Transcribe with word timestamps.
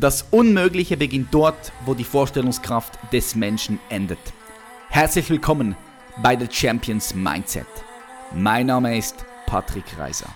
Das 0.00 0.26
Unmögliche 0.30 0.96
beginnt 0.96 1.34
dort, 1.34 1.72
wo 1.84 1.92
die 1.92 2.04
Vorstellungskraft 2.04 2.96
des 3.12 3.34
Menschen 3.34 3.80
endet. 3.88 4.20
Herzlich 4.90 5.28
willkommen 5.28 5.74
bei 6.22 6.38
The 6.38 6.46
Champions 6.48 7.16
Mindset. 7.16 7.66
Mein 8.32 8.66
Name 8.66 8.96
ist 8.96 9.26
Patrick 9.46 9.98
Reiser. 9.98 10.28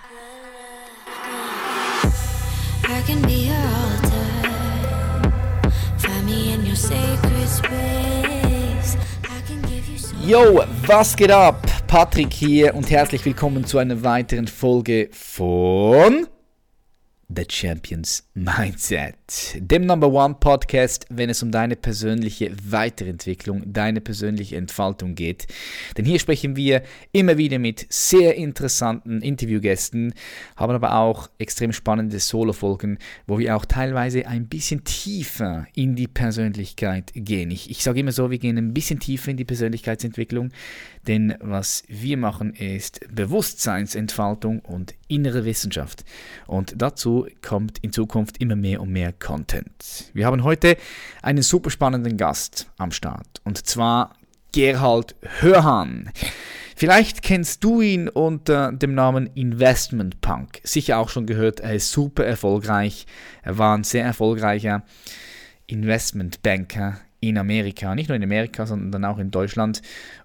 Yo, 10.27 10.65
was 10.87 11.15
geht 11.15 11.31
ab? 11.31 11.65
Patrick 11.87 12.33
hier 12.33 12.75
und 12.75 12.91
herzlich 12.91 13.25
willkommen 13.25 13.65
zu 13.65 13.79
einer 13.79 14.03
weiteren 14.03 14.49
Folge 14.49 15.09
von 15.13 16.27
The 17.35 17.45
Champions 17.49 18.29
Mindset, 18.35 19.15
dem 19.57 19.87
Number 19.87 20.09
One 20.13 20.37
Podcast, 20.39 21.07
wenn 21.09 21.31
es 21.31 21.43
um 21.43 21.51
deine 21.51 21.77
persönliche 21.77 22.51
Weiterentwicklung, 22.69 23.73
deine 23.73 24.01
persönliche 24.01 24.57
Entfaltung 24.57 25.15
geht. 25.15 25.47
Denn 25.97 26.05
hier 26.05 26.19
sprechen 26.19 26.57
wir 26.57 26.83
immer 27.13 27.39
wieder 27.39 27.59
mit 27.59 27.87
sehr 27.89 28.35
interessanten 28.35 29.23
Interviewgästen, 29.23 30.15
haben 30.57 30.75
aber 30.75 30.97
auch 30.97 31.31
extrem 31.39 31.73
spannende 31.73 32.19
Solo-Folgen, 32.19 32.99
wo 33.27 33.39
wir 33.39 33.57
auch 33.57 33.65
teilweise 33.65 34.27
ein 34.27 34.49
bisschen 34.49 34.85
tiefer 34.85 35.67
in 35.75 35.95
die 35.95 36.09
Persönlichkeit 36.09 37.13
gehen. 37.15 37.51
Ich, 37.51 37.71
ich 37.71 37.83
sage 37.83 38.01
immer 38.01 38.13
so, 38.13 38.31
wir 38.31 38.39
gehen 38.39 38.59
ein 38.59 38.75
bisschen 38.75 39.01
tiefer 39.01 39.31
in 39.31 39.37
die 39.37 39.45
Persönlichkeitsentwicklung, 39.45 40.51
denn 41.07 41.35
was 41.41 41.83
wir 41.89 42.17
machen 42.17 42.55
ist 42.55 43.01
Bewusstseinsentfaltung 43.11 44.61
und 44.61 44.95
innere 45.09 45.45
Wissenschaft. 45.45 46.05
Und 46.47 46.75
dazu 46.77 47.27
kommt 47.41 47.79
in 47.79 47.93
Zukunft 47.93 48.39
immer 48.39 48.57
mehr 48.57 48.81
und 48.81 48.91
mehr 48.91 49.13
Content. 49.13 50.11
Wir 50.13 50.27
haben 50.27 50.45
heute 50.45 50.77
einen 51.23 51.43
super 51.43 51.71
spannenden 51.71 52.17
Gast 52.17 52.71
am 52.79 52.93
Start 52.93 53.41
und 53.45 53.67
zwar 53.67 54.15
Gerhard 54.53 55.17
Hörhan. 55.41 56.11
Vielleicht 56.77 57.23
kennst 57.23 57.63
du 57.63 57.81
ihn 57.81 58.09
unter 58.09 58.73
dem 58.73 58.95
Namen 58.95 59.31
Investment 59.35 60.21
Punk. 60.21 60.61
Sicher 60.65 60.99
auch 60.99 61.09
schon 61.09 61.27
gehört, 61.27 61.61
er 61.61 61.75
ist 61.75 61.93
super 61.93 62.25
erfolgreich. 62.25 63.07
Er 63.43 63.57
war 63.57 63.77
ein 63.77 63.85
sehr 63.85 64.05
erfolgreicher 64.05 64.83
Investmentbanker 65.67 66.99
in 67.21 67.39
Amerika, 67.39 67.95
nicht 67.95 68.09
nur 68.09 68.17
in 68.17 68.25
Amerika, 68.25 68.67
sondern 68.67 69.05
auch 69.05 69.19
in 69.19 69.31
Deutschland. 69.31 69.81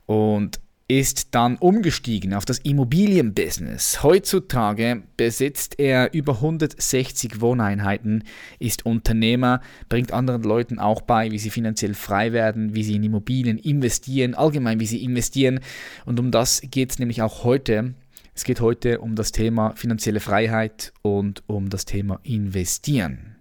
Und 0.07 0.59
ist 0.89 1.35
dann 1.35 1.57
umgestiegen 1.57 2.33
auf 2.33 2.45
das 2.45 2.59
Immobilienbusiness. 2.59 4.03
Heutzutage 4.03 5.03
besitzt 5.17 5.79
er 5.79 6.13
über 6.13 6.35
160 6.35 7.41
Wohneinheiten, 7.41 8.23
ist 8.59 8.85
Unternehmer, 8.85 9.61
bringt 9.89 10.13
anderen 10.13 10.43
Leuten 10.43 10.79
auch 10.79 11.01
bei, 11.01 11.31
wie 11.31 11.39
sie 11.39 11.49
finanziell 11.49 11.93
frei 11.93 12.31
werden, 12.31 12.73
wie 12.73 12.83
sie 12.83 12.95
in 12.95 13.03
Immobilien 13.03 13.57
investieren, 13.57 14.33
allgemein 14.33 14.79
wie 14.79 14.85
sie 14.85 15.03
investieren. 15.03 15.59
Und 16.05 16.21
um 16.21 16.31
das 16.31 16.61
geht 16.61 16.91
es 16.91 16.99
nämlich 16.99 17.21
auch 17.21 17.43
heute. 17.43 17.93
Es 18.33 18.45
geht 18.45 18.61
heute 18.61 19.01
um 19.01 19.15
das 19.15 19.33
Thema 19.33 19.73
finanzielle 19.75 20.21
Freiheit 20.21 20.93
und 21.01 21.43
um 21.47 21.69
das 21.69 21.83
Thema 21.83 22.21
Investieren. 22.23 23.35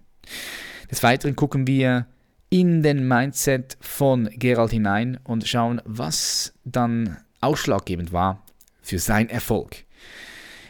Des 0.91 1.01
Weiteren 1.01 1.37
gucken 1.37 1.65
wir 1.65 2.07
in 2.49 2.81
den 2.81 3.07
Mindset 3.07 3.77
von 3.79 4.29
Gerald 4.33 4.71
hinein 4.71 5.19
und 5.23 5.47
schauen, 5.47 5.81
was 5.85 6.53
dann 6.65 7.17
ausschlaggebend 7.41 8.13
war 8.13 8.43
für 8.81 8.99
seinen 8.99 9.29
Erfolg. 9.29 9.85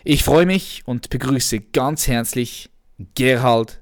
Ich 0.03 0.23
freue 0.23 0.45
mich 0.45 0.83
und 0.85 1.09
begrüße 1.09 1.59
ganz 1.59 2.07
herzlich 2.07 2.69
Gerhard 3.15 3.79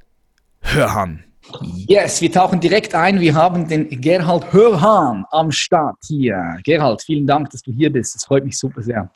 Hörhan. 0.61 1.23
Yes, 1.61 2.21
wir 2.21 2.31
tauchen 2.31 2.59
direkt 2.59 2.95
ein. 2.95 3.19
Wir 3.19 3.35
haben 3.35 3.67
den 3.67 4.01
Gerhard 4.01 4.51
Hörhan 4.51 5.25
am 5.31 5.51
Start 5.51 5.97
hier. 6.07 6.57
Gerhard, 6.63 7.03
vielen 7.03 7.27
Dank, 7.27 7.51
dass 7.51 7.61
du 7.61 7.71
hier 7.71 7.91
bist. 7.91 8.15
Das 8.15 8.25
freut 8.25 8.43
mich 8.43 8.57
super 8.57 8.81
sehr. 8.81 9.09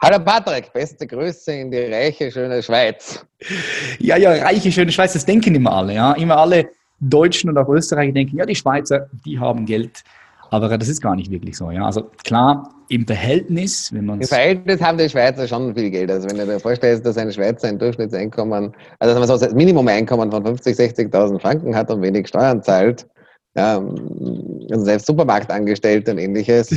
Hallo 0.00 0.18
Patrick, 0.18 0.72
beste 0.72 1.06
Grüße 1.06 1.52
in 1.52 1.70
die 1.70 1.78
reiche, 1.78 2.30
schöne 2.30 2.62
Schweiz. 2.62 3.24
Ja, 3.98 4.16
ja, 4.16 4.32
reiche, 4.32 4.70
schöne 4.72 4.92
Schweiz, 4.92 5.12
das 5.12 5.24
denken 5.24 5.54
immer 5.54 5.72
alle. 5.72 5.94
Ja? 5.94 6.12
Immer 6.12 6.36
alle 6.36 6.68
Deutschen 7.00 7.50
und 7.50 7.58
auch 7.58 7.68
Österreicher 7.68 8.12
denken, 8.12 8.36
ja, 8.36 8.44
die 8.44 8.54
Schweizer, 8.54 9.08
die 9.24 9.38
haben 9.38 9.64
Geld. 9.64 10.02
Aber 10.50 10.76
das 10.76 10.88
ist 10.88 11.00
gar 11.00 11.16
nicht 11.16 11.30
wirklich 11.30 11.56
so. 11.56 11.70
Ja? 11.70 11.86
Also 11.86 12.10
klar, 12.22 12.73
im 12.88 13.06
Verhältnis, 13.06 13.92
wenn 13.92 14.06
man 14.06 14.20
Im 14.20 14.26
Verhältnis 14.26 14.80
haben 14.80 14.98
die 14.98 15.08
Schweizer 15.08 15.48
schon 15.48 15.74
viel 15.74 15.90
Geld. 15.90 16.10
Also 16.10 16.28
wenn 16.28 16.38
du 16.38 16.46
dir 16.46 16.60
vorstellst, 16.60 17.04
dass 17.06 17.16
ein 17.16 17.32
Schweizer 17.32 17.68
ein 17.68 17.78
Durchschnittseinkommen, 17.78 18.74
also 18.98 19.14
dass 19.14 19.28
man 19.28 19.38
so 19.38 19.46
ein 19.46 19.54
Minimum-Einkommen 19.54 20.30
von 20.30 20.44
50.000, 20.44 21.10
60.000 21.10 21.38
Franken 21.40 21.74
hat 21.74 21.90
und 21.90 22.02
wenig 22.02 22.28
Steuern 22.28 22.62
zahlt, 22.62 23.06
ja, 23.56 23.76
also 24.70 24.84
selbst 24.84 25.06
Supermarktangestellte 25.06 26.10
und 26.10 26.18
ähnliches, 26.18 26.74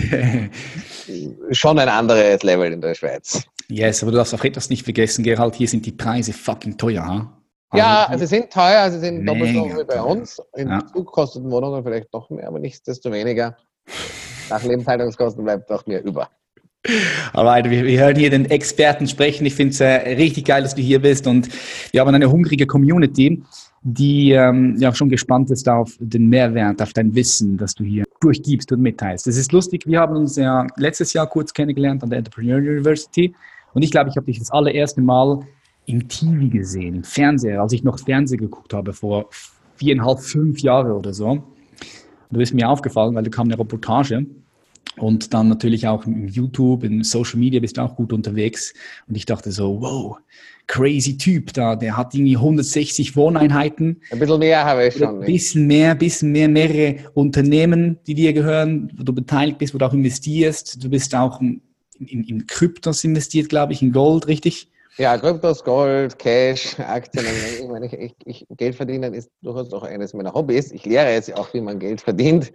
schon 1.51 1.79
ein 1.79 1.89
anderes 1.89 2.43
Level 2.43 2.71
in 2.71 2.81
der 2.81 2.93
Schweiz. 2.93 3.43
Yes, 3.67 4.03
aber 4.03 4.11
du 4.11 4.17
darfst 4.17 4.33
auch 4.33 4.43
etwas 4.43 4.69
nicht 4.69 4.83
vergessen, 4.83 5.23
Gerald, 5.23 5.55
hier 5.55 5.67
sind 5.67 5.85
die 5.85 5.91
Preise 5.91 6.33
fucking 6.33 6.77
teuer. 6.77 7.03
Ha? 7.05 7.77
Ja, 7.77 8.05
also 8.05 8.25
sie 8.25 8.35
sind 8.35 8.51
teuer, 8.51 8.89
sie 8.91 8.99
sind 8.99 9.25
doppelt 9.25 9.53
so 9.53 9.65
wie 9.65 9.83
bei 9.83 10.01
uns. 10.01 10.41
In 10.55 10.69
ja. 10.69 10.85
Zug 10.85 11.11
kosten 11.11 11.51
Wohnungen 11.51 11.83
vielleicht 11.83 12.13
noch 12.13 12.29
mehr, 12.29 12.47
aber 12.47 12.59
nichtsdestoweniger. 12.59 13.57
Nach 14.49 14.63
Lebenshaltungskosten 14.63 15.43
bleibt 15.43 15.69
doch 15.69 15.85
mehr 15.85 16.03
über. 16.03 16.29
Alright, 17.33 17.69
wir, 17.69 17.83
wir 17.83 17.99
hören 17.99 18.15
hier 18.15 18.29
den 18.29 18.45
Experten 18.45 19.07
sprechen. 19.07 19.45
Ich 19.45 19.55
finde 19.55 19.71
es 19.71 19.79
äh, 19.81 20.15
richtig 20.15 20.45
geil, 20.45 20.61
dass 20.61 20.75
du 20.75 20.81
hier 20.81 21.01
bist 21.01 21.27
und 21.27 21.49
wir 21.91 22.01
haben 22.01 22.13
eine 22.13 22.31
hungrige 22.31 22.65
Community, 22.65 23.43
die 23.81 24.31
ähm, 24.31 24.75
ja 24.79 24.93
schon 24.93 25.09
gespannt 25.09 25.51
ist 25.51 25.67
auf 25.67 25.97
den 25.99 26.27
Mehrwert, 26.27 26.81
auf 26.81 26.93
dein 26.93 27.13
Wissen, 27.13 27.57
das 27.57 27.73
du 27.73 27.83
hier 27.83 28.05
durchgibst 28.21 28.71
und 28.71 28.81
mitteilst. 28.81 29.27
Das 29.27 29.35
ist 29.35 29.51
lustig, 29.51 29.85
wir 29.85 29.99
haben 29.99 30.15
uns 30.15 30.37
ja 30.37 30.65
letztes 30.77 31.13
Jahr 31.13 31.27
kurz 31.27 31.53
kennengelernt 31.53 32.03
an 32.03 32.09
der 32.09 32.19
Entrepreneur 32.19 32.57
University 32.57 33.35
und 33.73 33.81
ich 33.81 33.91
glaube, 33.91 34.09
ich 34.09 34.15
habe 34.15 34.25
dich 34.25 34.39
das 34.39 34.51
allererste 34.51 35.01
Mal 35.01 35.41
im 35.87 36.07
TV 36.07 36.49
gesehen, 36.49 36.95
im 36.95 37.03
Fernseher, 37.03 37.61
als 37.61 37.73
ich 37.73 37.83
noch 37.83 37.99
Fernsehen 37.99 38.39
geguckt 38.39 38.73
habe 38.73 38.93
vor 38.93 39.29
viereinhalb, 39.75 40.19
fünf 40.19 40.59
Jahren 40.59 40.91
oder 40.91 41.13
so. 41.13 41.43
Du 42.29 42.39
bist 42.39 42.53
mir 42.53 42.69
aufgefallen, 42.69 43.15
weil 43.15 43.23
da 43.23 43.29
kam 43.29 43.47
eine 43.47 43.57
Reportage 43.57 44.25
und 44.97 45.33
dann 45.33 45.47
natürlich 45.47 45.87
auch 45.87 46.05
im 46.05 46.27
YouTube, 46.27 46.83
in 46.83 47.03
Social 47.03 47.39
Media 47.39 47.59
bist 47.59 47.77
du 47.77 47.81
auch 47.81 47.95
gut 47.95 48.11
unterwegs. 48.11 48.73
Und 49.07 49.15
ich 49.15 49.25
dachte 49.25 49.51
so, 49.51 49.81
wow, 49.81 50.17
crazy 50.65 51.17
Typ 51.17 51.53
da, 51.53 51.75
der 51.75 51.95
hat 51.95 52.13
irgendwie 52.13 52.35
160 52.35 53.15
Wohneinheiten. 53.15 54.01
Ein 54.11 54.19
bisschen 54.19 54.39
mehr 54.39 54.65
habe 54.65 54.87
ich 54.87 54.95
schon. 54.95 55.19
Ein 55.21 55.25
bisschen 55.25 55.67
mehr, 55.67 55.91
ein 55.91 55.97
bisschen 55.97 56.31
mehr, 56.31 56.49
mehrere 56.49 56.95
Unternehmen, 57.13 57.99
die 58.07 58.15
dir 58.15 58.33
gehören, 58.33 58.91
wo 58.97 59.03
du 59.03 59.13
beteiligt 59.13 59.59
bist, 59.59 59.73
wo 59.73 59.77
du 59.77 59.85
auch 59.85 59.93
investierst. 59.93 60.83
Du 60.83 60.89
bist 60.89 61.13
auch 61.15 61.41
in, 61.41 61.61
in, 61.99 62.23
in 62.23 62.47
Kryptos 62.47 63.03
investiert, 63.03 63.49
glaube 63.49 63.73
ich, 63.73 63.81
in 63.81 63.91
Gold, 63.91 64.27
richtig? 64.27 64.69
Ja, 64.97 65.15
Kryptos, 65.15 65.63
Gold, 65.63 66.17
Cash, 66.17 66.79
Aktien. 66.79 67.23
Ich 67.61 67.67
meine, 67.67 67.85
ich, 67.85 68.15
ich, 68.25 68.47
Geld 68.57 68.73
verdienen 68.73 69.13
ist 69.13 69.29
durchaus 69.43 69.71
auch 69.71 69.83
eines 69.83 70.11
meiner 70.15 70.33
Hobbys. 70.33 70.71
Ich 70.71 70.85
lehre 70.85 71.11
jetzt 71.11 71.31
auch, 71.37 71.53
wie 71.53 71.61
man 71.61 71.77
Geld 71.77 72.01
verdient, 72.01 72.51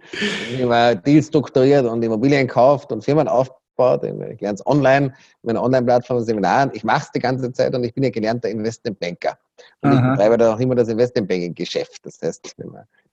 wie 0.57 0.65
man 0.65 1.01
Deals 1.03 1.27
strukturiert 1.27 1.85
und 1.85 2.03
Immobilien 2.03 2.45
kauft 2.47 2.91
und 2.91 3.01
Firmen 3.01 3.29
aufbaut. 3.29 4.03
Ich 4.03 4.41
lerne 4.41 4.55
es 4.55 4.65
online, 4.67 5.05
in 5.05 5.13
meiner 5.43 5.63
Online-Plattform, 5.63 6.19
Seminaren. 6.19 6.69
Ich 6.73 6.83
mache 6.83 7.03
es 7.03 7.11
die 7.11 7.19
ganze 7.19 7.49
Zeit 7.53 7.73
und 7.73 7.85
ich 7.85 7.93
bin 7.93 8.03
ja 8.03 8.09
gelernter 8.09 8.49
Investmentbanker. 8.49 9.37
Und 9.81 9.91
Aha. 9.91 9.95
ich 9.95 10.11
betreibe 10.11 10.37
da 10.37 10.53
auch 10.53 10.59
immer 10.59 10.75
das 10.75 10.89
Investmentbanking-Geschäft. 10.89 12.01
Das 12.03 12.19
heißt, 12.21 12.45
ich 12.45 12.65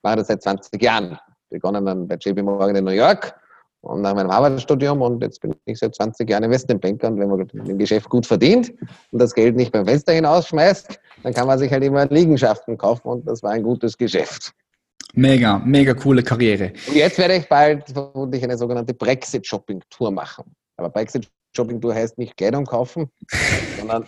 mache 0.03 0.15
das 0.17 0.27
seit 0.27 0.43
20 0.43 0.81
Jahren. 0.83 1.17
Begonnen 1.49 1.85
dann 1.85 2.05
bei 2.05 2.15
JP 2.15 2.43
Morgan 2.43 2.75
in 2.75 2.83
New 2.83 2.91
York 2.91 3.33
und 3.81 4.01
nach 4.01 4.13
meinem 4.13 4.31
Harvard-Studium 4.31 5.01
und 5.01 5.21
jetzt 5.23 5.41
bin 5.41 5.55
ich 5.65 5.79
seit 5.79 5.95
20 5.95 6.29
Jahren 6.29 6.43
Investmentbanker 6.43 7.07
und 7.07 7.19
wenn 7.19 7.29
man 7.29 7.47
im 7.49 7.77
Geschäft 7.77 8.09
gut 8.09 8.25
verdient 8.25 8.71
und 9.11 9.19
das 9.19 9.33
Geld 9.33 9.55
nicht 9.55 9.71
beim 9.71 9.85
Fenster 9.85 10.13
hinausschmeißt, 10.13 10.99
dann 11.23 11.33
kann 11.33 11.47
man 11.47 11.57
sich 11.59 11.71
halt 11.71 11.83
immer 11.83 12.05
Liegenschaften 12.05 12.77
kaufen 12.77 13.07
und 13.07 13.27
das 13.27 13.41
war 13.43 13.51
ein 13.51 13.63
gutes 13.63 13.97
Geschäft. 13.97 14.53
Mega, 15.13 15.59
mega 15.59 15.93
coole 15.93 16.23
Karriere. 16.23 16.71
Und 16.87 16.95
jetzt 16.95 17.17
werde 17.17 17.35
ich 17.35 17.49
bald 17.49 17.89
vermutlich 17.89 18.43
eine 18.43 18.57
sogenannte 18.57 18.93
Brexit-Shopping-Tour 18.93 20.11
machen. 20.11 20.45
Aber 20.77 20.89
Brexit-Shopping-Tour 20.89 21.93
heißt 21.93 22.17
nicht 22.17 22.37
Kleidung 22.37 22.65
kaufen, 22.65 23.09
sondern 23.77 24.05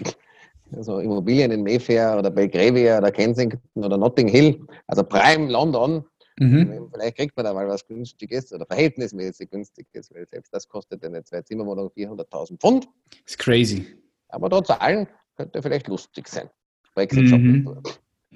also 0.75 0.99
Immobilien 0.99 1.51
in 1.51 1.63
Mayfair 1.63 2.17
oder 2.17 2.31
Belgravia 2.31 2.99
oder 2.99 3.11
Kensington 3.11 3.59
oder 3.75 3.97
Notting 3.97 4.27
Hill, 4.27 4.65
also 4.87 5.03
Prime 5.03 5.51
London 5.51 6.05
Mhm. 6.39 6.89
Vielleicht 6.91 7.17
kriegt 7.17 7.35
man 7.37 7.45
da 7.45 7.53
mal 7.53 7.67
was 7.67 7.85
Günstiges 7.85 8.51
oder 8.53 8.65
verhältnismäßig 8.65 9.49
Günstiges, 9.49 10.13
weil 10.13 10.27
selbst 10.29 10.53
das 10.53 10.67
kostet 10.67 11.03
eine 11.03 11.23
Zwei-Zimmer-Wohnung 11.23 11.89
400.000 11.95 12.59
Pfund. 12.59 12.87
Das 13.09 13.33
ist 13.33 13.39
crazy. 13.39 13.85
Aber 14.29 14.49
dort 14.49 14.67
zahlen 14.67 15.07
könnte 15.35 15.61
vielleicht 15.61 15.87
lustig 15.87 16.27
sein. 16.27 16.49
Brexit 16.95 17.29
Shopping. 17.29 17.63
Mhm. 17.63 17.81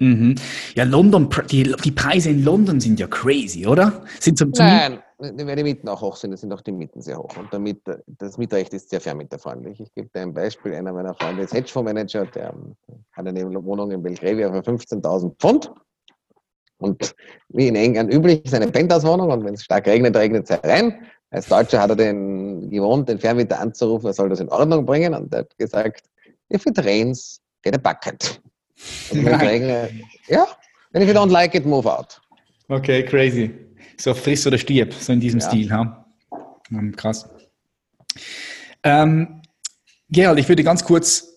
Mhm. 0.00 0.34
Ja, 0.74 0.84
London, 0.84 1.28
die, 1.50 1.74
die 1.84 1.90
Preise 1.90 2.30
in 2.30 2.44
London 2.44 2.78
sind 2.78 3.00
ja 3.00 3.08
crazy, 3.08 3.66
oder? 3.66 4.04
Sind 4.20 4.38
zum, 4.38 4.54
zum 4.54 4.64
Nein, 4.64 5.02
weil 5.18 5.56
die 5.56 5.64
Mieten 5.64 5.88
auch 5.88 6.00
hoch 6.00 6.14
sind, 6.14 6.38
sind 6.38 6.52
auch 6.52 6.60
die 6.60 6.70
Mieten 6.70 7.02
sehr 7.02 7.18
hoch. 7.18 7.36
Und 7.36 7.52
damit, 7.52 7.80
das 8.06 8.38
Mietrecht 8.38 8.72
ist 8.74 8.90
sehr 8.90 9.00
vermieterfreundlich. 9.00 9.80
Ich 9.80 9.92
gebe 9.94 10.08
dir 10.14 10.20
ein 10.22 10.32
Beispiel. 10.32 10.74
Einer 10.74 10.92
meiner 10.92 11.14
Freunde 11.14 11.42
ist 11.42 11.52
Hedgefondsmanager, 11.52 12.26
der 12.26 12.54
hat 13.12 13.26
eine 13.26 13.44
Wohnung 13.64 13.90
in 13.90 14.02
Belgravia 14.02 14.52
für 14.52 14.60
15.000 14.60 15.34
Pfund 15.40 15.72
Und 16.78 17.14
wie 17.48 17.68
in 17.68 17.76
England 17.76 18.12
üblich, 18.12 18.44
ist 18.44 18.54
eine 18.54 18.68
Penthouse-Wohnung 18.68 19.30
und 19.30 19.44
wenn 19.44 19.54
es 19.54 19.64
stark 19.64 19.86
regnet, 19.86 20.16
regnet 20.16 20.44
es 20.44 20.50
herein. 20.50 21.06
Als 21.30 21.48
Deutscher 21.48 21.80
hat 21.80 21.90
er 21.90 21.96
den 21.96 22.70
gewohnt, 22.70 23.08
den 23.08 23.18
Fernmieter 23.18 23.60
anzurufen, 23.60 24.06
er 24.06 24.12
soll 24.12 24.28
das 24.28 24.40
in 24.40 24.48
Ordnung 24.48 24.86
bringen 24.86 25.14
und 25.14 25.32
er 25.32 25.40
hat 25.40 25.58
gesagt, 25.58 26.04
if 26.52 26.64
it 26.66 26.78
rains, 26.84 27.40
get 27.62 27.74
a 27.74 27.78
bucket. 27.78 28.40
Und 29.10 29.24
wenn 29.24 29.34
regnet, 29.40 29.92
ja, 30.28 30.46
and 30.92 31.04
if 31.04 31.08
you 31.08 31.14
don't 31.14 31.30
like 31.30 31.54
it, 31.54 31.66
move 31.66 31.90
out. 31.90 32.20
Okay, 32.68 33.02
crazy. 33.04 33.52
So 33.98 34.14
friss 34.14 34.46
oder 34.46 34.56
stirb, 34.56 34.92
so 34.94 35.12
in 35.12 35.20
diesem 35.20 35.40
ja. 35.40 35.48
Stil. 35.48 35.72
Ha? 35.72 36.06
Krass. 36.96 37.28
Ähm, 38.84 39.42
Gerald, 40.10 40.38
ich 40.38 40.48
würde 40.48 40.62
ganz 40.62 40.84
kurz 40.84 41.28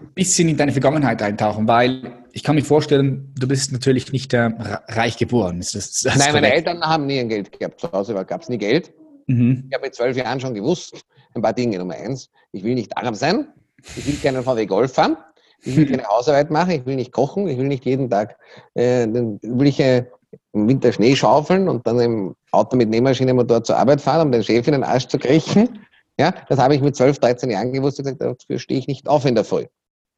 ein 0.00 0.12
bisschen 0.14 0.48
in 0.48 0.56
deine 0.56 0.72
Vergangenheit 0.72 1.22
eintauchen, 1.22 1.66
weil 1.66 2.19
ich 2.32 2.42
kann 2.42 2.54
mir 2.54 2.64
vorstellen, 2.64 3.34
du 3.38 3.48
bist 3.48 3.72
natürlich 3.72 4.12
nicht 4.12 4.32
äh, 4.32 4.50
reich 4.88 5.16
geboren. 5.16 5.60
Ist 5.60 5.74
das, 5.74 6.00
das 6.02 6.16
Nein, 6.16 6.32
meine 6.32 6.52
Eltern 6.52 6.82
haben 6.82 7.06
nie 7.06 7.20
ein 7.20 7.28
Geld 7.28 7.58
gehabt. 7.58 7.80
Zu 7.80 7.90
Hause 7.92 8.14
gab 8.24 8.42
es 8.42 8.48
nie 8.48 8.58
Geld. 8.58 8.92
Mhm. 9.26 9.64
Ich 9.68 9.74
habe 9.74 9.86
mit 9.86 9.94
zwölf 9.94 10.16
Jahren 10.16 10.40
schon 10.40 10.54
gewusst, 10.54 11.02
ein 11.34 11.42
paar 11.42 11.52
Dinge. 11.52 11.78
Nummer 11.78 11.94
eins, 11.94 12.30
ich 12.52 12.64
will 12.64 12.74
nicht 12.74 12.96
arm 12.96 13.14
sein, 13.14 13.48
ich 13.96 14.06
will 14.06 14.16
keinen 14.16 14.42
VW 14.42 14.66
Golf 14.66 14.92
fahren, 14.94 15.16
ich 15.62 15.76
will 15.76 15.86
keine 15.86 16.04
Hausarbeit 16.08 16.50
machen, 16.50 16.72
ich 16.72 16.86
will 16.86 16.96
nicht 16.96 17.12
kochen, 17.12 17.46
ich 17.46 17.58
will 17.58 17.68
nicht 17.68 17.84
jeden 17.84 18.10
Tag 18.10 18.36
äh, 18.74 19.06
den 19.06 19.38
übliche 19.42 20.10
im 20.52 20.68
Winter 20.68 20.92
Schnee 20.92 21.14
schaufeln 21.16 21.68
und 21.68 21.86
dann 21.86 22.00
im 22.00 22.34
Auto 22.52 22.76
mit 22.76 22.88
Nähmaschinenmotor 22.88 23.64
zur 23.64 23.76
Arbeit 23.76 24.00
fahren, 24.00 24.26
um 24.26 24.32
den 24.32 24.44
Chef 24.44 24.66
in 24.66 24.72
den 24.72 24.84
Arsch 24.84 25.06
zu 25.06 25.18
kriechen. 25.18 25.80
Ja, 26.18 26.34
das 26.48 26.58
habe 26.58 26.74
ich 26.74 26.82
mit 26.82 26.96
12, 26.96 27.18
13 27.18 27.50
Jahren 27.50 27.72
gewusst 27.72 27.98
und 27.98 28.04
gesagt, 28.04 28.22
dafür 28.22 28.58
stehe 28.58 28.78
ich 28.78 28.86
nicht 28.86 29.08
auf 29.08 29.24
in 29.24 29.34
der 29.34 29.44
Früh. 29.44 29.66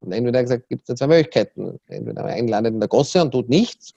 Und 0.03 0.13
entweder 0.13 0.43
gesagt, 0.43 0.69
gibt 0.69 0.83
es 0.83 0.87
da 0.89 0.97
zwei 0.97 1.07
Möglichkeiten. 1.07 1.79
Entweder 1.89 2.23
man 2.23 2.33
einlandet 2.33 2.75
in 2.75 2.81
der 2.81 2.89
Gosse 2.89 3.23
und 3.23 3.31
tut 3.31 3.49
nichts 3.49 3.95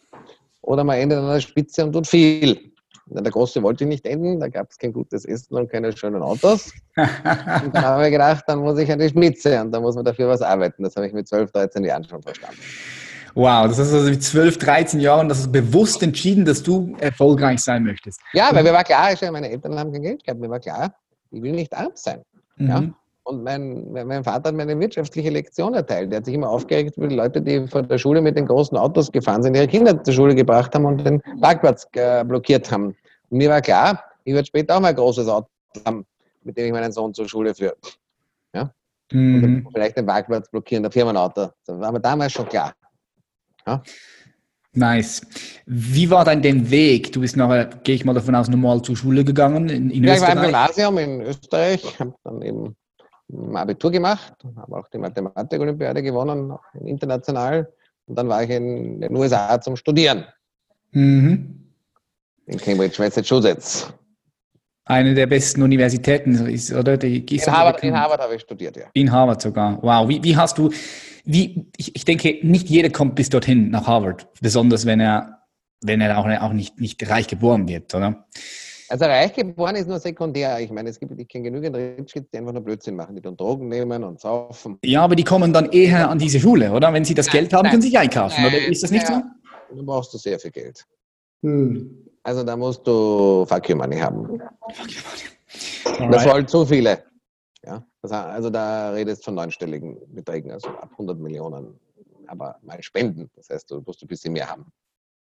oder 0.61 0.83
man 0.83 0.97
endet 0.97 1.19
an 1.19 1.27
der 1.27 1.41
Spitze 1.41 1.85
und 1.85 1.93
tut 1.93 2.07
viel. 2.07 2.71
In 3.09 3.23
der 3.23 3.31
Gosse 3.31 3.61
wollte 3.61 3.83
ich 3.83 3.87
nicht 3.87 4.05
enden, 4.07 4.39
da 4.39 4.47
gab 4.47 4.71
es 4.71 4.79
kein 4.79 4.91
gutes 4.91 5.25
Essen 5.25 5.55
und 5.55 5.71
keine 5.71 5.95
schönen 5.95 6.23
Autos. 6.23 6.71
und 6.95 7.75
dann 7.75 7.85
habe 7.85 8.05
ich 8.05 8.11
gedacht, 8.11 8.43
dann 8.47 8.59
muss 8.59 8.79
ich 8.79 8.91
an 8.91 8.97
die 8.97 9.09
Spitze 9.09 9.61
und 9.61 9.71
dann 9.71 9.83
muss 9.83 9.95
man 9.95 10.05
dafür 10.05 10.27
was 10.27 10.41
arbeiten. 10.41 10.81
Das 10.83 10.95
habe 10.95 11.05
ich 11.05 11.13
mit 11.13 11.27
12, 11.27 11.51
13 11.51 11.85
Jahren 11.85 12.03
schon 12.03 12.23
verstanden. 12.23 12.57
Wow, 13.35 13.67
das 13.67 13.77
ist 13.77 13.93
also 13.93 14.09
mit 14.09 14.23
12, 14.23 14.57
13 14.57 14.99
Jahren, 15.01 15.29
das 15.29 15.39
ist 15.39 15.51
bewusst 15.51 16.01
entschieden, 16.01 16.45
dass 16.45 16.63
du 16.63 16.95
erfolgreich 16.99 17.59
sein 17.59 17.83
möchtest. 17.83 18.21
Ja, 18.33 18.49
weil 18.51 18.63
mir 18.63 18.73
war 18.73 18.83
klar, 18.83 19.13
meine 19.31 19.49
Eltern 19.51 19.77
haben 19.77 19.91
kein 19.91 20.01
Geld 20.01 20.23
gehabt, 20.23 20.39
mir 20.39 20.49
war 20.49 20.59
klar, 20.59 20.95
ich 21.31 21.41
will 21.43 21.51
nicht 21.51 21.73
arm 21.75 21.91
sein. 21.93 22.21
Mhm. 22.55 22.67
Ja? 22.67 22.83
Und 23.25 23.43
mein, 23.43 23.91
mein 23.91 24.23
Vater 24.23 24.49
hat 24.49 24.55
mir 24.55 24.61
eine 24.61 24.79
wirtschaftliche 24.79 25.31
Lektion 25.31 25.73
erteilt. 25.73 26.11
Der 26.11 26.17
hat 26.17 26.25
sich 26.25 26.35
immer 26.35 26.47
aufgeregt 26.47 26.95
über 26.95 27.07
die 27.07 27.15
Leute, 27.15 27.41
die 27.41 27.67
vor 27.67 27.81
der 27.81 27.97
Schule 27.97 28.21
mit 28.21 28.37
den 28.37 28.45
großen 28.45 28.77
Autos 28.77 29.11
gefahren 29.11 29.41
sind, 29.41 29.55
ihre 29.55 29.67
Kinder 29.67 30.01
zur 30.03 30.13
Schule 30.13 30.35
gebracht 30.35 30.75
haben 30.75 30.85
und 30.85 31.03
den 31.03 31.21
Parkplatz 31.41 31.87
äh, 31.93 32.23
blockiert 32.23 32.71
haben. 32.71 32.95
Und 33.29 33.37
mir 33.39 33.49
war 33.49 33.61
klar, 33.61 34.03
ich 34.25 34.33
werde 34.35 34.45
später 34.45 34.75
auch 34.75 34.79
mal 34.79 34.89
ein 34.89 34.95
großes 34.95 35.27
Auto 35.27 35.47
haben, 35.87 36.05
mit 36.43 36.55
dem 36.55 36.67
ich 36.67 36.71
meinen 36.71 36.91
Sohn 36.91 37.15
zur 37.15 37.27
Schule 37.27 37.55
führe. 37.55 37.75
Ja? 38.53 38.71
Mhm. 39.11 39.67
vielleicht 39.73 39.97
den 39.97 40.05
Parkplatz 40.05 40.47
blockieren, 40.51 40.83
der 40.83 40.91
Firmenauto. 40.91 41.49
Das 41.65 41.79
war 41.79 41.91
mir 41.91 41.99
damals 41.99 42.31
schon 42.31 42.47
klar. 42.47 42.75
Ja? 43.65 43.81
Nice. 44.73 45.21
Wie 45.65 46.11
war 46.11 46.25
dann 46.25 46.43
der 46.43 46.69
Weg? 46.69 47.11
Du 47.11 47.21
bist 47.21 47.37
nachher, 47.37 47.65
gehe 47.83 47.95
ich 47.95 48.05
mal 48.05 48.13
davon 48.13 48.35
aus, 48.35 48.49
normal 48.49 48.83
zur 48.83 48.95
Schule 48.95 49.23
gegangen 49.23 49.67
in, 49.69 49.89
in 49.89 50.03
ja, 50.03 50.13
Österreich? 50.13 50.29
ich 50.29 50.37
war 50.37 50.43
im 50.43 50.51
Gymnasium 50.51 50.97
in 50.99 51.21
Österreich, 51.21 51.99
habe 51.99 52.13
dann 52.23 52.41
eben 52.43 52.75
Abitur 53.53 53.91
gemacht, 53.91 54.33
habe 54.55 54.77
auch 54.77 54.87
die 54.87 54.97
Mathematik-Olympiade 54.97 56.03
gewonnen, 56.03 56.53
international. 56.81 57.71
Und 58.05 58.17
dann 58.17 58.29
war 58.29 58.43
ich 58.43 58.49
in 58.49 59.01
den 59.01 59.15
USA 59.15 59.59
zum 59.59 59.75
Studieren. 59.75 60.25
Mhm. 60.91 61.71
In 62.45 62.59
Cambridge, 62.59 63.01
Massachusetts. 63.01 63.91
Eine 64.87 65.15
der 65.15 65.25
besten 65.25 65.63
Universitäten 65.63 66.47
ist, 66.47 66.71
oder? 66.71 66.95
Die 66.95 67.25
in, 67.25 67.45
Harvard, 67.47 67.83
in 67.83 67.97
Harvard 67.97 68.21
habe 68.21 68.35
ich 68.35 68.41
studiert, 68.41 68.77
ja. 68.77 68.85
In 68.93 69.11
Harvard 69.11 69.41
sogar. 69.41 69.81
Wow. 69.81 70.07
Wie, 70.07 70.23
wie 70.23 70.37
hast 70.37 70.59
du, 70.59 70.69
wie, 71.23 71.65
ich, 71.75 71.95
ich 71.95 72.05
denke, 72.05 72.37
nicht 72.43 72.69
jeder 72.69 72.91
kommt 72.91 73.15
bis 73.15 73.29
dorthin 73.29 73.71
nach 73.71 73.87
Harvard, 73.87 74.27
besonders 74.41 74.85
wenn 74.85 74.99
er, 74.99 75.41
wenn 75.81 76.01
er 76.01 76.19
auch, 76.19 76.27
auch 76.27 76.53
nicht, 76.53 76.79
nicht 76.79 77.09
reich 77.09 77.27
geboren 77.27 77.67
wird, 77.67 77.95
oder? 77.95 78.27
Also 78.89 79.05
reich 79.05 79.33
geboren 79.33 79.75
ist 79.75 79.87
nur 79.87 79.99
sekundär. 79.99 80.59
Ich 80.59 80.71
meine, 80.71 80.89
es 80.89 80.99
gibt, 80.99 81.19
ich 81.19 81.27
kenne 81.27 81.45
genügend 81.45 81.75
Rich 81.75 82.13
die 82.13 82.37
einfach 82.37 82.53
nur 82.53 82.61
Blödsinn 82.61 82.95
machen, 82.95 83.15
die 83.15 83.21
dann 83.21 83.35
Drogen 83.35 83.67
nehmen 83.67 84.03
und 84.03 84.19
saufen. 84.19 84.77
Ja, 84.83 85.03
aber 85.03 85.15
die 85.15 85.23
kommen 85.23 85.51
dann 85.53 85.71
eher 85.71 86.09
an 86.09 86.19
diese 86.19 86.39
Schule, 86.39 86.71
oder? 86.71 86.93
Wenn 86.93 87.05
sie 87.05 87.13
das 87.13 87.27
Geld 87.27 87.53
haben, 87.53 87.69
können 87.69 87.81
sie 87.81 87.89
sich 87.89 87.97
einkaufen, 87.97 88.45
oder 88.45 88.57
ist 88.67 88.83
das 88.83 88.91
nicht 88.91 89.07
so? 89.07 89.13
Dann 89.13 89.85
brauchst 89.85 90.13
du 90.13 90.17
sehr 90.17 90.39
viel 90.39 90.51
Geld. 90.51 90.85
Hm. 91.41 92.07
Also 92.23 92.43
da 92.43 92.55
musst 92.55 92.85
du 92.85 93.45
Fuck 93.47 93.69
you 93.69 93.75
Money 93.75 93.97
haben. 93.97 94.39
Fuck 94.73 94.89
you 94.89 96.05
Money. 96.05 96.11
Das 96.11 96.25
wollen 96.25 96.47
zu 96.47 96.65
viele. 96.65 97.03
Ja, 97.65 97.83
also 98.01 98.49
da 98.51 98.91
redest 98.91 99.21
du 99.21 99.25
von 99.25 99.35
neunstelligen 99.35 99.97
Beträgen, 100.13 100.51
also 100.51 100.69
ab 100.69 100.89
100 100.91 101.17
Millionen, 101.17 101.79
aber 102.27 102.57
mal 102.61 102.81
spenden. 102.83 103.29
Das 103.35 103.49
heißt, 103.49 103.71
du 103.71 103.81
musst 103.83 104.03
ein 104.03 104.07
bisschen 104.07 104.33
mehr 104.33 104.47
haben. 104.47 104.71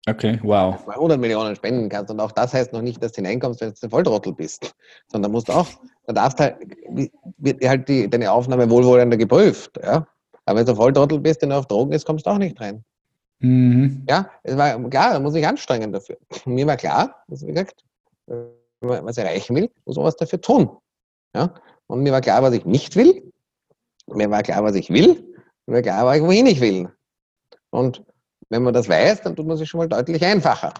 Okay, 0.05 0.37
wow. 0.43 0.85
Mal 0.85 0.95
100 0.95 1.19
Millionen 1.19 1.55
spenden 1.55 1.87
kannst 1.87 2.11
und 2.11 2.19
auch 2.19 2.31
das 2.33 2.53
heißt 2.53 2.73
noch 2.73 2.81
nicht, 2.81 3.01
dass 3.01 3.13
du 3.13 3.17
hineinkommst, 3.17 3.61
wenn 3.61 3.69
du 3.69 3.75
ein 3.81 3.89
Volltrottel 3.89 4.33
bist, 4.33 4.75
sondern 5.07 5.31
musst 5.31 5.49
auch, 5.49 5.67
da 6.07 6.13
darfst 6.13 6.39
halt, 6.41 6.57
wird 7.37 7.63
halt 7.63 7.87
die, 7.87 8.09
deine 8.09 8.29
Aufnahme 8.31 8.69
wohlwollender 8.69 9.15
geprüft. 9.15 9.79
Ja? 9.81 10.05
Aber 10.45 10.59
wenn 10.59 10.65
du 10.65 10.75
Volltrottel 10.75 11.19
bist, 11.19 11.41
der 11.41 11.49
nur 11.49 11.59
auf 11.59 11.67
Drogen 11.67 11.93
ist, 11.93 12.05
kommst 12.05 12.25
du 12.25 12.31
auch 12.31 12.37
nicht 12.37 12.59
rein. 12.59 12.83
Mhm. 13.39 14.05
Ja, 14.09 14.29
es 14.43 14.57
war 14.57 14.77
klar, 14.89 15.13
da 15.13 15.19
muss 15.21 15.35
ich 15.35 15.47
anstrengen 15.47 15.93
dafür. 15.93 16.17
Mir 16.45 16.67
war 16.67 16.75
klar, 16.75 17.23
dass, 17.29 17.45
wie 17.45 17.53
gesagt, 17.53 17.83
wenn 18.27 18.49
man 18.81 19.05
was 19.05 19.17
erreichen 19.17 19.55
will, 19.55 19.69
muss 19.85 19.95
man 19.95 20.05
was 20.05 20.17
dafür 20.17 20.41
tun. 20.41 20.69
Ja? 21.33 21.53
Und 21.87 22.03
mir 22.03 22.11
war 22.11 22.21
klar, 22.21 22.41
was 22.41 22.53
ich 22.53 22.65
nicht 22.65 22.95
will. 22.95 23.31
Mir 24.07 24.29
war 24.29 24.43
klar, 24.43 24.63
was 24.63 24.75
ich 24.75 24.89
will. 24.89 25.23
Mir 25.65 25.75
war 25.75 25.81
klar, 25.81 26.21
wohin 26.21 26.45
ich 26.45 26.59
will. 26.59 26.89
Und 27.69 28.03
wenn 28.53 28.63
man 28.63 28.73
das 28.73 28.87
weiß, 28.87 29.21
dann 29.23 29.35
tut 29.35 29.47
man 29.47 29.57
sich 29.57 29.67
schon 29.67 29.79
mal 29.79 29.89
deutlich 29.89 30.23
einfacher. 30.23 30.73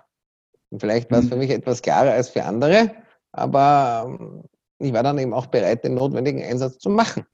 Und 0.70 0.80
vielleicht 0.80 1.12
war 1.12 1.20
es 1.20 1.28
für 1.28 1.36
mhm. 1.36 1.42
mich 1.42 1.52
etwas 1.52 1.82
klarer 1.82 2.12
als 2.12 2.30
für 2.30 2.44
andere, 2.44 2.92
aber 3.32 4.06
ähm, 4.20 4.44
ich 4.80 4.94
war 4.94 5.04
dann 5.04 5.18
eben 5.18 5.34
auch 5.34 5.48
bereit, 5.48 5.84
den 5.84 5.96
notwendigen 5.96 6.44
Einsatz 6.44 6.78
zu 6.78 6.90
machen. 6.90 7.26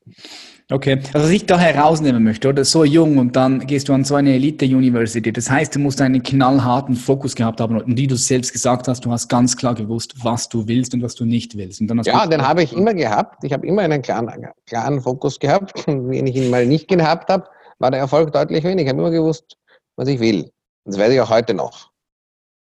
Okay, 0.72 1.00
also 1.14 1.26
was 1.26 1.30
ich 1.32 1.48
da 1.48 1.58
herausnehmen 1.58 2.24
möchte, 2.24 2.48
oder 2.48 2.64
so 2.64 2.84
jung 2.84 3.18
und 3.18 3.36
dann 3.36 3.66
gehst 3.66 3.90
du 3.90 3.94
an 3.94 4.04
so 4.04 4.14
eine 4.14 4.36
Elite-University. 4.36 5.34
Das 5.34 5.50
heißt, 5.50 5.76
du 5.76 5.80
musst 5.80 6.00
einen 6.00 6.22
knallharten 6.22 6.96
Fokus 6.96 7.36
gehabt 7.36 7.60
haben 7.60 7.82
und 7.82 7.98
wie 7.98 8.06
du 8.06 8.16
selbst 8.16 8.54
gesagt 8.54 8.88
hast, 8.88 9.04
du 9.04 9.12
hast 9.12 9.30
ganz 9.30 9.58
klar 9.58 9.74
gewusst, 9.74 10.14
was 10.24 10.48
du 10.48 10.68
willst 10.68 10.94
und 10.94 11.02
was 11.02 11.16
du 11.16 11.26
nicht 11.26 11.58
willst. 11.58 11.82
ja, 11.82 12.28
den 12.28 12.48
habe 12.48 12.62
ich 12.62 12.74
immer 12.74 12.94
gehabt. 12.94 13.44
Ich 13.44 13.52
habe 13.52 13.66
immer 13.66 13.82
einen 13.82 14.04
klaren, 14.04 14.30
klaren 14.68 15.02
Fokus 15.02 15.40
gehabt. 15.40 15.88
Und 15.88 16.10
wenn 16.12 16.28
ich 16.28 16.36
ihn 16.36 16.52
mal 16.52 16.68
nicht 16.68 16.88
gehabt 16.88 17.30
habe, 17.30 17.48
war 17.80 17.90
der 17.90 18.02
Erfolg 18.02 18.32
deutlich 18.32 18.64
weniger. 18.64 18.84
Ich 18.84 18.90
habe 18.90 19.00
immer 19.00 19.12
gewusst, 19.12 19.58
was 20.00 20.08
ich 20.08 20.20
will. 20.20 20.44
Und 20.44 20.96
das 20.96 20.98
weiß 20.98 21.12
ich 21.12 21.20
auch 21.20 21.30
heute 21.30 21.54
noch. 21.54 21.92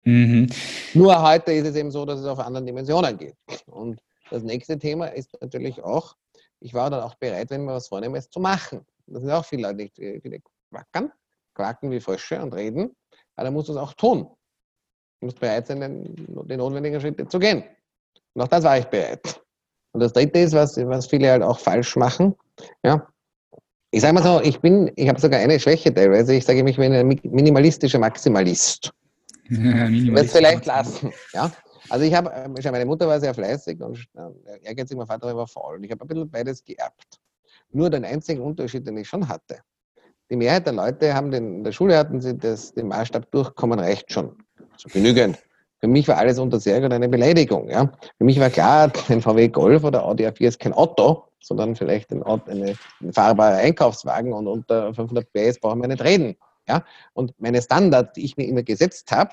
Mhm. 0.03 0.47
Nur 0.93 1.19
heute 1.19 1.51
ist 1.51 1.67
es 1.67 1.75
eben 1.75 1.89
so, 1.89 2.05
dass 2.05 2.19
es 2.19 2.27
auf 2.27 2.37
anderen 2.37 2.67
Dimensionen 2.67 3.17
geht. 3.17 3.35
Und 3.65 3.99
das 4.29 4.43
nächste 4.43 4.77
Thema 4.77 5.07
ist 5.07 5.35
natürlich 5.41 5.83
auch, 5.83 6.15
ich 6.59 6.75
war 6.75 6.91
dann 6.91 7.01
auch 7.01 7.15
bereit, 7.15 7.49
wenn 7.49 7.65
man 7.65 7.75
was 7.75 7.87
vornehme, 7.87 8.19
es 8.19 8.29
zu 8.29 8.39
machen. 8.39 8.85
Das 9.07 9.23
sind 9.23 9.31
auch 9.31 9.45
viele 9.45 9.63
Leute, 9.63 9.89
die, 9.97 10.41
quackern, 10.69 11.11
quacken 11.55 11.89
wie 11.89 11.99
Frösche 11.99 12.39
und 12.39 12.53
reden, 12.53 12.95
aber 13.35 13.45
dann 13.45 13.53
musst 13.53 13.69
du 13.69 13.73
es 13.73 13.79
auch 13.79 13.93
tun. 13.93 14.27
Du 15.19 15.25
musst 15.25 15.39
bereit 15.39 15.65
sein, 15.65 15.79
den, 15.79 16.15
den 16.15 16.57
notwendigen 16.57 17.01
Schritte 17.01 17.27
zu 17.27 17.39
gehen. 17.39 17.63
Und 18.33 18.43
auch 18.43 18.47
das 18.47 18.63
war 18.63 18.77
ich 18.77 18.85
bereit. 18.85 19.41
Und 19.91 20.01
das 20.01 20.13
dritte 20.13 20.39
ist, 20.39 20.53
was, 20.53 20.77
was 20.77 21.07
viele 21.07 21.31
halt 21.31 21.41
auch 21.41 21.59
falsch 21.59 21.95
machen. 21.95 22.35
Ja. 22.83 23.07
Ich 23.93 24.01
sage 24.01 24.13
mal 24.15 24.23
so, 24.23 24.41
ich 24.41 24.59
bin, 24.59 24.91
ich 24.95 25.07
habe 25.07 25.21
sogar 25.21 25.39
eine 25.39 25.59
Schwäche 25.59 25.93
teilweise. 25.93 26.33
Ich 26.33 26.45
sage, 26.45 26.67
ich 26.67 26.77
bin 26.77 26.91
ein 26.93 27.07
minimalistischer 27.25 27.99
Maximalist. 27.99 28.91
Ja, 29.49 29.57
Minimalist. 29.87 30.35
vielleicht 30.35 30.65
lassen. 30.65 31.11
Ja. 31.31 31.51
Also 31.89 32.03
ich 32.03 32.11
habe, 32.15 32.31
ähm, 32.33 32.55
meine 32.71 32.85
Mutter 32.85 33.07
war 33.07 33.19
sehr 33.19 33.35
fleißig 33.35 33.79
und 33.81 34.03
äh, 34.15 34.63
ehrgeizig, 34.63 34.97
mein 34.97 35.05
Vater 35.05 35.35
war 35.35 35.45
faul. 35.45 35.75
Und 35.75 35.83
ich 35.83 35.91
habe 35.91 36.03
ein 36.03 36.07
bisschen 36.07 36.31
beides 36.31 36.63
geerbt. 36.63 37.19
Nur 37.71 37.91
den 37.91 38.03
einzigen 38.03 38.41
Unterschied, 38.41 38.87
den 38.87 38.97
ich 38.97 39.07
schon 39.07 39.27
hatte. 39.27 39.59
Die 40.31 40.37
Mehrheit 40.37 40.65
der 40.65 40.73
Leute 40.73 41.13
haben 41.13 41.29
den, 41.29 41.57
in 41.57 41.63
der 41.63 41.71
Schule 41.71 41.95
hatten 41.95 42.19
sie 42.19 42.35
das, 42.35 42.73
den 42.73 42.87
Maßstab 42.87 43.29
durchkommen, 43.29 43.77
reicht 43.77 44.11
schon. 44.11 44.35
So 44.75 44.89
genügend. 44.89 45.37
Für 45.83 45.89
mich 45.89 46.07
war 46.07 46.15
alles 46.15 46.39
unter 46.39 46.61
sehr 46.61 46.81
und 46.81 46.93
eine 46.93 47.09
Beleidigung. 47.09 47.69
Ja. 47.69 47.91
Für 48.17 48.23
mich 48.23 48.39
war 48.39 48.49
klar, 48.49 48.89
ein 49.09 49.21
VW 49.21 49.49
Golf 49.49 49.83
oder 49.83 50.05
Audi 50.05 50.25
A4 50.25 50.47
ist 50.47 50.59
kein 50.61 50.71
Auto, 50.71 51.25
sondern 51.41 51.75
vielleicht 51.75 52.09
ein, 52.13 52.23
eine, 52.23 52.75
ein 53.01 53.11
fahrbarer 53.11 53.57
Einkaufswagen 53.57 54.31
und 54.31 54.47
unter 54.47 54.93
500 54.93 55.27
PS 55.33 55.59
brauchen 55.59 55.81
wir 55.81 55.89
nicht 55.89 56.01
reden. 56.01 56.37
Ja. 56.69 56.85
Und 57.11 57.33
meine 57.37 57.61
Standards, 57.61 58.13
die 58.13 58.23
ich 58.23 58.37
mir 58.37 58.47
immer 58.47 58.63
gesetzt 58.63 59.11
habe, 59.11 59.31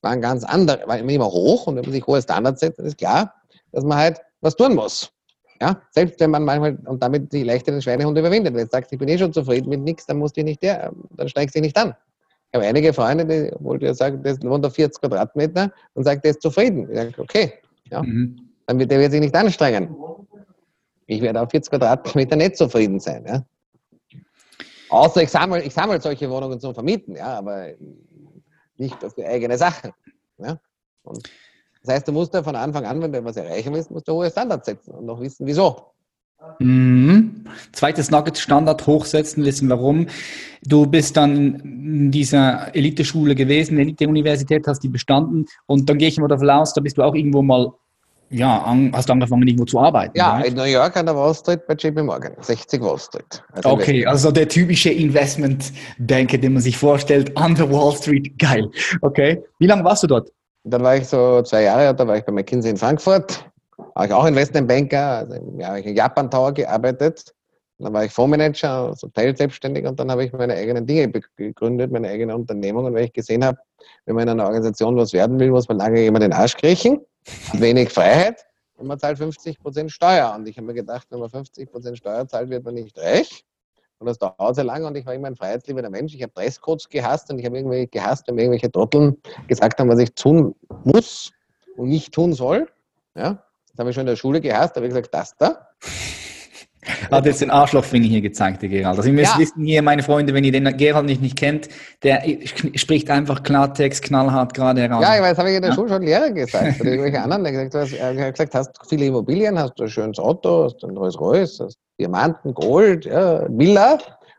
waren 0.00 0.20
ganz 0.20 0.42
andere, 0.42 0.82
waren 0.88 1.08
immer 1.08 1.26
hoch 1.26 1.68
und 1.68 1.76
wenn 1.76 1.84
man 1.84 1.92
sich 1.92 2.04
hohe 2.04 2.20
Standards 2.20 2.58
setzt, 2.58 2.80
ist 2.80 2.98
klar, 2.98 3.32
dass 3.70 3.84
man 3.84 3.96
halt 3.96 4.20
was 4.40 4.56
tun 4.56 4.74
muss. 4.74 5.12
Ja, 5.60 5.80
selbst 5.92 6.18
wenn 6.18 6.32
man 6.32 6.44
manchmal 6.44 6.78
und 6.86 7.00
damit 7.00 7.32
die 7.32 7.44
leichteren 7.44 7.80
Schweinehunde 7.80 8.22
überwindet. 8.22 8.54
Wenn 8.54 8.64
du 8.64 8.68
sagst, 8.68 8.92
ich 8.92 8.98
bin 8.98 9.06
eh 9.06 9.18
schon 9.18 9.32
zufrieden 9.32 9.68
mit 9.68 9.82
nichts, 9.82 10.04
dann 10.06 10.16
musst 10.16 10.36
du 10.36 10.42
nicht 10.42 10.64
der, 10.64 10.90
dann 11.10 11.28
steigst 11.28 11.54
du 11.54 11.60
nicht 11.60 11.76
an. 11.76 11.94
Ich 12.52 12.58
habe 12.58 12.66
einige 12.66 12.92
Freunde, 12.92 13.24
die, 13.24 13.50
wo 13.60 13.74
die 13.76 13.94
sagen, 13.94 14.22
der 14.22 14.36
wohnt 14.42 14.66
auf 14.66 14.74
40 14.74 15.00
Quadratmeter 15.00 15.72
und 15.94 16.04
sagt, 16.04 16.22
der 16.22 16.32
ist 16.32 16.42
zufrieden. 16.42 16.86
Ich 16.90 16.96
sage, 16.96 17.14
okay, 17.16 17.54
ja. 17.90 18.02
Mhm. 18.02 18.50
Dann 18.66 18.78
wird, 18.78 18.90
der 18.90 19.00
wird 19.00 19.10
sich 19.10 19.20
nicht 19.20 19.34
anstrengen. 19.34 19.96
Ich 21.06 21.22
werde 21.22 21.40
auf 21.40 21.50
40 21.50 21.70
Quadratmeter 21.70 22.36
nicht 22.36 22.58
zufrieden 22.58 23.00
sein. 23.00 23.24
Ja. 23.26 23.42
Außer 24.90 25.22
ich 25.22 25.30
sammle, 25.30 25.62
ich 25.62 25.72
sammle 25.72 25.98
solche 25.98 26.28
Wohnungen 26.28 26.60
zum 26.60 26.74
Vermieten, 26.74 27.16
ja, 27.16 27.38
aber 27.38 27.68
nicht 28.76 28.98
für 28.98 29.26
eigene 29.26 29.56
Sachen. 29.56 29.92
Ja. 30.36 30.60
Und 31.04 31.26
das 31.82 31.94
heißt, 31.94 32.08
du 32.08 32.12
musst 32.12 32.34
ja 32.34 32.42
von 32.42 32.54
Anfang 32.54 32.84
an, 32.84 33.00
wenn 33.00 33.12
du 33.12 33.18
etwas 33.18 33.36
erreichen 33.36 33.72
willst, 33.72 33.90
musst 33.90 34.06
du 34.06 34.12
hohe 34.12 34.30
Standards 34.30 34.66
setzen 34.66 34.92
und 34.92 35.06
noch 35.06 35.20
wissen, 35.22 35.46
wieso. 35.46 35.91
Mhm. 36.58 37.44
Zweites 37.72 38.10
Nugget, 38.10 38.38
Standard 38.38 38.86
hochsetzen, 38.86 39.44
wissen 39.44 39.68
warum. 39.68 40.06
Du 40.64 40.86
bist 40.86 41.16
dann 41.16 41.56
in 41.56 42.10
dieser 42.10 42.74
Elite-Schule 42.74 43.34
gewesen, 43.34 43.78
Elite-Universität, 43.78 44.66
hast 44.66 44.80
die 44.80 44.88
bestanden 44.88 45.46
und 45.66 45.88
dann 45.88 45.98
gehe 45.98 46.08
ich 46.08 46.18
mal 46.18 46.28
davon 46.28 46.50
aus, 46.50 46.72
da 46.72 46.80
bist 46.80 46.98
du 46.98 47.02
auch 47.02 47.14
irgendwo 47.14 47.42
mal, 47.42 47.72
ja, 48.30 48.62
an, 48.62 48.92
hast 48.94 49.10
angefangen 49.10 49.46
irgendwo 49.46 49.64
zu 49.64 49.78
arbeiten. 49.80 50.16
Ja, 50.16 50.36
right? 50.36 50.46
in 50.46 50.54
New 50.54 50.62
York 50.64 50.96
an 50.96 51.06
der 51.06 51.16
Wall 51.16 51.34
Street 51.34 51.66
bei 51.66 51.74
JP 51.74 52.04
Morgan, 52.04 52.32
60 52.40 52.80
Wall 52.80 52.98
Street. 52.98 53.42
Also 53.52 53.70
okay, 53.70 54.06
also 54.06 54.30
der 54.30 54.48
typische 54.48 54.90
Investment-Denke, 54.90 56.38
den 56.38 56.54
man 56.54 56.62
sich 56.62 56.78
vorstellt, 56.78 57.36
an 57.36 57.54
der 57.54 57.70
Wall 57.70 57.94
Street, 57.96 58.38
geil. 58.38 58.70
Okay, 59.00 59.42
wie 59.58 59.66
lange 59.66 59.84
warst 59.84 60.04
du 60.04 60.06
dort? 60.06 60.30
Dann 60.64 60.82
war 60.82 60.96
ich 60.96 61.08
so 61.08 61.42
zwei 61.42 61.64
Jahre, 61.64 61.94
da 61.94 62.06
war 62.06 62.16
ich 62.16 62.24
bei 62.24 62.32
McKinsey 62.32 62.70
in 62.70 62.76
Frankfurt 62.76 63.44
habe 63.94 64.06
ich 64.06 64.12
auch 64.12 64.26
Investmentbanker, 64.26 65.18
also 65.18 65.34
habe 65.62 65.80
ich 65.80 65.86
in 65.86 65.96
Japan 65.96 66.30
Tower 66.30 66.52
gearbeitet. 66.52 67.34
Dann 67.78 67.92
war 67.92 68.04
ich 68.04 68.12
Fondsmanager, 68.12 68.88
also 68.88 69.08
teilselbstständig 69.08 69.84
und 69.86 69.98
dann 69.98 70.10
habe 70.10 70.24
ich 70.24 70.32
meine 70.32 70.54
eigenen 70.54 70.86
Dinge 70.86 71.10
gegründet, 71.36 71.90
meine 71.90 72.08
eigene 72.08 72.34
Unternehmung. 72.34 72.84
Und 72.84 72.94
weil 72.94 73.06
ich 73.06 73.12
gesehen 73.12 73.44
habe, 73.44 73.58
wenn 74.06 74.14
man 74.14 74.24
in 74.24 74.28
einer 74.30 74.44
Organisation 74.44 74.96
was 74.96 75.12
werden 75.12 75.40
will, 75.40 75.50
muss 75.50 75.68
man 75.68 75.78
lange 75.78 76.04
immer 76.06 76.20
den 76.20 76.32
Arsch 76.32 76.56
kriechen, 76.56 77.00
wenig 77.54 77.90
Freiheit 77.90 78.44
und 78.82 78.88
man 78.88 78.98
zahlt 78.98 79.18
50% 79.18 79.88
Steuer. 79.88 80.34
Und 80.36 80.46
ich 80.48 80.56
habe 80.56 80.66
mir 80.66 80.74
gedacht, 80.74 81.06
wenn 81.10 81.20
man 81.20 81.28
50% 81.28 81.96
Steuer 81.96 82.26
zahlt, 82.28 82.50
wird 82.50 82.64
man 82.64 82.74
nicht 82.74 82.98
reich. 82.98 83.44
Und 83.98 84.06
das 84.06 84.18
dauert 84.18 84.56
sehr 84.56 84.64
lange 84.64 84.86
und 84.88 84.96
ich 84.96 85.06
war 85.06 85.14
immer 85.14 85.28
ein 85.28 85.36
freiheitsliebender 85.36 85.88
Mensch. 85.88 86.12
Ich 86.14 86.22
habe 86.22 86.32
Dresscodes 86.34 86.88
gehasst 86.88 87.30
und 87.30 87.38
ich 87.38 87.46
habe 87.46 87.56
irgendwie 87.56 87.86
gehasst, 87.86 88.26
wenn 88.26 88.36
irgendwelche 88.36 88.70
Trotteln 88.70 89.16
gesagt 89.46 89.78
haben, 89.78 89.88
was 89.88 90.00
ich 90.00 90.12
tun 90.14 90.56
muss 90.82 91.30
und 91.76 91.88
nicht 91.88 92.12
tun 92.12 92.32
soll. 92.32 92.68
Ja? 93.14 93.44
Das 93.72 93.80
habe 93.80 93.90
ich 93.90 93.94
schon 93.94 94.02
in 94.02 94.08
der 94.08 94.16
Schule 94.16 94.40
gehasst, 94.40 94.76
da 94.76 94.76
habe 94.76 94.86
ich 94.86 94.94
gesagt, 94.94 95.12
das 95.12 95.36
da. 95.36 95.68
Hat 97.10 97.26
jetzt 97.26 97.40
den 97.40 97.50
Arschlochfinger 97.50 98.06
hier 98.06 98.20
gezeigt, 98.20 98.60
der 98.62 98.68
Gerald. 98.68 98.98
Also 98.98 99.08
ihr 99.08 99.14
müsst 99.14 99.34
ja. 99.34 99.38
wissen 99.38 99.64
hier, 99.64 99.82
meine 99.82 100.02
Freunde, 100.02 100.34
wenn 100.34 100.42
ihr 100.42 100.50
den 100.50 100.76
Gerald 100.76 101.06
nicht, 101.06 101.22
nicht 101.22 101.38
kennt, 101.38 101.68
der 102.02 102.22
spricht 102.74 103.08
einfach 103.08 103.44
Klartext, 103.44 104.02
knallhart 104.02 104.52
gerade 104.52 104.82
heraus. 104.82 105.02
Ja, 105.02 105.14
ich 105.14 105.22
weiß, 105.22 105.38
habe 105.38 105.50
ich 105.50 105.56
in 105.56 105.62
der 105.62 105.70
ja? 105.70 105.76
Schule 105.76 105.90
schon 105.90 106.02
Lehrer 106.02 106.30
gesagt. 106.30 106.80
Oder 106.80 106.90
irgendwelche 106.90 107.22
anderen, 107.22 107.44
der 107.44 107.52
gesagt, 107.52 107.74
hast, 107.74 107.92
er 107.92 108.32
gesagt, 108.32 108.54
hast 108.54 108.72
du 108.72 108.88
viele 108.88 109.06
Immobilien, 109.06 109.58
hast 109.58 109.74
du 109.78 109.84
ein 109.84 109.90
schönes 109.90 110.18
Auto, 110.18 110.64
hast 110.64 110.78
du 110.78 110.88
ein 110.88 110.96
Rolls 110.96 111.18
Royce, 111.20 111.60
hast 111.60 111.78
Diamanten, 112.00 112.52
Gold, 112.52 113.04
ja, 113.04 113.46
Villa. 113.48 113.92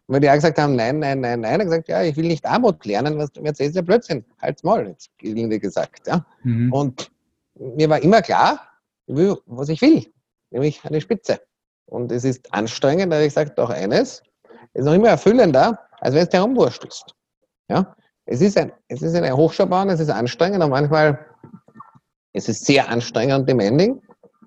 Und 0.07 0.15
wenn 0.15 0.21
die 0.21 0.29
auch 0.29 0.35
gesagt 0.35 0.59
haben, 0.59 0.75
nein, 0.75 0.99
nein, 0.99 1.21
nein, 1.21 1.39
nein, 1.39 1.59
er 1.61 1.65
gesagt, 1.65 1.87
ja, 1.87 2.03
ich 2.03 2.17
will 2.17 2.27
nicht 2.27 2.45
Armut 2.45 2.85
lernen, 2.85 3.17
was 3.17 3.31
du 3.31 3.41
mir 3.41 3.49
erzählst, 3.49 3.77
ja 3.77 3.81
Blödsinn, 3.81 4.25
halt's 4.41 4.63
mal, 4.63 4.85
jetzt 4.85 5.09
gelinde 5.17 5.59
gesagt. 5.59 6.07
Ja. 6.07 6.25
Mhm. 6.43 6.73
Und 6.73 7.11
mir 7.55 7.89
war 7.89 8.03
immer 8.03 8.21
klar, 8.21 8.59
will, 9.07 9.37
was 9.45 9.69
ich 9.69 9.81
will, 9.81 10.05
nämlich 10.51 10.83
eine 10.85 11.01
Spitze. 11.01 11.39
Und 11.85 12.11
es 12.11 12.23
ist 12.23 12.53
anstrengend, 12.53 13.13
aber 13.13 13.23
ich 13.23 13.33
sage 13.33 13.51
doch 13.55 13.69
eines, 13.69 14.23
es 14.73 14.81
ist 14.81 14.85
noch 14.85 14.93
immer 14.93 15.09
erfüllender, 15.09 15.79
als 15.99 16.15
wenn 16.15 16.23
es 16.23 16.29
dir 16.29 16.37
herumwurstelst. 16.37 17.13
Ja? 17.69 17.95
Es 18.25 18.41
ist, 18.41 18.57
ein, 18.57 18.71
es 18.87 19.01
ist 19.01 19.15
eine 19.15 19.35
Hochschaubahn, 19.35 19.89
es 19.89 19.99
ist 19.99 20.09
anstrengend 20.09 20.63
und 20.63 20.69
manchmal 20.69 21.25
es 22.33 22.49
ist 22.49 22.65
sehr 22.65 22.89
anstrengend 22.89 23.41
und 23.41 23.49
demanding, 23.49 24.01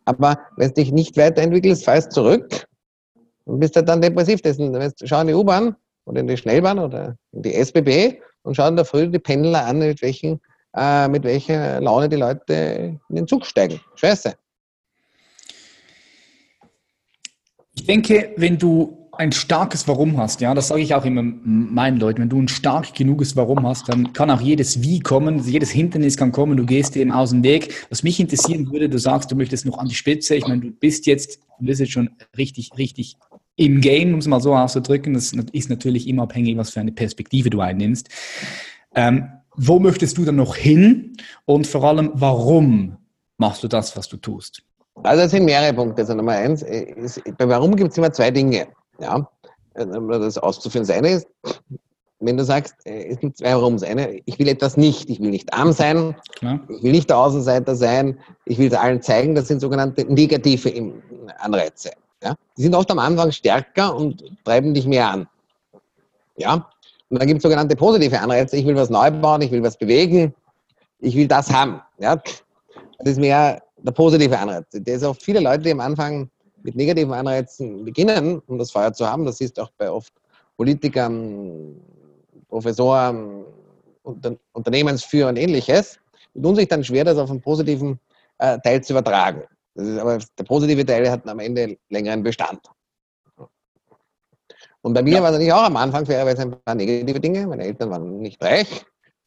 aber 0.06 0.38
wenn 0.56 0.68
du 0.68 0.74
dich 0.74 0.92
nicht 0.92 1.16
weiterentwickelst, 1.16 1.84
fallst 1.84 2.12
zurück 2.12 2.66
und 3.44 3.60
bist 3.60 3.76
dann 3.76 4.00
depressiv. 4.00 4.40
schau 5.04 5.20
in 5.20 5.26
die 5.28 5.34
U-Bahn 5.34 5.76
oder 6.04 6.20
in 6.20 6.26
die 6.26 6.36
Schnellbahn 6.36 6.78
oder 6.78 7.16
in 7.32 7.42
die 7.42 7.54
SBB 7.54 8.20
und 8.42 8.56
schau 8.56 8.68
in 8.68 8.76
der 8.76 8.84
Früh 8.84 9.08
die 9.08 9.18
Pendler 9.18 9.66
an, 9.66 9.78
mit, 9.78 10.02
welchen, 10.02 10.40
äh, 10.76 11.08
mit 11.08 11.24
welcher 11.24 11.80
Laune 11.80 12.08
die 12.08 12.16
Leute 12.16 12.98
in 13.08 13.16
den 13.16 13.26
Zug 13.26 13.46
steigen. 13.46 13.80
Scheiße. 13.96 14.34
Ich 17.76 17.84
denke, 17.86 18.32
wenn 18.36 18.58
du 18.58 19.06
ein 19.12 19.32
starkes 19.32 19.86
Warum 19.86 20.16
hast, 20.16 20.40
ja, 20.40 20.54
das 20.54 20.68
sage 20.68 20.82
ich 20.82 20.94
auch 20.94 21.04
immer 21.04 21.22
meinen 21.22 21.98
Leuten, 21.98 22.22
wenn 22.22 22.28
du 22.28 22.40
ein 22.40 22.48
stark 22.48 22.94
genuges 22.94 23.36
Warum 23.36 23.66
hast, 23.66 23.88
dann 23.88 24.12
kann 24.12 24.30
auch 24.30 24.40
jedes 24.40 24.82
Wie 24.82 25.00
kommen, 25.00 25.42
jedes 25.46 25.70
Hindernis 25.70 26.16
kann 26.16 26.32
kommen, 26.32 26.56
du 26.56 26.66
gehst 26.66 26.94
dem 26.94 27.12
aus 27.12 27.30
dem 27.30 27.42
Weg. 27.42 27.86
Was 27.88 28.02
mich 28.02 28.18
interessieren 28.20 28.70
würde, 28.70 28.88
du 28.88 28.98
sagst, 28.98 29.30
du 29.30 29.36
möchtest 29.36 29.64
noch 29.66 29.78
an 29.78 29.88
die 29.88 29.94
Spitze, 29.94 30.34
ich 30.34 30.46
meine, 30.46 30.60
du 30.60 30.70
bist 30.70 31.06
jetzt, 31.06 31.38
du 31.58 31.66
bist 31.66 31.80
jetzt 31.80 31.92
schon 31.92 32.10
richtig, 32.36 32.70
richtig 32.76 33.16
im 33.56 33.80
Game, 33.80 34.12
um 34.12 34.18
es 34.18 34.26
mal 34.26 34.40
so 34.40 34.54
auszudrücken, 34.54 35.14
das 35.14 35.32
ist 35.52 35.70
natürlich 35.70 36.08
immer 36.08 36.24
abhängig, 36.24 36.56
was 36.56 36.70
für 36.70 36.80
eine 36.80 36.92
Perspektive 36.92 37.48
du 37.48 37.60
einnimmst. 37.60 38.08
Ähm, 38.94 39.28
wo 39.54 39.78
möchtest 39.78 40.18
du 40.18 40.24
dann 40.24 40.36
noch 40.36 40.56
hin 40.56 41.16
und 41.46 41.66
vor 41.66 41.84
allem, 41.84 42.10
warum 42.14 42.96
machst 43.38 43.62
du 43.62 43.68
das, 43.68 43.96
was 43.96 44.08
du 44.08 44.18
tust? 44.18 44.62
Also 45.06 45.22
es 45.22 45.30
sind 45.30 45.44
mehrere 45.44 45.72
Punkte. 45.72 46.02
Also 46.02 46.14
Nummer 46.14 46.32
eins, 46.32 46.62
ist, 46.62 47.22
bei 47.38 47.48
Warum 47.48 47.76
gibt 47.76 47.92
es 47.92 47.98
immer 47.98 48.12
zwei 48.12 48.30
Dinge. 48.30 48.66
Ja, 48.98 49.28
um 49.74 50.08
das 50.08 50.38
auszuführen. 50.38 50.86
Das 50.86 50.96
eine 50.96 51.10
ist, 51.10 51.28
wenn 52.20 52.36
du 52.36 52.44
sagst, 52.44 52.74
äh, 52.86 53.08
es 53.08 53.20
gibt 53.20 53.36
zwei 53.36 53.54
Warums. 53.54 53.82
Eine, 53.82 54.20
ich 54.24 54.38
will 54.38 54.48
etwas 54.48 54.76
nicht. 54.76 55.08
Ich 55.10 55.20
will 55.20 55.30
nicht 55.30 55.52
arm 55.52 55.72
sein. 55.72 56.16
Ja. 56.40 56.58
Ich 56.68 56.82
will 56.82 56.92
nicht 56.92 57.10
der 57.10 57.18
Außenseiter 57.18 57.76
sein. 57.76 58.18
Ich 58.46 58.58
will 58.58 58.68
es 58.68 58.74
allen 58.74 59.02
zeigen. 59.02 59.34
Das 59.34 59.48
sind 59.48 59.60
sogenannte 59.60 60.04
negative 60.12 60.92
Anreize. 61.38 61.90
Ja? 62.22 62.34
Die 62.56 62.62
sind 62.62 62.74
oft 62.74 62.90
am 62.90 62.98
Anfang 62.98 63.30
stärker 63.32 63.94
und 63.94 64.24
treiben 64.44 64.74
dich 64.74 64.86
mehr 64.86 65.08
an. 65.08 65.28
Ja? 66.36 66.68
Und 67.10 67.20
dann 67.20 67.28
gibt 67.28 67.38
es 67.38 67.42
sogenannte 67.42 67.76
positive 67.76 68.18
Anreize. 68.18 68.56
Ich 68.56 68.66
will 68.66 68.76
was 68.76 68.90
neu 68.90 69.10
bauen. 69.10 69.42
Ich 69.42 69.52
will 69.52 69.62
was 69.62 69.76
bewegen. 69.76 70.34
Ich 70.98 71.14
will 71.14 71.28
das 71.28 71.52
haben. 71.52 71.80
Ja? 71.98 72.16
Das 72.16 73.12
ist 73.12 73.20
mehr 73.20 73.62
der 73.86 73.92
positive 73.92 74.38
Anreiz. 74.38 74.66
Der 74.72 74.96
ist 74.96 75.04
auch 75.04 75.16
viele 75.16 75.40
Leute, 75.40 75.62
die 75.62 75.70
am 75.70 75.80
Anfang 75.80 76.28
mit 76.62 76.74
negativen 76.74 77.12
Anreizen 77.12 77.84
beginnen, 77.84 78.42
um 78.46 78.58
das 78.58 78.72
Feuer 78.72 78.92
zu 78.92 79.08
haben. 79.08 79.24
Das 79.24 79.40
ist 79.40 79.58
auch 79.60 79.70
bei 79.78 79.90
oft 79.90 80.12
Politikern, 80.56 81.80
Professoren, 82.48 83.44
Unter 84.02 84.36
Unternehmensführer 84.52 85.28
und 85.28 85.36
ähnliches. 85.36 85.98
Die 86.34 86.42
tun 86.42 86.56
sich 86.56 86.68
dann 86.68 86.82
schwer, 86.82 87.04
das 87.04 87.18
auf 87.18 87.30
einen 87.30 87.40
positiven 87.40 87.98
äh, 88.38 88.58
Teil 88.60 88.82
zu 88.82 88.92
übertragen. 88.92 89.42
Aber 89.76 90.18
der 90.38 90.44
positive 90.44 90.84
Teil 90.84 91.10
hat 91.10 91.28
am 91.28 91.38
Ende 91.38 91.76
längeren 91.90 92.22
Bestand. 92.22 92.60
Und 94.82 94.94
bei 94.94 95.02
mir 95.02 95.14
ja. 95.14 95.22
war 95.22 95.30
es 95.30 95.32
natürlich 95.32 95.52
auch 95.52 95.64
am 95.64 95.76
Anfang 95.76 96.06
fairerweise 96.06 96.42
ein 96.42 96.50
paar 96.64 96.74
negative 96.74 97.20
Dinge. 97.20 97.46
Meine 97.46 97.64
Eltern 97.64 97.90
waren 97.90 98.18
nicht 98.18 98.42
reich. 98.42 98.84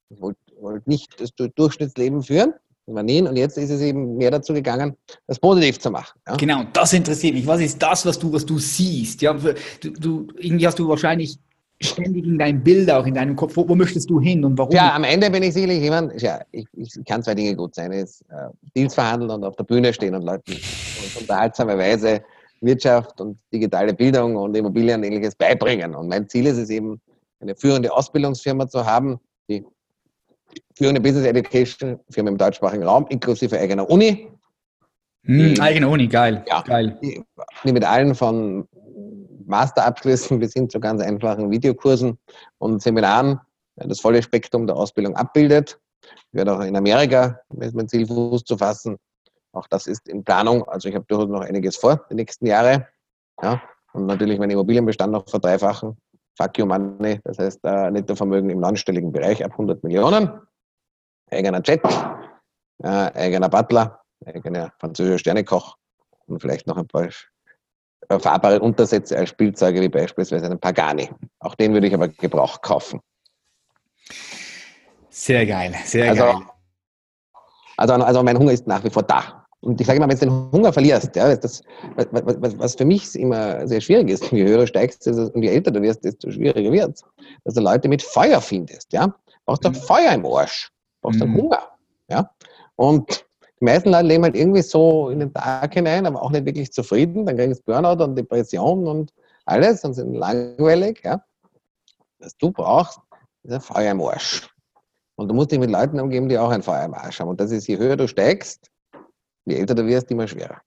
Ich 0.09 0.21
wollte 0.21 0.39
wollt 0.59 0.87
nicht 0.87 1.19
das 1.21 1.29
Durchschnittsleben 1.35 2.23
führen 2.23 2.53
übernehmen. 2.89 3.27
Und 3.27 3.37
jetzt 3.37 3.57
ist 3.57 3.69
es 3.69 3.81
eben 3.81 4.17
mehr 4.17 4.31
dazu 4.31 4.53
gegangen, 4.53 4.95
das 5.27 5.39
positiv 5.39 5.79
zu 5.79 5.91
machen. 5.91 6.19
Ja? 6.27 6.35
Genau, 6.35 6.63
das 6.73 6.93
interessiert 6.93 7.33
mich. 7.33 7.47
Was 7.47 7.61
ist 7.61 7.81
das, 7.81 8.05
was 8.05 8.17
du, 8.17 8.31
was 8.33 8.45
du 8.45 8.57
siehst? 8.57 9.21
Ja, 9.21 9.33
du, 9.33 9.91
du, 9.91 10.27
irgendwie 10.37 10.67
hast 10.67 10.79
du 10.79 10.87
wahrscheinlich 10.87 11.37
ständig 11.81 12.25
in 12.25 12.37
deinem 12.37 12.61
Bild 12.61 12.91
auch 12.91 13.05
in 13.05 13.13
deinem 13.13 13.35
Kopf, 13.35 13.55
wo, 13.55 13.67
wo, 13.67 13.75
möchtest 13.75 14.09
du 14.09 14.19
hin 14.19 14.43
und 14.43 14.57
warum? 14.57 14.73
Ja, 14.73 14.93
am 14.93 15.05
Ende 15.05 15.29
bin 15.29 15.43
ich 15.43 15.53
sicherlich 15.53 15.81
jemand, 15.81 16.21
ja, 16.21 16.41
ich, 16.51 16.65
ich 16.73 16.93
kann 17.07 17.23
zwei 17.23 17.35
Dinge 17.35 17.55
gut 17.55 17.73
sein, 17.73 17.91
ist 17.93 18.21
äh, 18.29 18.49
Deals 18.75 18.95
verhandeln 18.95 19.31
und 19.31 19.43
auf 19.45 19.55
der 19.55 19.63
Bühne 19.63 19.93
stehen 19.93 20.13
und 20.13 20.23
Leuten 20.23 20.51
auf 20.51 21.17
unterhaltsame 21.21 21.77
Weise 21.77 22.21
Wirtschaft 22.61 23.21
und 23.21 23.39
digitale 23.53 23.93
Bildung 23.93 24.35
und 24.35 24.55
Immobilien 24.55 24.99
und 24.99 25.05
ähnliches 25.05 25.35
beibringen. 25.35 25.95
Und 25.95 26.09
mein 26.09 26.27
Ziel 26.27 26.45
ist 26.47 26.57
es 26.57 26.69
eben, 26.69 26.99
eine 27.41 27.55
führende 27.55 27.93
Ausbildungsfirma 27.93 28.67
zu 28.67 28.85
haben, 28.85 29.17
die 29.49 29.65
führende 30.75 31.01
Business 31.01 31.25
Education 31.25 31.99
Firma 32.09 32.29
im 32.29 32.37
deutschsprachigen 32.37 32.83
Raum, 32.83 33.05
inklusive 33.09 33.57
eigener 33.59 33.89
Uni. 33.89 34.31
Hm, 35.25 35.59
eigene 35.59 35.87
Uni, 35.87 36.07
geil. 36.07 36.43
Ja, 36.47 36.61
geil. 36.61 36.97
Die, 37.01 37.23
die 37.63 37.73
mit 37.73 37.83
allen 37.83 38.15
von 38.15 38.67
Masterabschlüssen 39.45 40.39
bis 40.39 40.53
hin 40.53 40.69
zu 40.69 40.79
ganz 40.79 41.01
einfachen 41.01 41.51
Videokursen 41.51 42.17
und 42.57 42.81
Seminaren 42.81 43.39
das 43.87 44.01
volle 44.01 44.21
Spektrum 44.21 44.67
der 44.67 44.75
Ausbildung 44.75 45.15
abbildet. 45.15 45.79
Ich 46.01 46.33
werde 46.33 46.55
auch 46.55 46.61
in 46.61 46.75
Amerika 46.75 47.39
mit 47.53 47.73
mein 47.73 47.87
Ziel 47.87 48.07
Fuß 48.07 48.43
zu 48.43 48.57
fassen. 48.57 48.97
Auch 49.53 49.67
das 49.67 49.87
ist 49.87 50.07
in 50.07 50.23
Planung. 50.23 50.67
Also 50.67 50.89
ich 50.89 50.95
habe 50.95 51.05
durchaus 51.07 51.29
noch 51.29 51.41
einiges 51.41 51.77
vor, 51.77 52.05
die 52.09 52.15
nächsten 52.15 52.45
Jahre. 52.45 52.87
Ja, 53.41 53.61
und 53.93 54.05
natürlich 54.05 54.37
meinen 54.37 54.51
Immobilienbestand 54.51 55.11
noch 55.11 55.27
verdreifachen. 55.29 55.97
Fuck 56.37 56.57
you 56.57 56.65
money, 56.65 57.19
das 57.23 57.37
heißt 57.37 57.59
äh, 57.63 57.91
Nettovermögen 57.91 58.49
im 58.49 58.59
neunstelligen 58.59 59.11
Bereich 59.11 59.43
ab 59.43 59.51
100 59.51 59.83
Millionen 59.83 60.41
eigener 61.31 61.61
Jet, 61.63 61.83
äh, 62.83 62.87
eigener 62.87 63.49
Butler, 63.49 64.01
eigener 64.25 64.71
französischer 64.79 65.19
Sternekoch 65.19 65.77
und 66.27 66.41
vielleicht 66.41 66.67
noch 66.67 66.77
ein 66.77 66.87
paar 66.87 67.09
äh, 68.09 68.19
fahrbare 68.19 68.59
Untersätze 68.59 69.17
als 69.17 69.29
Spielzeuge, 69.29 69.81
wie 69.81 69.89
beispielsweise 69.89 70.45
einen 70.45 70.59
Pagani. 70.59 71.09
Auch 71.39 71.55
den 71.55 71.73
würde 71.73 71.87
ich 71.87 71.93
aber 71.93 72.07
Gebrauch 72.07 72.61
kaufen. 72.61 73.01
Sehr 75.09 75.45
geil, 75.45 75.75
sehr 75.83 76.09
Also, 76.09 76.23
geil. 76.23 76.41
also, 77.77 77.93
also 77.93 78.23
mein 78.23 78.37
Hunger 78.37 78.51
ist 78.51 78.67
nach 78.67 78.83
wie 78.83 78.89
vor 78.89 79.03
da. 79.03 79.38
Und 79.61 79.79
ich 79.81 79.87
sage 79.87 79.97
immer, 79.97 80.07
wenn 80.07 80.17
du 80.17 80.25
den 80.25 80.51
Hunger 80.51 80.71
verlierst, 80.71 81.15
ja, 81.15 81.35
das, 81.35 81.61
was, 81.95 82.07
was, 82.11 82.57
was 82.57 82.75
für 82.75 82.85
mich 82.85 83.13
immer 83.15 83.67
sehr 83.67 83.81
schwierig 83.81 84.09
ist, 84.09 84.31
je 84.31 84.45
höher 84.45 84.59
du 84.59 84.67
steigst 84.67 85.05
und 85.07 85.43
je 85.43 85.49
älter 85.49 85.71
du 85.71 85.81
wirst, 85.81 86.03
desto 86.05 86.31
schwieriger 86.31 86.71
wird 86.71 86.95
es, 86.95 87.03
dass 87.43 87.53
du 87.55 87.61
Leute 87.61 87.89
mit 87.89 88.01
Feuer 88.01 88.39
findest. 88.39 88.93
Ja? 88.93 89.07
Du 89.07 89.13
brauchst 89.45 89.65
doch 89.65 89.71
Mhm. 89.71 89.75
Feuer 89.75 90.11
im 90.13 90.25
Arsch, 90.25 90.69
du 90.69 91.01
brauchst 91.01 91.21
doch 91.21 91.27
Mhm. 91.27 91.35
Hunger. 91.37 91.67
Ja? 92.09 92.31
Und 92.77 93.25
die 93.59 93.65
meisten 93.65 93.89
Leute 93.89 94.05
leben 94.05 94.23
halt 94.23 94.37
irgendwie 94.37 94.61
so 94.61 95.09
in 95.09 95.19
den 95.19 95.33
Tag 95.33 95.73
hinein, 95.73 96.05
aber 96.05 96.21
auch 96.21 96.31
nicht 96.31 96.45
wirklich 96.45 96.71
zufrieden. 96.71 97.25
Dann 97.25 97.35
kriegen 97.35 97.53
sie 97.53 97.61
Burnout 97.65 98.01
und 98.01 98.15
Depression 98.15 98.87
und 98.87 99.11
alles 99.45 99.83
und 99.83 99.93
sind 99.93 100.13
langweilig. 100.13 101.01
Ja? 101.03 101.21
Was 102.19 102.37
du 102.37 102.51
brauchst, 102.51 102.99
ist 103.43 103.53
ein 103.53 103.59
Feuer 103.59 103.91
im 103.91 104.01
Arsch. 104.01 104.49
Und 105.15 105.27
du 105.27 105.35
musst 105.35 105.51
dich 105.51 105.59
mit 105.59 105.69
Leuten 105.69 105.99
umgeben, 105.99 106.29
die 106.29 106.37
auch 106.37 106.49
ein 106.49 106.63
Feuer 106.63 106.85
im 106.85 106.93
Arsch 106.93 107.19
haben. 107.19 107.27
Und 107.27 107.41
das 107.41 107.51
ist, 107.51 107.67
je 107.67 107.77
höher 107.77 107.97
du 107.97 108.07
steigst, 108.07 108.71
je 109.49 109.57
älter 109.57 109.75
du 109.75 109.85
wirst, 109.85 110.09
immer 110.11 110.27
schwerer. 110.27 110.61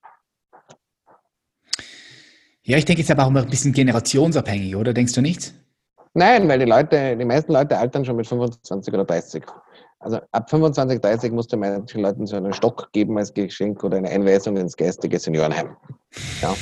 Ja, 2.65 2.79
ich 2.79 2.85
denke, 2.85 3.03
es 3.03 3.09
ist 3.09 3.11
aber 3.11 3.25
auch 3.25 3.31
immer 3.31 3.43
ein 3.43 3.51
bisschen 3.51 3.73
generationsabhängig, 3.73 4.77
oder? 4.77 4.93
Denkst 4.93 5.15
du 5.15 5.21
nicht? 5.21 5.53
Nein, 6.15 6.47
weil 6.49 6.59
die 6.59 6.65
Leute, 6.65 7.17
die 7.17 7.25
meisten 7.25 7.53
Leute 7.53 7.77
altern 7.77 8.05
schon 8.05 8.17
mit 8.17 8.27
25 8.27 8.95
oder 8.95 9.05
30. 9.05 9.45
Also 9.99 10.21
ab 10.31 10.51
25, 10.51 11.01
30 11.01 11.33
musst 11.33 11.53
du 11.53 11.57
manchen 11.57 12.03
Leuten 12.03 12.27
so 12.27 12.37
einen 12.37 12.53
Stock 12.53 12.93
geben 12.93 13.17
als 13.19 13.33
Geschenk 13.33 13.83
oder 13.83 13.97
eine 13.97 14.11
Einweisung 14.11 14.57
ins 14.57 14.77
geistige 14.77 15.19
Seniorenheim. 15.19 15.77
Ja. 16.41 16.55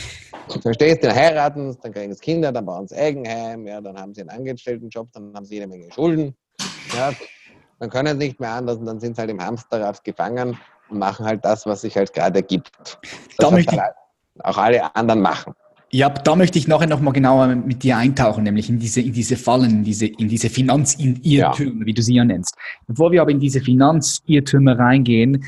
Du 0.52 0.60
verstehst, 0.60 1.04
dann 1.04 1.14
heiraten, 1.14 1.72
sie, 1.72 1.78
dann 1.82 1.92
kriegen 1.92 2.12
sie 2.12 2.20
Kinder, 2.20 2.52
dann 2.52 2.66
bauen 2.66 2.86
sie 2.86 2.96
Eigenheim, 2.96 3.66
ja, 3.66 3.80
dann 3.80 3.98
haben 3.98 4.14
sie 4.14 4.22
einen 4.22 4.30
Angestelltenjob, 4.30 5.08
dann 5.12 5.32
haben 5.34 5.44
sie 5.44 5.54
jede 5.54 5.66
Menge 5.66 5.92
Schulden. 5.92 6.34
Ja, 6.96 7.12
dann 7.78 7.90
können 7.90 8.18
sie 8.18 8.26
nicht 8.26 8.40
mehr 8.40 8.52
anders 8.52 8.78
und 8.78 8.86
dann 8.86 9.00
sind 9.00 9.16
sie 9.16 9.20
halt 9.20 9.30
im 9.30 9.44
Hamsterrad 9.44 10.02
gefangen 10.02 10.58
machen 10.92 11.26
halt 11.26 11.44
das, 11.44 11.66
was 11.66 11.82
sich 11.82 11.96
halt 11.96 12.12
gerade 12.12 12.40
ergibt. 12.40 12.70
Das 12.82 12.98
Da 13.38 13.50
möchte 13.50 13.80
halt 13.80 13.94
auch 14.42 14.58
alle 14.58 14.94
anderen 14.94 15.20
machen. 15.20 15.54
Ja, 15.92 16.08
da 16.08 16.36
möchte 16.36 16.56
ich 16.56 16.68
nachher 16.68 16.86
noch 16.86 17.00
mal 17.00 17.10
genauer 17.10 17.48
mit 17.48 17.82
dir 17.82 17.96
eintauchen, 17.96 18.44
nämlich 18.44 18.70
in 18.70 18.78
diese, 18.78 19.00
in 19.00 19.12
diese 19.12 19.36
Fallen, 19.36 19.70
in 19.70 19.84
diese, 19.84 20.06
in 20.06 20.28
diese 20.28 20.48
Finanzirrtümer, 20.48 21.84
wie 21.84 21.92
du 21.92 22.00
sie 22.00 22.14
ja 22.14 22.24
nennst. 22.24 22.54
Bevor 22.86 23.10
wir 23.10 23.22
aber 23.22 23.32
in 23.32 23.40
diese 23.40 23.60
Finanzirrtümer 23.60 24.78
reingehen, 24.78 25.44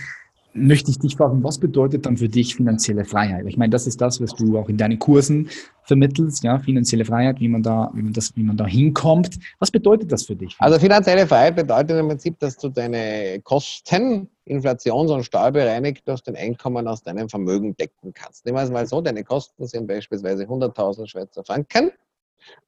möchte 0.55 0.91
ich 0.91 0.99
dich 0.99 1.17
fragen, 1.17 1.43
was 1.43 1.59
bedeutet 1.59 2.07
dann 2.07 2.17
für 2.17 2.29
dich 2.29 2.55
finanzielle 2.57 3.05
Freiheit? 3.05 3.47
Ich 3.47 3.57
meine, 3.57 3.71
das 3.71 3.87
ist 3.87 4.01
das, 4.01 4.21
was 4.21 4.35
du 4.35 4.59
auch 4.59 4.69
in 4.69 4.77
deinen 4.77 4.99
Kursen 4.99 5.49
vermittelst, 5.85 6.45
ja, 6.45 6.59
finanzielle 6.59 7.05
Freiheit, 7.05 7.41
wie 7.41 7.49
man 7.49 7.63
da, 7.63 7.91
wie 7.95 8.03
man 8.03 8.13
das, 8.13 8.37
wie 8.37 8.43
man 8.43 8.57
da 8.57 8.67
hinkommt. 8.67 9.39
Was 9.59 9.71
bedeutet 9.71 10.13
das 10.13 10.25
für 10.25 10.37
dich? 10.37 10.55
Also 10.59 10.79
finanzielle 10.79 11.27
Freiheit 11.27 11.57
bedeutet 11.57 11.99
im 11.99 12.09
Prinzip, 12.09 12.39
dass 12.39 12.57
du 12.57 12.69
deine 12.69 13.41
Kosten 13.43 14.29
inflations- 14.45 15.13
und 15.13 15.25
steuerbereinigt 15.25 16.07
durch 16.07 16.23
den 16.23 16.37
Einkommen 16.37 16.87
aus 16.87 17.03
deinem 17.03 17.29
Vermögen 17.29 17.77
decken 17.77 18.13
kannst. 18.13 18.45
Nehmen 18.45 18.59
wir 18.59 18.63
es 18.63 18.71
mal 18.71 18.87
so, 18.87 19.01
deine 19.01 19.25
Kosten 19.25 19.67
sind 19.67 19.87
beispielsweise 19.87 20.45
100.000 20.45 21.07
Schweizer 21.07 21.45
Franken 21.45 21.93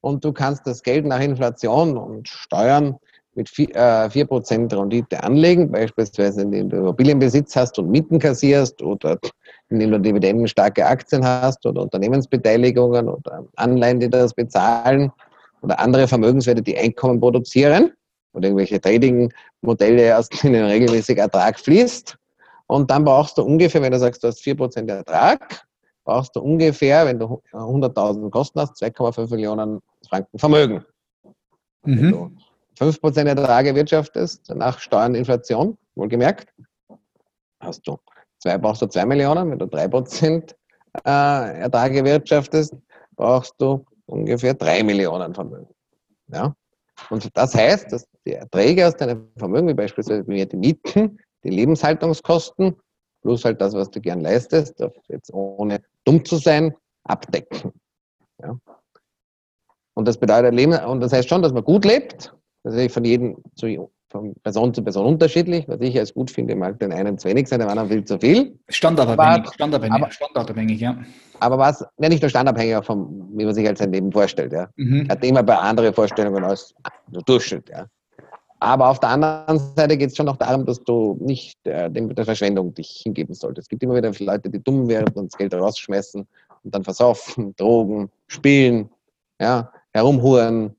und 0.01 0.23
du 0.23 0.31
kannst 0.31 0.65
das 0.65 0.83
Geld 0.83 1.05
nach 1.05 1.19
Inflation 1.19 1.97
und 1.97 2.27
Steuern 2.27 2.97
mit 3.35 3.49
vi- 3.49 3.71
äh, 3.73 4.09
4% 4.09 4.73
Rendite 4.73 5.21
anlegen, 5.23 5.71
beispielsweise 5.71 6.41
indem 6.41 6.69
du 6.69 6.77
Immobilienbesitz 6.77 7.55
hast 7.55 7.77
und 7.77 7.89
Mieten 7.89 8.17
kassierst 8.17 8.81
oder 8.81 9.19
indem 9.69 9.91
du 9.91 9.99
dividendenstarke 9.99 10.85
Aktien 10.85 11.25
hast 11.25 11.65
oder 11.65 11.81
Unternehmensbeteiligungen 11.81 13.09
oder 13.09 13.45
Anleihen, 13.57 13.99
die 13.99 14.09
das 14.09 14.33
bezahlen 14.33 15.11
oder 15.61 15.79
andere 15.79 16.07
Vermögenswerte, 16.07 16.61
die 16.61 16.77
Einkommen 16.77 17.19
produzieren 17.19 17.91
oder 18.33 18.47
irgendwelche 18.47 18.79
Trading-Modelle, 18.79 20.17
aus 20.17 20.29
denen 20.29 20.65
regelmäßig 20.65 21.17
Ertrag 21.17 21.59
fließt. 21.59 22.17
Und 22.67 22.89
dann 22.89 23.03
brauchst 23.03 23.37
du 23.37 23.43
ungefähr, 23.43 23.81
wenn 23.81 23.91
du 23.91 23.99
sagst, 23.99 24.23
du 24.23 24.27
hast 24.27 24.41
4% 24.41 24.89
Ertrag, 24.89 25.65
brauchst 26.03 26.35
du 26.35 26.41
ungefähr, 26.41 27.05
wenn 27.05 27.19
du 27.19 27.41
100.000 27.51 28.29
Kosten 28.31 28.59
hast, 28.61 28.81
2,5 28.81 29.29
Millionen 29.29 29.81
Franken 30.07 30.39
Vermögen. 30.39 30.85
Mhm. 31.83 32.37
Du 32.75 32.85
5% 32.85 33.27
Ertrag 33.27 33.65
erwirtschaftest, 33.65 34.49
nach 34.55 34.79
Steuern 34.79 35.15
Inflation, 35.15 35.77
wohlgemerkt, 35.95 36.47
hast 37.59 37.87
du 37.87 37.97
zwei, 38.39 38.57
brauchst 38.57 38.81
du 38.81 38.87
2 38.87 39.05
Millionen, 39.05 39.51
wenn 39.51 39.59
du 39.59 39.65
3% 39.65 40.53
äh, 41.05 41.59
Ertrag 41.61 41.93
erwirtschaftest, 41.93 42.75
brauchst 43.15 43.55
du 43.57 43.85
ungefähr 44.05 44.53
3 44.53 44.83
Millionen 44.83 45.33
Vermögen. 45.33 45.73
Ja? 46.27 46.55
Und 47.09 47.29
das 47.35 47.55
heißt, 47.55 47.91
dass 47.91 48.07
die 48.25 48.33
Erträge 48.33 48.87
aus 48.87 48.95
deinem 48.95 49.27
Vermögen, 49.37 49.67
wie 49.67 49.73
beispielsweise 49.73 50.23
die 50.23 50.57
Mieten, 50.57 51.19
die 51.43 51.49
Lebenshaltungskosten, 51.49 52.75
plus 53.21 53.43
halt 53.43 53.59
das, 53.59 53.73
was 53.73 53.89
du 53.89 53.99
gern 53.99 54.21
leistest, 54.21 54.79
jetzt 55.07 55.33
ohne 55.33 55.81
dumm 56.03 56.23
zu 56.23 56.37
sein, 56.37 56.75
abdecken. 57.03 57.71
Ja? 58.41 58.57
Und 59.95 60.07
das 60.07 60.17
bedeutet 60.17 60.53
Leben, 60.53 60.73
und 60.73 60.99
das 60.99 61.13
heißt 61.13 61.29
schon, 61.29 61.41
dass 61.41 61.53
man 61.53 61.63
gut 61.63 61.85
lebt, 61.85 62.33
das 62.65 62.75
ist 62.75 62.93
von 62.93 63.05
jedem 63.05 63.37
zu, 63.55 63.89
von 64.09 64.33
Person 64.43 64.73
zu 64.73 64.83
Person 64.83 65.05
unterschiedlich. 65.05 65.67
Was 65.67 65.79
ich 65.81 65.97
als 65.99 66.13
gut 66.13 66.31
finde, 66.31 66.55
mag 66.55 66.79
den 66.79 66.91
einen 66.91 67.17
zu 67.17 67.27
wenig 67.29 67.47
sein, 67.47 67.59
dem 67.59 67.69
anderen 67.69 67.89
viel 67.89 68.03
zu 68.03 68.17
viel. 68.19 68.57
Standardabhängig, 68.69 69.53
standardabhängig, 69.53 70.01
aber- 70.01 70.11
standardabhängig, 70.11 70.81
ja. 70.81 70.97
Aber 71.39 71.57
was, 71.57 71.85
ja, 71.99 72.09
nicht 72.09 72.21
nur 72.21 72.29
standabhängig, 72.29 72.75
auch 72.77 72.85
von, 72.85 73.29
wie 73.37 73.45
man 73.45 73.53
sich 73.53 73.67
halt 73.67 73.77
sein 73.77 73.91
Leben 73.91 74.11
vorstellt. 74.11 74.51
Ja. 74.53 74.69
Mhm. 74.77 75.05
Er 75.07 75.09
hat 75.09 75.23
immer 75.23 75.43
bei 75.43 75.55
anderen 75.55 75.93
Vorstellungen 75.93 76.43
als 76.43 76.73
der 77.07 77.21
Durchschnitt. 77.21 77.69
Ja. 77.69 77.85
Aber 78.59 78.89
auf 78.89 78.99
der 78.99 79.09
anderen 79.09 79.59
Seite 79.75 79.97
geht 79.97 80.09
es 80.09 80.17
schon 80.17 80.25
noch 80.25 80.37
darum, 80.37 80.65
dass 80.65 80.81
du 80.83 81.17
nicht 81.21 81.59
äh, 81.67 81.91
der 81.91 82.25
Verschwendung 82.25 82.73
dich 82.73 83.01
hingeben 83.03 83.35
solltest. 83.35 83.65
Es 83.65 83.69
gibt 83.69 83.83
immer 83.83 83.95
wieder 83.95 84.11
Leute, 84.17 84.49
die 84.49 84.63
dumm 84.63 84.87
werden 84.87 85.13
und 85.13 85.31
das 85.31 85.37
Geld 85.37 85.53
rausschmeißen 85.53 86.25
und 86.63 86.73
dann 86.73 86.83
versaufen, 86.83 87.53
drogen, 87.57 88.09
spielen, 88.27 88.89
ja, 89.39 89.71
herumhuren. 89.91 90.75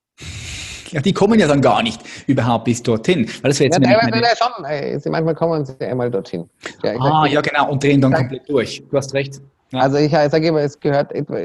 Ja, 0.91 1.01
die 1.01 1.13
kommen 1.13 1.39
ja 1.39 1.47
dann 1.49 1.61
gar 1.61 1.83
nicht 1.83 2.01
überhaupt 2.27 2.65
bis 2.65 2.83
dorthin. 2.83 3.29
Weil 3.43 3.51
das 3.51 3.61
wäre 3.61 3.71
Ja, 3.71 3.77
jetzt 3.77 3.81
nämlich 3.81 4.11
teilweise 4.11 4.21
meine, 4.21 4.55
schon. 4.57 4.65
Ey, 4.65 5.01
sie, 5.01 5.11
manchmal 5.11 5.35
kommen 5.35 5.65
sie 5.65 5.81
einmal 5.81 6.11
dorthin. 6.11 6.49
Ja, 6.83 6.95
Ah, 7.01 7.27
ja, 7.27 7.41
genau, 7.41 7.71
und 7.71 7.83
drehen 7.83 8.01
dann 8.01 8.11
Sag- 8.13 8.21
komplett 8.21 8.49
durch. 8.49 8.83
Du 8.91 8.97
hast 8.97 9.13
recht. 9.15 9.41
Ja. 9.73 9.81
Also 9.81 9.97
ich 9.97 10.13
sage 10.13 10.47
immer, 10.47 10.61
es 10.61 10.79
gehört 10.79 11.11
etwa, 11.13 11.39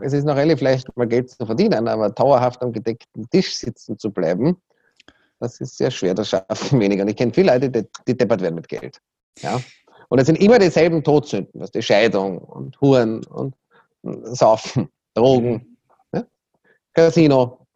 es 0.00 0.12
ist 0.14 0.24
noch 0.24 0.36
relativ 0.36 0.62
leicht, 0.62 0.88
mal 0.96 1.06
Geld 1.06 1.28
zu 1.30 1.44
verdienen, 1.44 1.86
aber 1.86 2.08
dauerhaft 2.08 2.62
am 2.62 2.72
gedeckten 2.72 3.28
Tisch 3.28 3.54
sitzen 3.56 3.98
zu 3.98 4.10
bleiben, 4.10 4.56
das 5.38 5.60
ist 5.60 5.76
sehr 5.76 5.90
schwer, 5.90 6.14
das 6.14 6.30
schaffen 6.30 6.80
weniger. 6.80 7.02
Und 7.02 7.08
ich 7.10 7.16
kenne 7.16 7.32
viele 7.32 7.52
Leute, 7.52 7.68
die, 7.70 7.84
die 8.06 8.16
deppert 8.16 8.40
werden 8.40 8.54
mit 8.54 8.68
Geld. 8.68 8.98
Ja? 9.40 9.60
Und 10.08 10.18
es 10.18 10.26
sind 10.26 10.36
immer 10.40 10.58
dieselben 10.58 11.04
Todsünden, 11.04 11.60
was 11.60 11.70
die 11.70 11.82
Scheidung 11.82 12.38
und 12.38 12.80
Huren 12.80 13.22
und 13.26 13.54
Saufen, 14.02 14.88
Drogen, 15.14 15.76
ja? 16.14 16.24
Casino, 16.94 17.66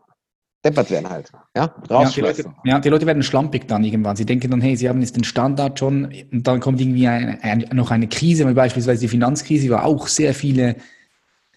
deppert 0.65 0.91
werden 0.91 1.09
halt. 1.11 1.31
Ja? 1.57 1.63
Ja 1.63 1.75
die, 1.89 1.93
Rausschmeißen. 1.93 2.45
Leute, 2.45 2.57
ja, 2.65 2.79
die 2.81 2.89
Leute 2.89 3.07
werden 3.07 3.23
schlampig 3.23 3.67
dann 3.67 3.85
irgendwann. 3.85 4.17
Sie 4.17 4.27
denken 4.27 4.51
dann, 4.51 4.61
hey, 4.61 4.77
sie 4.77 4.89
haben 4.89 5.01
jetzt 5.01 5.17
den 5.17 5.25
Standard 5.25 5.79
schon 5.79 6.13
und 6.33 6.47
dann 6.47 6.61
kommt 6.61 6.81
irgendwie 6.81 7.09
eine, 7.09 7.43
ein, 7.43 7.69
noch 7.73 7.91
eine 7.91 8.09
Krise, 8.09 8.49
wie 8.49 8.55
beispielsweise 8.55 9.01
die 9.01 9.09
Finanzkrise, 9.09 9.69
wo 9.71 9.75
auch 9.77 10.07
sehr 10.07 10.35
viele, 10.35 10.77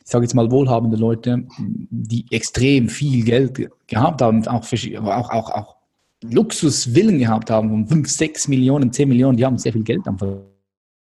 ich 0.04 0.12
sage 0.12 0.26
jetzt 0.26 0.34
mal 0.34 0.50
wohlhabende 0.52 0.98
Leute, 0.98 1.46
die 1.60 2.26
extrem 2.32 2.90
viel 2.90 3.24
Geld 3.24 3.70
gehabt 3.88 4.22
haben, 4.22 4.48
auch, 4.48 4.64
verschi- 4.64 5.00
auch, 5.00 5.30
auch, 5.30 5.50
auch 5.52 5.76
Luxusvillen 6.24 7.20
gehabt 7.20 7.52
haben 7.52 7.70
von 7.70 7.88
5, 7.88 8.10
6 8.10 8.48
Millionen, 8.48 8.92
10 8.92 9.08
Millionen, 9.10 9.38
die 9.38 9.46
haben 9.46 9.58
sehr 9.58 9.74
viel 9.74 9.84
Geld 9.84 10.02
dann 10.06 10.18
verloren 10.18 10.46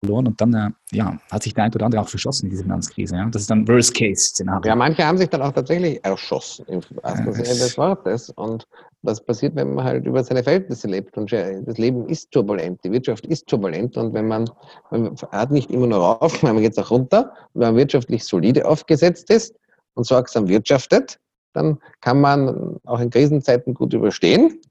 und 0.05 0.39
dann 0.39 0.53
äh, 0.53 0.95
ja, 0.95 1.17
hat 1.31 1.43
sich 1.43 1.53
der 1.53 1.65
ein 1.65 1.73
oder 1.73 1.85
andere 1.85 2.01
auch 2.01 2.09
verschossen 2.09 2.45
in 2.45 2.49
diese 2.51 2.63
Finanzkrise. 2.63 3.15
Ja? 3.15 3.25
Das 3.29 3.41
ist 3.43 3.49
dann 3.49 3.67
Worst-Case-Szenario. 3.67 4.69
Ja, 4.69 4.75
manche 4.75 5.03
haben 5.03 5.17
sich 5.17 5.29
dann 5.29 5.41
auch 5.41 5.51
tatsächlich 5.51 6.03
erschossen, 6.05 6.65
im 6.67 6.81
wahrsten 7.01 7.25
Ja, 7.25 7.33
Sinne 7.33 7.47
des 7.47 7.77
Wortes. 7.77 8.29
Und 8.29 8.67
was 9.01 9.23
passiert, 9.23 9.55
wenn 9.55 9.73
man 9.73 9.85
halt 9.85 10.05
über 10.05 10.23
seine 10.23 10.43
Verhältnisse 10.43 10.87
lebt? 10.87 11.17
Und 11.17 11.31
das 11.31 11.77
Leben 11.77 12.07
ist 12.07 12.31
turbulent, 12.31 12.83
die 12.83 12.91
Wirtschaft 12.91 13.25
ist 13.25 13.47
turbulent. 13.47 13.97
Und 13.97 14.13
wenn 14.13 14.27
man, 14.27 14.49
man 14.91 15.15
hat 15.31 15.51
nicht 15.51 15.71
immer 15.71 15.87
nur 15.87 15.99
rauf, 15.99 16.41
man 16.43 16.61
geht 16.61 16.77
auch 16.77 16.91
runter. 16.91 17.33
Und 17.53 17.61
wenn 17.61 17.69
man 17.69 17.77
wirtschaftlich 17.77 18.23
solide 18.23 18.67
aufgesetzt 18.67 19.31
ist 19.31 19.55
und 19.95 20.05
sorgsam 20.05 20.47
wirtschaftet, 20.47 21.19
dann 21.53 21.79
kann 22.01 22.21
man 22.21 22.77
auch 22.85 22.99
in 22.99 23.09
Krisenzeiten 23.09 23.73
gut 23.73 23.93
überstehen. 23.93 24.61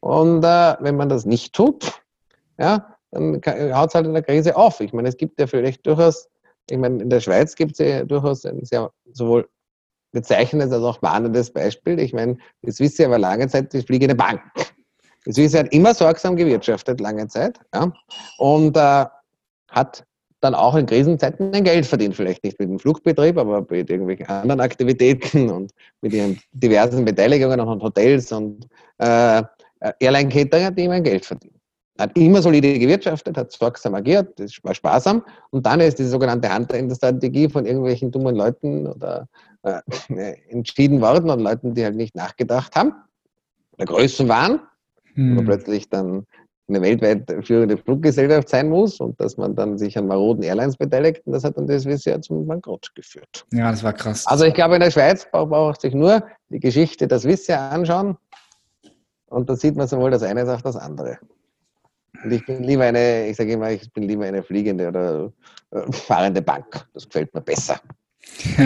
Und 0.00 0.44
äh, 0.44 0.76
wenn 0.80 0.96
man 0.96 1.08
das 1.08 1.24
nicht 1.24 1.54
tut, 1.54 2.02
ja, 2.58 2.93
dann 3.14 3.40
haut 3.74 3.88
es 3.88 3.94
halt 3.94 4.06
in 4.06 4.12
der 4.12 4.22
Krise 4.22 4.56
auf. 4.56 4.80
Ich 4.80 4.92
meine, 4.92 5.08
es 5.08 5.16
gibt 5.16 5.40
ja 5.40 5.46
vielleicht 5.46 5.86
durchaus, 5.86 6.28
ich 6.68 6.78
meine, 6.78 7.02
in 7.02 7.10
der 7.10 7.20
Schweiz 7.20 7.54
gibt 7.54 7.72
es 7.72 7.78
ja 7.78 8.04
durchaus 8.04 8.44
ein 8.44 8.64
sehr 8.64 8.90
sowohl 9.12 9.48
bezeichnendes 10.12 10.72
als 10.72 10.82
auch 10.82 11.02
warnendes 11.02 11.50
Beispiel. 11.50 11.98
Ich 11.98 12.12
meine, 12.12 12.36
die 12.62 12.70
Swissia 12.70 13.10
war 13.10 13.18
lange 13.18 13.48
Zeit 13.48 13.72
die 13.72 13.82
fliegende 13.82 14.14
Bank. 14.14 14.40
Die 15.26 15.32
Swissia 15.32 15.60
hat 15.60 15.72
immer 15.72 15.94
sorgsam 15.94 16.36
gewirtschaftet, 16.36 17.00
lange 17.00 17.26
Zeit, 17.28 17.58
ja, 17.74 17.92
und 18.38 18.76
äh, 18.76 19.06
hat 19.70 20.04
dann 20.40 20.54
auch 20.54 20.74
in 20.74 20.84
Krisenzeiten 20.84 21.54
ein 21.54 21.64
Geld 21.64 21.86
verdient. 21.86 22.14
Vielleicht 22.14 22.44
nicht 22.44 22.58
mit 22.60 22.68
dem 22.68 22.78
Flugbetrieb, 22.78 23.38
aber 23.38 23.60
mit 23.68 23.88
irgendwelchen 23.90 24.26
anderen 24.26 24.60
Aktivitäten 24.60 25.50
und 25.56 25.72
mit 26.02 26.12
ihren 26.12 26.38
diversen 26.52 27.04
Beteiligungen 27.04 27.60
und 27.60 27.82
Hotels 27.82 28.30
und 28.30 28.68
äh, 28.98 29.38
äh, 29.38 29.92
Airline-Caterer, 30.00 30.70
die 30.70 30.84
immer 30.84 31.00
Geld 31.00 31.24
verdienen. 31.24 31.53
Hat 31.98 32.16
immer 32.18 32.42
solide 32.42 32.78
gewirtschaftet, 32.78 33.36
hat 33.36 33.52
sorgsam 33.52 33.94
agiert, 33.94 34.38
das 34.40 34.52
war 34.64 34.74
sparsam. 34.74 35.22
Und 35.50 35.64
dann 35.64 35.80
ist 35.80 35.98
die 35.98 36.04
sogenannte 36.04 36.52
Hunter-Strategie 36.52 37.48
von 37.48 37.66
irgendwelchen 37.66 38.10
dummen 38.10 38.34
Leuten 38.34 38.86
oder 38.86 39.28
äh, 39.62 39.80
entschieden 40.48 41.00
worden 41.00 41.30
und 41.30 41.40
Leuten, 41.40 41.74
die 41.74 41.84
halt 41.84 41.94
nicht 41.94 42.16
nachgedacht 42.16 42.74
haben, 42.74 42.94
oder 43.72 43.86
Größen 43.86 44.28
waren, 44.28 44.60
hm. 45.14 45.36
wo 45.36 45.42
plötzlich 45.42 45.88
dann 45.88 46.26
eine 46.68 46.80
weltweit 46.80 47.30
führende 47.46 47.76
Fluggesellschaft 47.76 48.48
sein 48.48 48.68
muss 48.70 48.98
und 48.98 49.20
dass 49.20 49.36
man 49.36 49.54
dann 49.54 49.76
sich 49.76 49.98
an 49.98 50.06
maroden 50.06 50.42
Airlines 50.42 50.76
beteiligt. 50.76 51.22
Und 51.26 51.34
das 51.34 51.44
hat 51.44 51.58
dann 51.58 51.66
das 51.66 51.84
bisher 51.84 52.20
zum 52.22 52.46
Bankrott 52.46 52.90
geführt. 52.94 53.44
Ja, 53.52 53.70
das 53.70 53.82
war 53.82 53.92
krass. 53.92 54.26
Also 54.26 54.44
ich 54.46 54.54
glaube, 54.54 54.74
in 54.74 54.80
der 54.80 54.90
Schweiz 54.90 55.26
braucht 55.30 55.82
sich 55.82 55.94
nur 55.94 56.22
die 56.48 56.60
Geschichte 56.60 57.06
das 57.06 57.24
Wissen 57.24 57.54
anschauen 57.54 58.16
und 59.26 59.50
da 59.50 59.56
sieht 59.56 59.76
man 59.76 59.88
sowohl 59.88 60.10
das 60.10 60.22
eine 60.22 60.40
als 60.40 60.48
auch 60.48 60.62
das 60.62 60.76
andere. 60.76 61.18
Und 62.22 62.32
ich 62.32 62.44
bin 62.46 62.62
lieber 62.62 62.84
eine, 62.84 63.28
ich 63.28 63.36
sage 63.36 63.52
immer, 63.52 63.70
ich 63.70 63.92
bin 63.92 64.04
lieber 64.04 64.24
eine 64.24 64.42
fliegende 64.42 64.88
oder 64.88 65.32
äh, 65.72 65.92
fahrende 65.92 66.42
Bank. 66.42 66.86
Das 66.94 67.06
gefällt 67.06 67.34
mir 67.34 67.40
besser. 67.40 67.80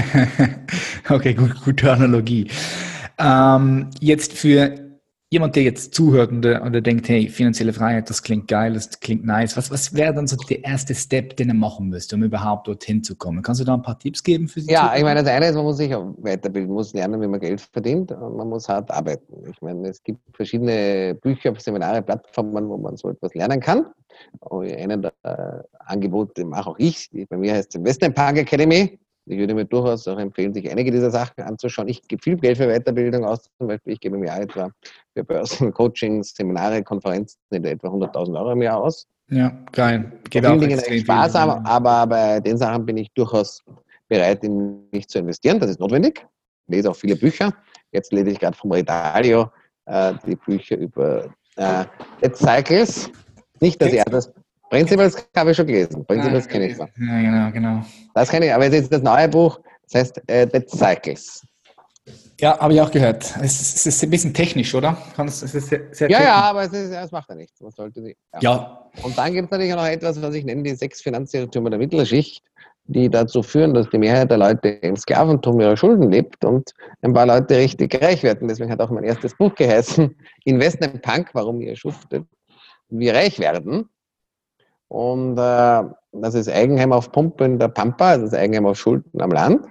okay, 1.09 1.35
gut, 1.35 1.55
gute 1.65 1.93
Analogie. 1.93 2.51
Ähm, 3.19 3.91
jetzt 4.01 4.33
für 4.33 4.88
jemand, 5.31 5.57
der 5.57 5.63
jetzt 5.63 5.95
zuhört 5.95 6.31
und 6.31 6.43
der, 6.43 6.63
und 6.63 6.73
der, 6.73 6.81
denkt, 6.81 7.09
hey, 7.09 7.29
finanzielle 7.29 7.73
Freiheit, 7.73 8.09
das 8.09 8.23
klingt 8.23 8.49
geil, 8.49 8.75
das 8.75 8.99
klingt 9.01 9.25
nice. 9.25 9.57
Was, 9.57 9.71
was 9.71 9.95
wäre 9.95 10.15
dann 10.15 10.27
so 10.27 10.37
der 10.37 10.65
erste 10.65 10.95
Step, 10.95 11.37
den 11.37 11.49
er 11.49 11.55
machen 11.55 11.89
müsste, 11.89 12.17
um 12.17 12.23
überhaupt 12.23 12.67
dorthin 12.67 13.03
zu 13.03 13.15
kommen? 13.15 13.43
Kannst 13.43 13.61
du 13.61 13.65
da 13.65 13.75
ein 13.75 13.83
paar 13.83 13.99
Tipps 13.99 14.23
geben 14.23 14.49
für 14.49 14.61
Sie? 14.61 14.73
Ja, 14.73 14.95
ich 14.97 15.03
meine, 15.03 15.23
das 15.23 15.31
eine 15.31 15.49
ist, 15.49 15.55
man 15.55 15.65
muss 15.65 15.77
sich 15.77 15.91
weiterbilden, 15.91 16.73
muss 16.73 16.95
lernen, 16.95 17.21
wie 17.21 17.27
man 17.27 17.41
Geld 17.41 17.61
verdient 17.61 18.13
und 18.13 18.37
man 18.37 18.49
muss 18.49 18.69
hart 18.69 18.91
arbeiten. 18.91 19.35
Ich 19.51 19.61
meine, 19.61 19.89
es 19.89 20.03
gibt 20.03 20.21
verschiedene 20.35 21.15
Bücher, 21.21 21.55
Seminare, 21.59 22.01
Plattformen, 22.03 22.69
wo 22.69 22.79
man 22.79 22.97
so 22.97 23.11
etwas 23.11 23.35
lernen 23.35 23.61
kann. 23.61 23.87
Einen 24.51 25.03
der 25.03 25.13
äh, 25.23 25.63
Angebote 25.79 26.45
mache 26.45 26.71
auch 26.71 26.79
ich. 26.79 27.11
Bei 27.29 27.37
mir 27.37 27.55
heißt 27.55 27.69
es 27.69 27.75
Investment 27.75 28.15
Park 28.15 28.39
Academy. 28.39 28.99
Ich 29.31 29.39
würde 29.39 29.55
mir 29.55 29.65
durchaus 29.65 30.09
auch 30.09 30.19
empfehlen, 30.19 30.55
sich 30.55 30.71
einige 30.71 30.91
dieser 30.91 31.11
Sachen 31.11 31.43
anzuschauen. 31.43 31.89
Ich 31.89 32.03
gebe 32.09 32.23
viel 32.23 32.37
Geld 32.37 32.57
für 32.57 32.67
Weiterbildung 32.67 33.25
aus. 33.25 33.51
Zum 33.59 33.69
Beispiel, 33.69 33.93
ich 33.93 34.01
gebe 34.01 34.17
im 34.17 34.25
Jahr 34.25 34.41
etwa 34.41 34.71
für 35.15 35.25
Börsen, 35.25 35.73
Coachings, 35.73 36.35
Seminare, 36.35 36.83
Konferenzen 36.83 37.39
in 37.51 37.65
etwa 37.65 37.89
100.000 37.89 38.39
Euro 38.39 38.53
im 38.53 38.63
Jahr 38.63 38.79
aus. 38.79 39.07
Ja, 39.31 39.53
geil. 39.73 40.11
Geht 40.31 40.45
vielen 40.45 40.61
Dingen 40.61 40.79
echt 40.79 41.05
Spaß, 41.05 41.35
aber, 41.37 41.65
aber 41.67 42.07
bei 42.07 42.41
den 42.41 42.57
Sachen 42.57 42.87
bin 42.87 42.97
ich 42.97 43.11
durchaus 43.13 43.63
bereit, 44.09 44.43
in 44.43 44.89
mich 44.91 45.07
zu 45.09 45.19
investieren. 45.19 45.61
Das 45.61 45.71
ist 45.71 45.81
notwendig. 45.81 46.27
Ich 46.67 46.75
lese 46.75 46.91
auch 46.91 46.97
viele 46.97 47.17
Bücher. 47.17 47.53
Jetzt 47.93 48.13
lese 48.13 48.31
ich 48.31 48.41
gerade 48.41 48.57
vom 48.57 48.73
Redalio 48.73 49.51
äh, 49.85 50.15
die 50.27 50.37
Bücher 50.37 50.79
über 50.79 51.27
äh, 51.57 51.85
Dead 52.23 52.35
Cycles. 52.35 53.11
Nicht, 53.61 53.83
dass 53.83 53.93
er 53.93 54.05
das 54.05 54.33
Principles 54.71 55.29
habe 55.37 55.51
ich 55.51 55.57
schon 55.57 55.67
gelesen. 55.67 56.05
Principles 56.07 56.47
ah, 56.47 56.51
kenne 56.51 56.67
ich 56.67 56.77
schon. 56.77 56.89
Ja, 56.99 57.21
genau, 57.21 57.53
genau. 57.53 57.85
Das 58.15 58.29
kenne 58.29 58.47
ich, 58.47 58.53
aber 58.53 58.65
jetzt 58.65 58.75
ist 58.75 58.93
das 58.93 59.03
neue 59.03 59.29
Buch, 59.29 59.61
das 59.85 60.01
heißt 60.01 60.23
äh, 60.27 60.47
The 60.53 60.65
Cycles. 60.67 61.43
Ja, 62.41 62.57
habe 62.61 62.73
ich 62.73 62.81
auch 62.81 62.91
gehört. 62.91 63.35
Es 63.43 63.61
ist, 63.61 63.77
es 63.77 63.87
ist, 63.87 64.05
ein 64.05 64.11
bisschen 64.11 64.33
technisch, 64.33 64.73
oder? 64.73 64.97
Es 65.27 65.43
ist 65.43 65.69
sehr, 65.69 65.81
sehr 65.91 66.09
ja, 66.09 66.23
ja, 66.23 66.35
aber 66.37 66.63
es, 66.63 66.73
ist, 66.73 66.93
es 66.93 67.11
macht 67.11 67.29
ja 67.29 67.35
nichts. 67.35 67.61
Man 67.61 67.73
sollte 67.73 68.01
sie, 68.01 68.17
ja. 68.35 68.41
ja. 68.41 68.91
Und 69.03 69.19
dann 69.19 69.33
gibt 69.33 69.47
es 69.47 69.51
natürlich 69.51 69.73
auch 69.73 69.79
noch 69.79 69.89
etwas, 69.89 70.23
was 70.23 70.35
ich 70.35 70.45
nenne, 70.45 70.63
die 70.63 70.75
sechs 70.77 71.03
Finanzirrtümer 71.03 71.71
der 71.71 71.81
Mittelschicht, 71.81 72.45
die 72.85 73.11
dazu 73.11 73.43
führen, 73.43 73.75
dass 73.75 73.91
die 73.91 73.99
Mehrheit 73.99 74.31
der 74.31 74.39
Leute 74.39 74.69
im 74.69 74.97
Sklaventum 74.97 75.61
ihrer 75.61 75.77
Schulden 75.77 76.13
lebt 76.13 76.45
und 76.45 76.71
ein 77.03 77.13
paar 77.13 77.27
Leute 77.27 77.57
richtig 77.57 78.01
reich 78.01 78.23
werden. 78.23 78.47
Deswegen 78.47 78.71
hat 78.71 78.81
auch 78.81 78.91
mein 78.91 79.05
erstes 79.05 79.37
Buch 79.37 79.55
geheißen, 79.57 80.15
Investment 80.45 81.03
Punk, 81.03 81.31
warum 81.33 81.61
ihr 81.61 81.75
schuftet, 81.75 82.25
wir 82.89 83.15
reich 83.15 83.41
werden. 83.41 83.89
Und 84.89 85.39
äh, 85.39 85.83
das 86.13 86.35
ist 86.35 86.49
Eigenheim 86.49 86.93
auf 86.93 87.13
Pumpe 87.13 87.45
in 87.45 87.59
der 87.59 87.69
Pampa, 87.69 88.17
das 88.17 88.33
ist 88.33 88.35
Eigenheim 88.35 88.67
auf 88.67 88.79
Schulden 88.79 89.21
am 89.21 89.31
Land. 89.31 89.67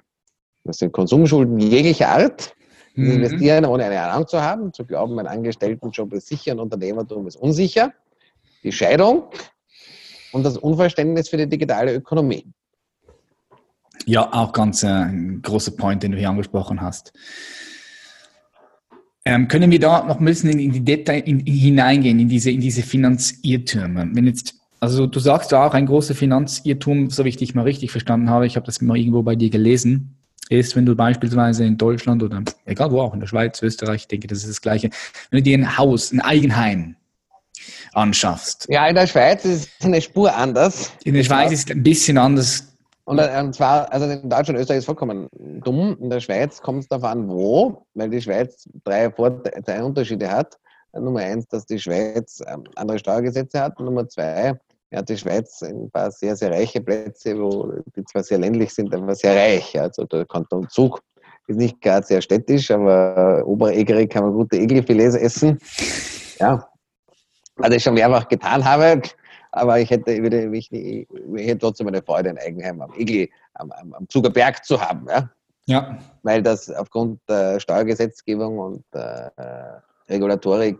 Das 0.63 0.77
sind 0.77 0.91
Konsumschulden 0.91 1.59
jeglicher 1.59 2.09
Art. 2.09 2.53
Mhm. 2.95 3.11
Investieren, 3.11 3.65
ohne 3.65 3.85
eine 3.85 4.01
Ahnung 4.01 4.27
zu 4.27 4.41
haben, 4.41 4.73
zu 4.73 4.83
glauben, 4.85 5.15
mein 5.15 5.27
Angestelltenjob 5.27 6.13
ist 6.13 6.27
sicher, 6.27 6.51
ein 6.51 6.59
Unternehmertum 6.59 7.27
ist 7.27 7.35
unsicher. 7.35 7.93
Die 8.63 8.71
Scheidung 8.71 9.25
und 10.33 10.43
das 10.43 10.57
Unverständnis 10.57 11.29
für 11.29 11.37
die 11.37 11.47
digitale 11.47 11.93
Ökonomie. 11.93 12.45
Ja, 14.05 14.31
auch 14.31 14.51
ganz 14.51 14.83
äh, 14.83 14.87
ein 14.87 15.41
großer 15.41 15.71
Point, 15.71 16.03
den 16.03 16.13
du 16.13 16.17
hier 16.17 16.29
angesprochen 16.29 16.81
hast. 16.81 17.13
Ähm, 19.25 19.47
können 19.47 19.69
wir 19.69 19.79
da 19.79 20.03
noch 20.03 20.19
ein 20.19 20.25
bisschen 20.25 20.57
in, 20.57 20.71
die 20.71 20.83
Details 20.83 21.23
in, 21.25 21.41
in, 21.41 21.53
hineingehen, 21.53 22.19
in 22.19 22.29
diese, 22.29 22.49
in 22.49 22.61
diese 22.61 22.81
Finanziertürme? 22.81 24.09
Wenn 24.13 24.25
jetzt 24.25 24.56
also 24.79 25.07
du 25.07 25.19
sagst 25.19 25.51
ja 25.51 25.65
auch, 25.65 25.73
ein 25.73 25.85
großer 25.85 26.15
Finanzirrtum, 26.15 27.09
so 27.09 27.25
wie 27.25 27.29
ich 27.29 27.37
dich 27.37 27.55
mal 27.55 27.63
richtig 27.63 27.91
verstanden 27.91 28.29
habe, 28.29 28.45
ich 28.45 28.55
habe 28.55 28.65
das 28.65 28.81
mal 28.81 28.97
irgendwo 28.97 29.23
bei 29.23 29.35
dir 29.35 29.49
gelesen, 29.49 30.15
ist, 30.49 30.75
wenn 30.75 30.85
du 30.85 30.95
beispielsweise 30.95 31.65
in 31.65 31.77
Deutschland 31.77 32.23
oder 32.23 32.43
egal 32.65 32.91
wo 32.91 33.01
auch, 33.01 33.13
in 33.13 33.19
der 33.19 33.27
Schweiz, 33.27 33.61
Österreich, 33.61 34.01
ich 34.01 34.07
denke, 34.07 34.27
das 34.27 34.39
ist 34.39 34.49
das 34.49 34.61
Gleiche, 34.61 34.89
wenn 35.29 35.39
du 35.39 35.43
dir 35.43 35.57
ein 35.57 35.77
Haus, 35.77 36.11
ein 36.11 36.21
Eigenheim 36.21 36.95
anschaffst. 37.93 38.67
Ja, 38.69 38.87
in 38.87 38.95
der 38.95 39.07
Schweiz 39.07 39.43
ist 39.45 39.69
es 39.79 39.85
eine 39.85 40.01
Spur 40.01 40.33
anders. 40.33 40.91
In 41.03 41.15
der 41.15 41.23
Schweiz 41.23 41.51
ist 41.51 41.69
es 41.69 41.75
ein 41.75 41.83
bisschen 41.83 42.17
anders. 42.17 42.63
Und, 43.05 43.19
äh, 43.19 43.39
und 43.39 43.55
zwar, 43.55 43.91
also 43.91 44.05
in 44.05 44.29
Deutschland 44.29 44.49
und 44.49 44.57
Österreich 44.57 44.79
ist 44.79 44.85
vollkommen 44.85 45.27
dumm. 45.63 45.97
In 45.99 46.09
der 46.09 46.19
Schweiz 46.19 46.61
kommt 46.61 46.83
es 46.83 46.87
darauf 46.89 47.05
an, 47.05 47.27
wo, 47.27 47.85
weil 47.93 48.09
die 48.09 48.21
Schweiz 48.21 48.69
drei, 48.83 49.07
drei 49.07 49.83
Unterschiede 49.83 50.29
hat. 50.29 50.57
Nummer 50.93 51.19
eins, 51.19 51.47
dass 51.47 51.65
die 51.65 51.79
Schweiz 51.79 52.41
ähm, 52.47 52.63
andere 52.75 52.99
Steuergesetze 52.99 53.61
hat. 53.61 53.79
Nummer 53.79 54.07
zwei, 54.07 54.59
ja, 54.91 55.01
die 55.01 55.17
Schweiz 55.17 55.61
ein 55.63 55.89
paar 55.91 56.11
sehr, 56.11 56.35
sehr 56.35 56.51
reiche 56.51 56.81
Plätze, 56.81 57.37
wo 57.37 57.71
die 57.95 58.03
zwar 58.05 58.23
sehr 58.23 58.37
ländlich 58.37 58.73
sind, 58.73 58.93
aber 58.93 59.15
sehr 59.15 59.35
reich. 59.35 59.79
Also 59.79 60.05
der 60.05 60.25
Kanton 60.25 60.67
Zug 60.69 61.01
ist 61.47 61.57
nicht 61.57 61.81
gerade 61.81 62.05
sehr 62.05 62.21
städtisch, 62.21 62.71
aber 62.71 63.43
Oberegere 63.45 64.07
kann 64.07 64.23
man 64.23 64.33
gute 64.33 64.57
Egelfilets 64.57 65.15
essen. 65.15 65.59
Ja, 66.39 66.67
was 67.57 67.71
ich 67.71 67.83
schon 67.83 67.95
mehrfach 67.95 68.27
getan 68.27 68.63
habe, 68.63 69.01
aber 69.51 69.79
ich 69.79 69.89
hätte, 69.89 70.21
würde 70.21 70.47
mich, 70.47 70.71
ich 70.71 71.07
hätte 71.35 71.59
trotzdem 71.59 71.87
eine 71.87 72.01
Freude, 72.01 72.29
ein 72.29 72.37
Eigenheim 72.37 72.81
am 72.81 72.93
Egel, 72.93 73.27
am, 73.55 73.71
am, 73.71 73.93
am 73.93 74.09
Zugerberg 74.09 74.63
zu 74.63 74.79
haben. 74.79 75.07
Ja? 75.09 75.29
ja. 75.65 75.97
Weil 76.23 76.43
das 76.43 76.69
aufgrund 76.69 77.19
der 77.27 77.59
Steuergesetzgebung 77.59 78.59
und 78.59 78.83
äh, 78.93 79.29
Regulatorik 80.09 80.77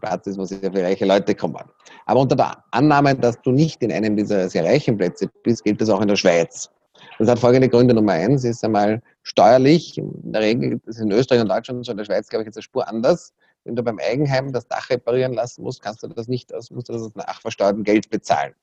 Basis, 0.00 0.36
wo 0.36 0.44
sehr 0.44 0.58
viele 0.58 0.84
reiche 0.84 1.04
Leute 1.04 1.34
kommen. 1.34 1.64
Aber 2.06 2.20
unter 2.20 2.36
der 2.36 2.64
Annahme, 2.72 3.14
dass 3.14 3.40
du 3.42 3.52
nicht 3.52 3.82
in 3.82 3.92
einem 3.92 4.16
dieser 4.16 4.48
sehr 4.48 4.64
reichen 4.64 4.96
Plätze 4.96 5.30
bist, 5.42 5.64
gilt 5.64 5.80
das 5.80 5.90
auch 5.90 6.00
in 6.00 6.08
der 6.08 6.16
Schweiz. 6.16 6.70
Das 7.18 7.28
hat 7.28 7.38
folgende 7.38 7.68
Gründe. 7.68 7.94
Nummer 7.94 8.12
eins 8.12 8.44
ist 8.44 8.64
einmal 8.64 9.02
steuerlich. 9.22 9.98
In 9.98 10.32
der 10.32 10.42
Regel 10.42 10.80
ist 10.86 10.98
in 10.98 11.10
Österreich 11.10 11.42
und 11.42 11.48
Deutschland 11.48 11.84
so, 11.84 11.92
in 11.92 11.98
der 11.98 12.04
Schweiz, 12.04 12.28
glaube 12.28 12.42
ich, 12.42 12.46
jetzt 12.46 12.56
eine 12.56 12.62
Spur 12.62 12.88
anders. 12.88 13.32
Wenn 13.64 13.76
du 13.76 13.82
beim 13.82 13.98
Eigenheim 13.98 14.52
das 14.52 14.66
Dach 14.66 14.88
reparieren 14.90 15.34
lassen 15.34 15.62
musst, 15.62 15.82
kannst 15.82 16.02
du 16.02 16.08
das 16.08 16.28
nicht 16.28 16.54
aus, 16.54 16.70
musst 16.70 16.88
du 16.88 16.92
das 16.92 17.02
aus 17.02 17.14
nachversteuertem 17.14 17.84
Geld 17.84 18.08
bezahlen. 18.10 18.54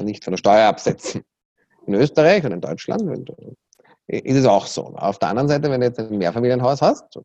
Nicht 0.00 0.24
von 0.24 0.32
der 0.32 0.38
Steuer 0.38 0.66
absetzen. 0.66 1.22
In 1.86 1.94
Österreich 1.94 2.44
und 2.44 2.52
in 2.52 2.60
Deutschland 2.60 3.02
du, 3.02 3.56
ist 4.06 4.36
es 4.36 4.46
auch 4.46 4.66
so. 4.66 4.86
Auf 4.96 5.18
der 5.18 5.28
anderen 5.28 5.48
Seite, 5.48 5.70
wenn 5.70 5.80
du 5.80 5.86
jetzt 5.86 5.98
ein 5.98 6.16
Mehrfamilienhaus 6.16 6.82
hast, 6.82 7.18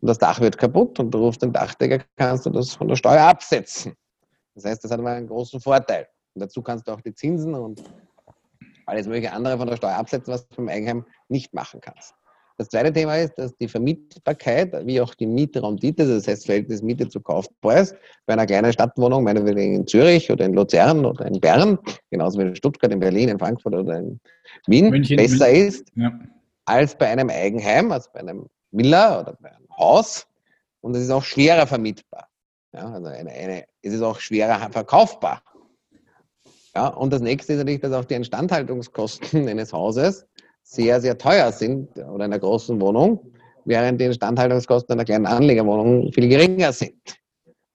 und 0.00 0.08
das 0.08 0.18
Dach 0.18 0.40
wird 0.40 0.58
kaputt 0.58 0.98
und 1.00 1.10
du 1.12 1.18
rufst 1.18 1.42
den 1.42 1.52
Dachdecker, 1.52 2.04
kannst 2.16 2.46
du 2.46 2.50
das 2.50 2.74
von 2.74 2.88
der 2.88 2.96
Steuer 2.96 3.22
absetzen. 3.22 3.94
Das 4.54 4.64
heißt, 4.64 4.84
das 4.84 4.90
hat 4.90 5.00
einen 5.00 5.26
großen 5.26 5.60
Vorteil. 5.60 6.06
Und 6.34 6.40
dazu 6.42 6.62
kannst 6.62 6.88
du 6.88 6.92
auch 6.92 7.00
die 7.00 7.14
Zinsen 7.14 7.54
und 7.54 7.82
alles 8.86 9.06
mögliche 9.06 9.32
andere 9.32 9.56
von 9.56 9.68
der 9.68 9.76
Steuer 9.76 9.96
absetzen, 9.96 10.32
was 10.32 10.48
du 10.48 10.56
beim 10.56 10.68
Eigenheim 10.68 11.04
nicht 11.28 11.54
machen 11.54 11.80
kannst. 11.80 12.14
Das 12.58 12.68
zweite 12.68 12.92
Thema 12.92 13.16
ist, 13.16 13.34
dass 13.38 13.56
die 13.56 13.66
Vermietbarkeit, 13.66 14.86
wie 14.86 15.00
auch 15.00 15.14
die 15.14 15.26
Mietraumdiete, 15.26 16.06
das 16.06 16.28
heißt 16.28 16.46
Verhältnis 16.46 16.82
Miete 16.82 17.08
zu 17.08 17.20
Kaufpreis, 17.20 17.94
bei 18.26 18.34
einer 18.34 18.46
kleinen 18.46 18.72
Stadtwohnung, 18.72 19.24
meinetwegen 19.24 19.74
in 19.74 19.86
Zürich 19.86 20.30
oder 20.30 20.44
in 20.44 20.52
Luzern 20.54 21.04
oder 21.04 21.26
in 21.26 21.40
Bern, 21.40 21.78
genauso 22.10 22.38
wie 22.38 22.44
in 22.44 22.54
Stuttgart, 22.54 22.92
in 22.92 23.00
Berlin, 23.00 23.30
in 23.30 23.38
Frankfurt 23.38 23.74
oder 23.74 23.98
in 23.98 24.20
Wien, 24.66 24.90
München, 24.90 25.16
besser 25.16 25.46
München. 25.46 25.66
ist 25.66 25.92
ja. 25.96 26.12
als 26.66 26.96
bei 26.96 27.08
einem 27.08 27.30
Eigenheim, 27.30 27.90
also 27.90 28.10
bei 28.12 28.20
einem 28.20 28.46
Villa 28.72 29.20
oder 29.20 29.36
bei 29.40 29.50
einem 29.50 29.68
Haus 29.76 30.26
und 30.80 30.96
es 30.96 31.04
ist 31.04 31.10
auch 31.10 31.22
schwerer 31.22 31.66
vermietbar. 31.66 32.28
Ja, 32.72 32.90
also 32.90 33.06
eine, 33.06 33.30
eine, 33.30 33.64
es 33.82 33.92
ist 33.92 34.02
auch 34.02 34.18
schwerer 34.18 34.70
verkaufbar. 34.70 35.42
Ja, 36.74 36.88
und 36.88 37.12
das 37.12 37.20
nächste 37.20 37.52
ist 37.52 37.58
natürlich, 37.58 37.80
dass 37.80 37.92
auch 37.92 38.04
die 38.04 38.14
Instandhaltungskosten 38.14 39.48
eines 39.48 39.72
Hauses 39.72 40.26
sehr, 40.62 41.00
sehr 41.00 41.18
teuer 41.18 41.52
sind 41.52 41.96
oder 41.98 42.24
einer 42.24 42.38
großen 42.38 42.80
Wohnung, 42.80 43.32
während 43.64 44.00
die 44.00 44.06
Instandhaltungskosten 44.06 44.92
einer 44.92 45.04
kleinen 45.04 45.26
Anlegerwohnung 45.26 46.12
viel 46.12 46.28
geringer 46.28 46.72
sind. 46.72 47.20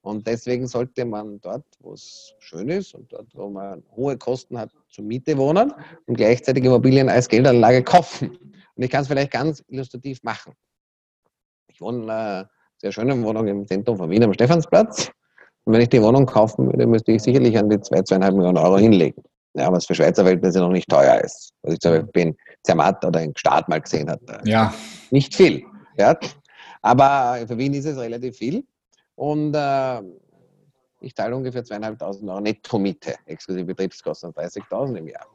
Und 0.01 0.25
deswegen 0.25 0.67
sollte 0.67 1.05
man 1.05 1.39
dort, 1.41 1.65
wo 1.79 1.93
es 1.93 2.33
schön 2.39 2.69
ist 2.69 2.95
und 2.95 3.11
dort, 3.11 3.27
wo 3.35 3.49
man 3.49 3.83
hohe 3.95 4.17
Kosten 4.17 4.57
hat, 4.57 4.71
zur 4.89 5.03
Miete 5.03 5.37
wohnen 5.37 5.73
und 6.05 6.15
gleichzeitig 6.15 6.63
Immobilien 6.63 7.09
als 7.09 7.27
Geldanlage 7.27 7.83
kaufen. 7.83 8.29
Und 8.75 8.83
ich 8.83 8.89
kann 8.89 9.01
es 9.01 9.09
vielleicht 9.09 9.31
ganz 9.31 9.63
illustrativ 9.67 10.23
machen. 10.23 10.53
Ich 11.77 11.81
wohne 11.81 11.99
in 11.99 12.09
einer 12.09 12.49
sehr 12.77 12.91
schönen 12.91 13.23
Wohnung 13.23 13.45
im 13.45 13.67
Zentrum 13.67 13.97
von 13.97 14.09
Wien 14.09 14.23
am 14.23 14.33
Stephansplatz. 14.33 15.11
Und 15.63 15.73
wenn 15.73 15.81
ich 15.81 15.89
die 15.89 16.01
Wohnung 16.01 16.25
kaufen 16.25 16.65
würde, 16.65 16.87
müsste 16.87 17.11
ich 17.11 17.21
sicherlich 17.21 17.55
an 17.55 17.69
die 17.69 17.79
2, 17.79 17.99
2,5 17.99 18.31
Millionen 18.31 18.57
Euro 18.57 18.79
hinlegen. 18.79 19.21
Ja, 19.53 19.71
was 19.71 19.85
für 19.85 19.93
Schweizer 19.93 20.23
Verhältnisse 20.23 20.57
noch 20.59 20.71
nicht 20.71 20.89
teuer 20.89 21.21
ist. 21.23 21.53
Was 21.61 21.75
ich 21.75 21.79
zum 21.79 21.91
Beispiel 21.91 22.21
in 22.23 22.37
Zermatt 22.63 23.05
oder 23.05 23.21
in 23.21 23.31
Start 23.37 23.69
mal 23.69 23.79
gesehen 23.79 24.09
habe. 24.09 24.41
Ja. 24.45 24.73
Nicht 25.11 25.35
viel. 25.35 25.65
Ja. 25.97 26.17
Aber 26.81 27.45
für 27.45 27.59
Wien 27.59 27.75
ist 27.75 27.85
es 27.85 27.99
relativ 27.99 28.37
viel. 28.37 28.65
Und 29.13 29.53
äh, 29.53 30.01
ich 31.01 31.13
zahle 31.13 31.35
ungefähr 31.35 31.63
2.500 31.63 32.27
Euro 32.27 32.41
Netto-Miete, 32.41 33.13
exklusive 33.27 33.65
Betriebskosten, 33.65 34.31
30.000 34.31 34.95
im 34.95 35.09
Jahr. 35.09 35.27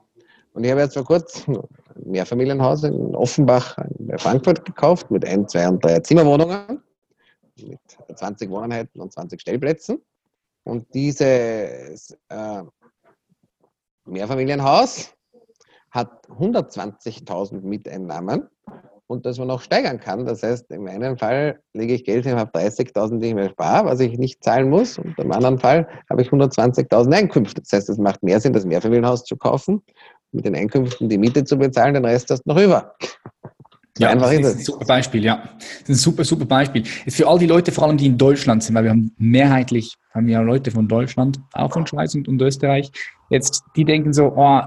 Und 0.53 0.65
ich 0.65 0.71
habe 0.71 0.83
jetzt 0.83 0.95
vor 0.95 1.05
kurzem 1.05 1.57
ein 1.57 2.11
Mehrfamilienhaus 2.11 2.85
in 2.85 3.15
Offenbach 3.15 3.77
bei 3.99 4.19
Frankfurt 4.19 4.65
gekauft 4.65 5.11
mit 5.11 5.25
ein, 5.25 5.49
zwei 5.49 5.69
und 5.69 5.83
drei 5.85 6.01
Zimmerwohnungen 6.01 6.83
mit 7.57 7.81
20 8.15 8.51
Wohneinheiten 8.51 9.01
und 9.01 9.13
20 9.13 9.41
Stellplätzen. 9.41 10.03
Und 10.65 10.93
dieses 10.95 12.17
äh, 12.29 12.63
Mehrfamilienhaus 14.05 15.15
hat 15.91 16.27
120.000 16.29 17.61
Mieteinnahmen 17.61 18.49
und 19.13 19.27
das 19.27 19.39
man 19.39 19.49
noch 19.49 19.61
steigern 19.61 20.01
kann. 20.01 20.25
Das 20.25 20.43
heißt, 20.43 20.71
in 20.71 20.85
meinem 20.85 21.19
Fall 21.19 21.61
lege 21.75 21.95
ich 21.95 22.05
Geld 22.05 22.25
hin, 22.25 22.37
habe 22.37 22.51
30.000, 22.59 23.21
die 23.21 23.29
ich 23.29 23.35
mir 23.35 23.51
spare, 23.51 23.87
was 23.87 24.01
ich 24.01 24.19
nicht 24.19 24.43
zahlen 24.43 24.71
muss. 24.71 24.99
Und 24.99 25.17
im 25.19 25.31
anderen 25.33 25.59
Fall 25.59 25.87
habe 26.09 26.23
ich 26.23 26.31
120.000 26.31 27.15
Einkünfte. 27.15 27.61
Das 27.61 27.73
heißt, 27.73 27.91
es 27.91 27.99
macht 27.99 28.23
mehr 28.23 28.41
Sinn, 28.41 28.55
das 28.55 28.65
Mehrfamilienhaus 28.65 29.25
zu 29.25 29.37
kaufen, 29.37 29.83
mit 30.33 30.47
den 30.47 30.57
Einkünften 30.57 31.09
die 31.09 31.19
Miete 31.19 31.45
zu 31.45 31.59
bezahlen, 31.59 31.95
den 31.95 32.05
Rest 32.05 32.31
hast 32.31 32.43
du 32.45 32.55
noch 32.55 32.61
über. 32.61 32.95
Ja, 33.99 34.09
einfach 34.09 34.31
das 34.31 34.41
ist 34.41 34.57
ein 34.57 34.65
super 34.65 34.87
Beispiel, 34.87 35.23
ja. 35.23 35.43
Das 35.59 35.81
ist 35.83 35.89
ein 35.91 35.95
super, 35.97 36.25
super 36.25 36.47
Beispiel. 36.47 36.83
Ist 37.05 37.19
für 37.19 37.29
all 37.29 37.39
die 37.39 37.47
Leute, 37.47 37.71
vor 37.71 37.85
allem 37.85 37.99
die 37.99 38.07
in 38.07 38.17
Deutschland 38.17 38.63
sind, 38.63 38.75
weil 38.75 38.85
wir 38.85 38.91
haben 38.91 39.15
mehrheitlich, 39.19 39.97
haben 40.15 40.27
wir 40.27 40.33
ja 40.33 40.41
Leute 40.41 40.71
von 40.71 40.89
Deutschland, 40.89 41.39
auch 41.53 41.73
von 41.73 41.87
Schweiz 41.87 42.15
und, 42.15 42.27
und 42.27 42.41
Österreich, 42.41 42.91
jetzt, 43.29 43.63
die 43.77 43.85
denken 43.85 44.15
so, 44.15 44.33
oh, 44.35 44.63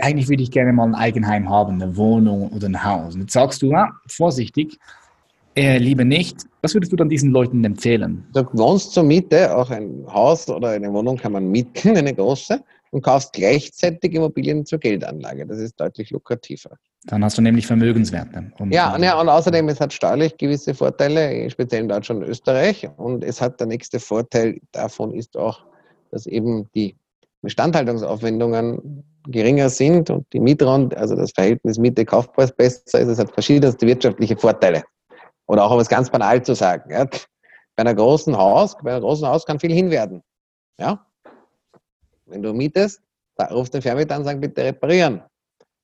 eigentlich 0.00 0.28
würde 0.28 0.42
ich 0.42 0.50
gerne 0.50 0.72
mal 0.72 0.84
ein 0.84 0.94
Eigenheim 0.94 1.48
haben, 1.48 1.80
eine 1.80 1.96
Wohnung 1.96 2.50
oder 2.50 2.68
ein 2.68 2.84
Haus. 2.84 3.14
Und 3.14 3.22
jetzt 3.22 3.32
sagst 3.32 3.62
du, 3.62 3.72
ah, 3.72 3.90
vorsichtig, 4.06 4.78
äh, 5.54 5.78
lieber 5.78 6.04
nicht. 6.04 6.46
Was 6.62 6.74
würdest 6.74 6.92
du 6.92 6.96
dann 6.96 7.08
diesen 7.08 7.30
Leuten 7.30 7.62
empfehlen? 7.64 8.24
Du 8.32 8.44
wohnst 8.52 8.92
zur 8.92 9.02
Miete, 9.02 9.54
auch 9.54 9.70
ein 9.70 10.04
Haus 10.06 10.48
oder 10.48 10.70
eine 10.70 10.92
Wohnung 10.92 11.16
kann 11.16 11.32
man 11.32 11.48
mieten, 11.48 11.96
eine 11.96 12.14
große, 12.14 12.62
und 12.90 13.02
kaufst 13.02 13.32
gleichzeitig 13.32 14.14
Immobilien 14.14 14.64
zur 14.64 14.78
Geldanlage. 14.78 15.46
Das 15.46 15.58
ist 15.58 15.80
deutlich 15.80 16.10
lukrativer. 16.10 16.76
Dann 17.04 17.24
hast 17.24 17.36
du 17.36 17.42
nämlich 17.42 17.66
Vermögenswerte. 17.66 18.52
Und 18.58 18.72
ja, 18.72 18.96
ja, 18.98 19.20
und 19.20 19.28
außerdem, 19.28 19.68
es 19.68 19.80
hat 19.80 19.92
steuerlich 19.92 20.36
gewisse 20.36 20.72
Vorteile, 20.72 21.50
speziell 21.50 21.82
in 21.82 21.88
Deutschland 21.88 22.22
und 22.22 22.28
Österreich. 22.28 22.88
Und 22.96 23.24
es 23.24 23.40
hat 23.40 23.58
der 23.58 23.66
nächste 23.66 23.98
Vorteil 23.98 24.60
davon 24.70 25.12
ist 25.12 25.36
auch, 25.36 25.64
dass 26.10 26.26
eben 26.26 26.68
die 26.74 26.94
Instandhaltungsaufwendungen 27.42 29.04
geringer 29.26 29.68
sind 29.68 30.10
und 30.10 30.26
die 30.32 30.40
Mietraum, 30.40 30.90
also 30.96 31.14
das 31.14 31.32
Verhältnis 31.32 31.78
Miete-Kaufpreis 31.78 32.52
besser 32.52 33.00
ist. 33.00 33.08
Es 33.08 33.18
hat 33.18 33.30
verschiedenste 33.30 33.86
wirtschaftliche 33.86 34.36
Vorteile. 34.36 34.82
Oder 35.46 35.64
auch 35.64 35.72
um 35.72 35.80
es 35.80 35.88
ganz 35.88 36.10
banal 36.10 36.42
zu 36.42 36.54
sagen. 36.54 36.90
Ja, 36.90 37.04
bei 37.76 37.80
einer 37.80 37.94
großen 37.94 38.36
Haus, 38.36 38.76
bei 38.82 38.92
einem 38.92 39.02
großen 39.02 39.26
Haus 39.26 39.46
kann 39.46 39.60
viel 39.60 39.72
hin 39.72 39.90
werden. 39.90 40.22
Ja? 40.78 41.06
Wenn 42.26 42.42
du 42.42 42.52
mietest, 42.52 43.00
da 43.36 43.46
rufst 43.46 43.74
du 43.74 43.78
den 43.78 43.82
Vermieter 43.82 44.14
an 44.14 44.20
und 44.20 44.26
sagst, 44.26 44.40
bitte 44.40 44.64
reparieren. 44.64 45.22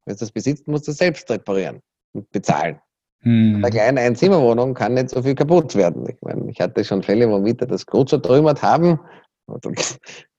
Wenn 0.05 0.15
du 0.15 0.21
das 0.21 0.31
besitzt, 0.31 0.67
musst 0.69 0.89
du 0.89 0.93
selbst 0.93 1.31
reparieren 1.31 1.81
und 2.13 2.31
bezahlen. 2.31 2.81
Hm. 3.21 3.61
Bei 3.61 3.69
einer 3.69 3.77
kleinen 3.77 3.99
Einzimmerwohnung 3.99 4.75
kann 4.75 4.95
nicht 4.95 5.11
so 5.11 5.23
viel 5.23 5.35
kaputt 5.35 5.75
werden. 5.75 6.09
Ich 6.09 6.21
meine, 6.23 6.51
ich 6.51 6.61
hatte 6.61 6.85
schon 6.85 7.03
Fälle, 7.03 7.29
wo 7.29 7.39
Mieter 7.39 7.67
das 7.67 7.85
gut 7.85 8.11
zertrümmert 8.11 8.63
haben. 8.63 9.01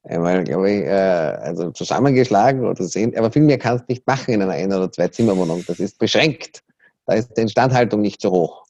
Einmal, 0.10 0.43
glaube 0.43 0.72
ich, 0.72 0.86
äh, 0.86 0.89
also 0.89 1.72
zusammengeschlagen 1.72 2.65
oder 2.65 2.84
sehen. 2.84 3.15
Aber 3.17 3.32
viel 3.32 3.43
mehr 3.43 3.58
kannst 3.58 3.84
du 3.84 3.93
nicht 3.93 4.06
machen 4.08 4.34
in 4.34 4.41
einer 4.41 4.54
Ein- 4.54 4.74
oder 4.74 4.91
Zwei-Zimmerwohnung. 4.91 5.63
Das 5.67 5.80
ist 5.80 6.00
beschränkt. 6.00 6.63
Da 7.06 7.13
ist 7.15 7.34
die 7.38 7.41
Instandhaltung 7.41 8.02
nicht 8.02 8.22
so 8.22 8.32
hoch. 8.32 8.65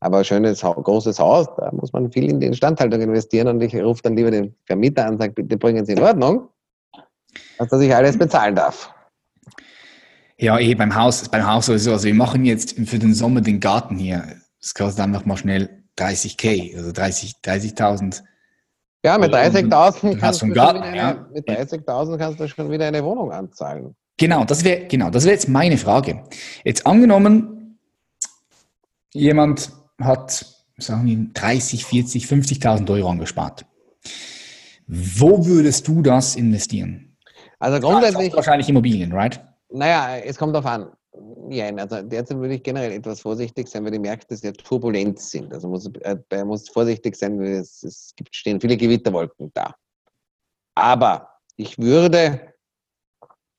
Aber 0.00 0.18
ein 0.18 0.24
schönes, 0.24 0.60
großes 0.60 1.18
Haus, 1.18 1.46
da 1.56 1.70
muss 1.72 1.92
man 1.92 2.12
viel 2.12 2.30
in 2.30 2.38
die 2.38 2.46
Instandhaltung 2.46 3.00
investieren 3.00 3.48
und 3.48 3.62
ich 3.62 3.74
rufe 3.74 4.02
dann 4.02 4.16
lieber 4.16 4.30
den 4.30 4.54
Vermieter 4.66 5.06
an 5.06 5.14
und 5.14 5.18
sage, 5.18 5.32
bitte 5.32 5.56
bringen 5.56 5.86
Sie 5.86 5.92
in 5.92 6.02
Ordnung, 6.02 6.48
dass 7.58 7.72
er 7.72 7.78
sich 7.78 7.94
alles 7.94 8.18
bezahlen 8.18 8.54
darf. 8.54 8.92
Ja, 10.36 10.58
eh, 10.58 10.74
beim 10.74 10.94
Haus, 10.94 11.26
beim 11.28 11.46
Haus 11.46 11.66
sowieso. 11.66 11.92
Also 11.92 12.04
wir 12.06 12.14
machen 12.14 12.44
jetzt 12.44 12.78
für 12.86 12.98
den 12.98 13.14
Sommer 13.14 13.40
den 13.40 13.60
Garten 13.60 13.96
hier. 13.96 14.24
Das 14.60 14.74
kostet 14.74 15.04
einfach 15.04 15.24
mal 15.24 15.38
schnell 15.38 15.84
30k, 15.96 16.76
also 16.76 16.92
30, 16.92 17.36
30.000 17.42 18.22
ja, 19.04 19.18
mit 19.18 19.34
30.000 19.34 20.18
kannst, 20.18 20.42
du 20.42 20.48
Garten, 20.48 20.82
eine, 20.82 20.96
ja. 20.96 21.26
mit 21.32 21.48
30 21.48 21.82
kannst 21.86 22.40
du 22.40 22.48
schon 22.48 22.70
wieder 22.70 22.86
eine 22.86 23.04
Wohnung 23.04 23.30
anzahlen. 23.30 23.94
Genau, 24.16 24.44
das 24.44 24.64
wäre 24.64 24.86
genau, 24.86 25.10
das 25.10 25.24
wäre 25.24 25.34
jetzt 25.34 25.48
meine 25.48 25.76
Frage. 25.76 26.24
Jetzt 26.64 26.86
angenommen, 26.86 27.78
jemand 29.12 29.72
hat, 30.00 30.46
sagen 30.78 31.06
wir, 31.06 31.18
30, 31.34 31.84
40, 31.84 32.24
50.000 32.24 32.90
Euro 32.92 33.10
angespart. 33.10 33.66
Wo 34.86 35.44
würdest 35.44 35.86
du 35.86 36.00
das 36.00 36.36
investieren? 36.36 37.16
Also 37.58 37.80
grundsätzlich. 37.80 38.34
Wahrscheinlich 38.34 38.68
Immobilien, 38.68 39.12
right? 39.12 39.40
Naja, 39.70 40.16
es 40.18 40.38
kommt 40.38 40.54
darauf 40.54 40.70
an. 40.70 40.86
Ja, 41.48 41.66
also 41.76 42.02
derzeit 42.02 42.38
würde 42.38 42.54
ich 42.54 42.62
generell 42.62 42.90
etwas 42.90 43.20
vorsichtig 43.20 43.68
sein, 43.68 43.84
weil 43.84 43.92
die 43.92 43.98
Märkte 43.98 44.36
sehr 44.36 44.52
turbulent 44.52 45.20
sind. 45.20 45.52
Also 45.52 45.68
muss, 45.68 45.88
äh, 46.00 46.44
muss 46.44 46.68
vorsichtig 46.68 47.14
sein, 47.14 47.38
weil 47.38 47.52
es, 47.52 47.82
es 47.84 48.12
gibt, 48.16 48.34
stehen 48.34 48.60
viele 48.60 48.76
Gewitterwolken 48.76 49.50
da. 49.54 49.74
Aber 50.74 51.28
ich 51.56 51.78
würde 51.78 52.52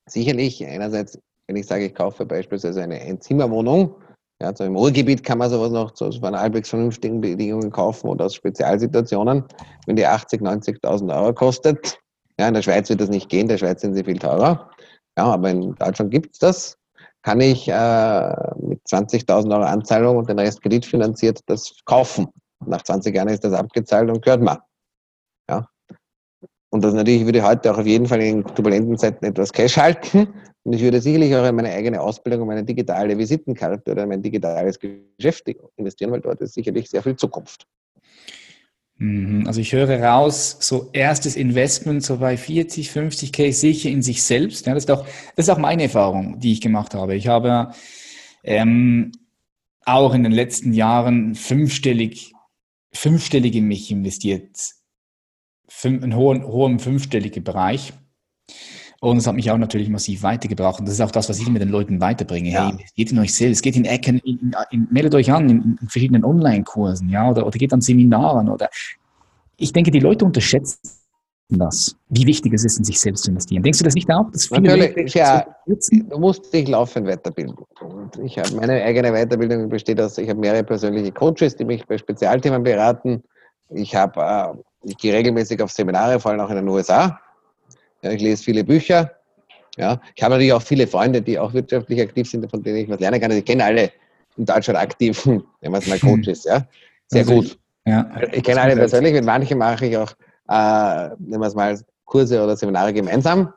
sicherlich 0.05 0.65
einerseits, 0.65 1.17
wenn 1.47 1.55
ich 1.55 1.67
sage, 1.67 1.85
ich 1.85 1.95
kaufe 1.95 2.25
beispielsweise 2.25 2.83
eine 2.83 2.99
Einzimmerwohnung, 2.99 3.95
ja, 4.41 4.47
also 4.49 4.65
im 4.65 4.75
Ruhrgebiet 4.75 5.23
kann 5.23 5.37
man 5.37 5.49
sowas 5.49 5.71
noch 5.71 5.91
zu 5.91 6.11
so 6.11 6.21
halbwegs 6.21 6.69
vernünftigen 6.69 7.21
Bedingungen 7.21 7.71
kaufen 7.71 8.09
oder 8.09 8.25
aus 8.25 8.35
Spezialsituationen, 8.35 9.45
wenn 9.85 9.95
die 9.95 10.05
80.000, 10.05 10.81
90.000 10.81 11.15
Euro 11.15 11.33
kostet. 11.33 11.99
Ja, 12.37 12.49
in 12.49 12.53
der 12.53 12.61
Schweiz 12.61 12.89
wird 12.89 12.99
das 12.99 13.07
nicht 13.07 13.29
gehen, 13.29 13.41
in 13.41 13.47
der 13.47 13.57
Schweiz 13.57 13.79
sind 13.79 13.93
sie 13.93 14.03
viel 14.03 14.19
teurer. 14.19 14.69
Ja, 15.17 15.27
aber 15.27 15.51
in 15.51 15.73
Deutschland 15.75 16.11
gibt 16.11 16.33
es 16.33 16.39
das 16.39 16.77
kann 17.25 17.41
ich 17.41 17.67
äh, 17.67 18.35
mit 18.61 18.79
20.000 18.85 19.51
Euro 19.51 19.63
Anzahlung 19.63 20.17
und 20.17 20.29
den 20.29 20.37
Rest 20.37 20.61
kreditfinanziert 20.61 21.39
das 21.47 21.75
kaufen. 21.85 22.27
Nach 22.63 22.83
20 22.83 23.15
Jahren 23.15 23.29
ist 23.29 23.43
das 23.43 23.53
abgezahlt 23.53 24.11
und 24.11 24.23
gehört 24.23 24.41
mir. 24.41 24.61
Ja. 25.49 25.67
Und 26.69 26.83
das 26.83 26.93
natürlich 26.93 27.25
würde 27.25 27.39
ich 27.39 27.43
heute 27.43 27.73
auch 27.73 27.79
auf 27.79 27.87
jeden 27.87 28.05
Fall 28.05 28.21
in 28.21 28.43
turbulenten 28.43 28.95
Zeiten 28.99 29.25
etwas 29.25 29.51
Cash 29.51 29.75
halten. 29.75 30.35
Und 30.63 30.73
ich 30.73 30.83
würde 30.83 31.01
sicherlich 31.01 31.35
auch 31.35 31.47
in 31.47 31.55
meine 31.55 31.71
eigene 31.71 31.99
Ausbildung, 31.99 32.41
in 32.41 32.47
meine 32.47 32.63
digitale 32.63 33.17
Visitenkarte 33.17 33.91
oder 33.91 34.03
in 34.03 34.09
mein 34.09 34.21
digitales 34.21 34.79
Geschäft 34.79 35.49
investieren, 35.77 36.11
weil 36.11 36.21
dort 36.21 36.41
ist 36.41 36.53
sicherlich 36.53 36.87
sehr 36.91 37.01
viel 37.01 37.15
Zukunft. 37.15 37.65
Mhm. 38.97 39.45
Also 39.45 39.59
ich 39.61 39.73
höre 39.73 40.01
raus, 40.01 40.57
so 40.59 40.89
erstes 40.93 41.35
Investment 41.35 42.03
so 42.03 42.17
bei 42.17 42.37
40, 42.37 42.89
50k 42.89 43.51
sicher 43.51 43.89
in 43.89 44.01
sich 44.01 44.23
selbst. 44.23 44.65
Ja, 44.65 44.73
das, 44.73 44.85
ist 44.85 44.91
auch, 44.91 45.05
das 45.35 45.47
ist 45.47 45.49
auch 45.49 45.57
meine 45.57 45.83
Erfahrung, 45.83 46.39
die 46.39 46.53
ich 46.53 46.61
gemacht 46.61 46.93
habe. 46.93 47.15
Ich 47.15 47.27
habe 47.27 47.73
ähm, 48.43 49.11
auch 49.85 50.13
in 50.13 50.23
den 50.23 50.31
letzten 50.31 50.73
Jahren 50.73 51.35
fünfstellig, 51.35 52.33
fünfstellig 52.93 53.55
in 53.55 53.67
mich 53.67 53.91
investiert. 53.91 54.57
Fünf, 55.67 56.03
einen 56.03 56.15
hohen, 56.15 56.45
hohen 56.45 56.79
fünfstelligen 56.79 57.43
Bereich. 57.43 57.93
Und 59.05 59.17
es 59.17 59.27
hat 59.27 59.35
mich 59.35 59.51
auch 59.51 59.57
natürlich 59.57 59.89
massiv 59.89 60.23
weitergebracht. 60.23 60.79
Und 60.79 60.87
das 60.87 60.95
ist 60.95 61.01
auch 61.01 61.11
das, 61.11 61.29
was 61.29 61.39
ich 61.39 61.47
mit 61.47 61.61
den 61.61 61.69
Leuten 61.69 62.01
weiterbringe. 62.01 62.49
Ja. 62.49 62.71
Hey, 62.75 62.85
geht 62.95 63.11
in 63.11 63.19
euch 63.19 63.35
selbst, 63.35 63.61
geht 63.61 63.75
in 63.75 63.85
Ecken, 63.85 64.17
in, 64.19 64.55
in, 64.71 64.87
meldet 64.89 65.13
euch 65.13 65.31
an 65.31 65.47
in, 65.47 65.77
in 65.79 65.89
verschiedenen 65.89 66.25
Online-Kursen, 66.25 67.09
ja, 67.09 67.29
oder, 67.29 67.45
oder 67.45 67.57
geht 67.57 67.71
an 67.71 67.81
Seminaren 67.81 68.49
oder 68.49 68.67
ich 69.57 69.71
denke, 69.71 69.91
die 69.91 69.99
Leute 69.99 70.25
unterschätzen 70.25 70.79
das, 71.49 71.95
wie 72.09 72.25
wichtig 72.25 72.53
es 72.53 72.65
ist, 72.65 72.79
in 72.79 72.83
sich 72.83 72.99
selbst 72.99 73.25
zu 73.25 73.29
investieren. 73.29 73.61
Denkst 73.61 73.77
du 73.77 73.83
das 73.85 73.93
nicht 73.93 74.11
auch? 74.11 74.31
Dass 74.31 74.49
Natürlich, 74.49 75.13
ja, 75.13 75.45
du 75.67 76.19
musst 76.19 76.51
dich 76.51 76.67
laufend 76.67 77.07
weiterbilden. 77.07 77.55
Und 77.81 78.17
ich 78.23 78.39
habe 78.39 78.55
meine 78.55 78.81
eigene 78.83 79.11
Weiterbildung 79.11 79.69
besteht 79.69 80.01
aus, 80.01 80.17
ich 80.17 80.27
habe 80.27 80.39
mehrere 80.39 80.63
persönliche 80.63 81.11
Coaches, 81.11 81.55
die 81.55 81.65
mich 81.65 81.85
bei 81.85 81.99
Spezialthemen 81.99 82.63
beraten. 82.63 83.23
Ich 83.69 83.95
habe, 83.95 84.19
äh, 84.19 84.89
ich 84.89 84.97
gehe 84.97 85.13
regelmäßig 85.13 85.61
auf 85.61 85.71
Seminare, 85.71 86.19
vor 86.19 86.31
allem 86.31 86.41
auch 86.41 86.49
in 86.49 86.55
den 86.55 86.67
USA. 86.67 87.19
Ja, 88.05 88.11
ich 88.11 88.21
lese 88.21 88.43
viele 88.43 88.63
Bücher. 88.63 89.11
Ja, 89.77 89.99
ich 90.15 90.21
habe 90.21 90.35
natürlich 90.35 90.53
auch 90.53 90.61
viele 90.61 90.85
Freunde, 90.85 91.23
die 91.23 91.39
auch 91.39 91.53
wirtschaftlich 91.53 91.99
aktiv 91.99 92.29
sind, 92.29 92.49
von 92.49 92.61
denen 92.61 92.77
ich 92.77 92.89
was 92.89 92.99
lernen 92.99 93.19
kann. 93.19 93.31
Ich 93.31 93.43
kenne 93.43 93.65
alle 93.65 93.91
in 94.37 94.45
Deutschland 94.45 94.77
aktiven, 94.77 95.43
nehmen 95.61 95.73
wir 95.73 95.79
es 95.79 95.87
mal 95.87 95.99
Coaches, 95.99 96.43
ja. 96.43 96.67
Sehr 97.07 97.21
also 97.21 97.33
gut. 97.33 97.45
Ich, 97.45 97.57
ja. 97.87 98.09
ich 98.31 98.43
kenne 98.43 98.61
alle 98.61 98.75
persönlich, 98.75 99.13
mit 99.13 99.25
manchen 99.25 99.57
mache 99.57 99.87
ich 99.87 99.97
auch, 99.97 100.11
äh, 100.49 101.09
nehmen 101.17 101.41
wir 101.41 101.47
es 101.47 101.55
mal, 101.55 101.79
Kurse 102.05 102.43
oder 102.43 102.55
Seminare 102.55 102.93
gemeinsam. 102.93 103.51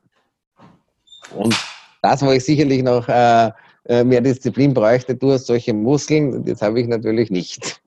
Und 1.36 1.54
das, 2.00 2.22
wo 2.22 2.32
ich 2.32 2.42
sicherlich 2.42 2.82
noch 2.82 3.06
äh, 3.08 3.50
äh 3.84 4.02
mehr 4.02 4.22
Disziplin 4.22 4.72
bräuchte, 4.72 5.14
du 5.14 5.32
hast 5.32 5.46
solche 5.46 5.74
Muskeln, 5.74 6.42
das 6.46 6.62
habe 6.62 6.80
ich 6.80 6.88
natürlich 6.88 7.30
nicht. 7.30 7.82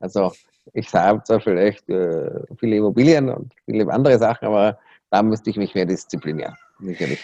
Also 0.00 0.32
ich 0.72 0.90
habe 0.94 1.22
zwar 1.24 1.40
vielleicht 1.40 1.86
äh, 1.90 2.30
viele 2.58 2.76
Immobilien 2.76 3.28
und 3.28 3.52
viele 3.66 3.92
andere 3.92 4.18
Sachen, 4.18 4.48
aber 4.48 4.78
da 5.10 5.22
müsste 5.22 5.50
ich 5.50 5.56
mich 5.56 5.74
mehr 5.74 5.86
disziplinieren. 5.86 6.54
Sicherlich. 6.80 7.20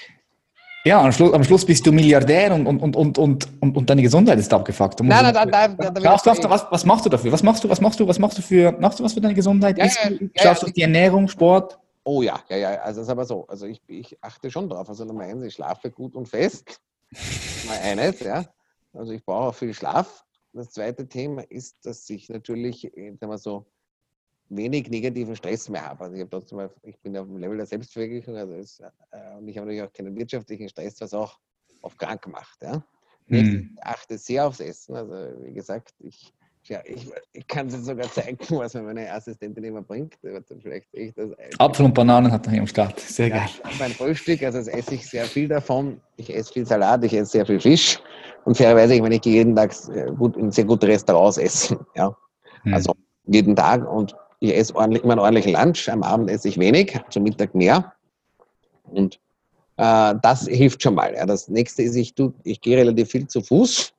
Ja, 0.87 1.01
am 1.03 1.12
Schluss, 1.12 1.33
am 1.33 1.42
Schluss, 1.42 1.64
bist 1.64 1.87
du 1.87 1.92
Milliardär 1.92 2.53
und, 2.53 2.66
und, 2.66 2.83
und, 2.83 3.18
und, 3.18 3.49
und, 3.62 3.77
und 3.77 3.88
deine 3.88 4.03
Gesundheit 4.03 4.38
ist 4.38 4.53
abgefuckt. 4.53 5.01
Nein, 5.01 5.33
nein, 5.33 5.49
nein, 5.51 5.77
nein, 5.79 6.05
was, 6.05 6.66
was 6.70 6.85
machst 6.85 7.07
du 7.07 7.09
dafür? 7.09 7.33
Was 7.33 7.42
machst 7.42 7.64
du, 7.64 7.70
was 7.70 7.81
machst 7.81 8.01
du, 8.01 8.07
was 8.07 8.18
machst 8.18 8.37
du 8.37 8.42
für, 8.42 8.73
machst 8.73 9.01
du 9.01 9.05
was 9.05 9.14
für 9.14 9.20
deine 9.23 9.33
Gesundheit? 9.33 9.79
Ja, 9.79 9.87
ja, 9.87 10.11
ja, 10.11 10.29
Schaffst 10.37 10.62
du 10.62 10.70
die 10.70 10.83
Ernährung, 10.83 11.27
Sport? 11.29 11.79
Oh 12.05 12.20
ja, 12.20 12.38
ja, 12.51 12.57
ja, 12.59 12.68
also 12.83 13.01
es 13.01 13.07
ist 13.07 13.11
aber 13.11 13.25
so. 13.25 13.47
Also 13.47 13.64
ich, 13.64 13.81
ich 13.87 14.18
achte 14.23 14.51
schon 14.51 14.68
drauf. 14.68 14.87
Also 14.87 15.07
Nummer 15.07 15.25
eins, 15.25 15.42
ich 15.42 15.55
schlafe 15.55 15.90
gut 15.90 16.14
und 16.14 16.29
fest. 16.29 16.79
Mal 17.66 17.79
eines, 17.79 18.20
ja. 18.20 18.44
Also 18.92 19.12
ich 19.12 19.25
brauche 19.25 19.49
auch 19.49 19.55
viel 19.55 19.73
Schlaf. 19.73 20.23
Das 20.53 20.70
zweite 20.70 21.09
Thema 21.09 21.42
ist, 21.51 21.87
dass 21.87 22.09
ich 22.11 22.29
natürlich, 22.29 22.83
sagen 22.94 23.18
wir 23.20 23.38
so, 23.38 23.64
wenig 24.48 24.88
negativen 24.90 25.37
Stress 25.37 25.68
mehr 25.68 25.87
habe. 25.87 26.04
Also 26.04 26.16
ich, 26.16 26.20
habe 26.20 26.30
trotzdem 26.30 26.68
ich 26.83 26.98
bin 27.00 27.16
auf 27.16 27.26
dem 27.26 27.38
Level 27.38 27.57
der 27.57 27.66
Selbstverwirklichung 27.66 28.37
also 28.37 28.54
ist, 28.54 28.80
äh, 28.80 29.37
und 29.38 29.48
ich 29.48 29.57
habe 29.57 29.66
natürlich 29.66 29.88
auch 29.88 29.92
keinen 29.92 30.16
wirtschaftlichen 30.16 30.68
Stress, 30.68 31.00
was 31.00 31.14
auch 31.14 31.38
auf 31.83 31.96
krank 31.96 32.26
macht. 32.28 32.62
Ja. 32.62 32.85
Hm. 33.28 33.70
Ich 33.74 33.83
achte 33.83 34.18
sehr 34.18 34.46
aufs 34.46 34.61
Essen. 34.61 34.94
Also 34.94 35.12
wie 35.42 35.52
gesagt, 35.52 35.94
ich, 36.00 36.33
ja, 36.64 36.80
ich, 36.85 37.07
ich 37.33 37.46
kann 37.46 37.68
es 37.68 37.74
sogar 37.85 38.11
zeigen, 38.11 38.38
was 38.50 38.74
mir 38.74 38.83
meine 38.83 39.11
Assistentin 39.12 39.64
immer 39.64 39.83
bringt. 39.83 40.14
Vielleicht 40.20 40.88
ich 40.92 41.14
das 41.14 41.30
Apfel 41.59 41.87
und 41.87 41.94
Bananen 41.94 42.30
hat 42.30 42.46
er 42.46 42.52
hier 42.52 42.61
am 42.61 42.66
Start. 42.66 43.00
Sehr 43.00 43.28
ja, 43.28 43.38
geil. 43.38 43.48
Mein 43.78 43.92
Frühstück, 43.92 44.42
also 44.42 44.59
das 44.59 44.68
esse 44.68 44.94
ich 44.94 45.09
sehr 45.09 45.24
viel 45.24 45.48
davon. 45.48 46.00
Ich 46.16 46.35
esse 46.35 46.52
viel 46.52 46.66
Salat, 46.66 47.04
ich 47.04 47.14
esse 47.14 47.33
sehr 47.33 47.46
viel 47.46 47.61
Fisch. 47.61 48.00
Und 48.44 48.57
fairerweise, 48.57 48.94
ich 48.94 49.00
meine, 49.00 49.16
ich 49.16 49.22
gehe 49.22 49.35
jeden 49.35 49.57
Tag 49.57 49.74
äh, 49.88 50.11
gut, 50.12 50.37
in 50.37 50.50
sehr 50.50 50.64
gute 50.64 50.87
Restaurants 50.87 51.38
essen. 51.38 51.78
Ja. 51.94 52.16
Hm. 52.62 52.74
Also 52.74 52.94
jeden 53.26 53.57
Tag 53.57 53.87
und 53.88 54.14
ich 54.44 54.57
esse 54.57 54.74
ordentlich, 54.74 55.02
immer 55.02 55.14
einen 55.14 55.20
ordentlichen 55.20 55.52
Lunch, 55.52 55.88
am 55.88 56.02
Abend 56.02 56.30
esse 56.30 56.48
ich 56.48 56.59
wenig, 56.59 56.98
zum 57.11 57.22
Mittag 57.22 57.54
mehr. 57.54 57.92
Und 58.85 59.18
äh, 59.76 60.14
das 60.22 60.46
hilft 60.46 60.83
schon 60.83 60.94
mal. 60.94 61.14
Ja. 61.14 61.26
Das 61.26 61.48
nächste 61.48 61.83
ist, 61.83 61.96
ich, 61.96 62.14
tu, 62.14 62.33
ich 62.44 62.61
gehe 62.61 62.76
relativ 62.76 63.11
viel 63.11 63.26
zu 63.26 63.40
Fuß. 63.40 63.92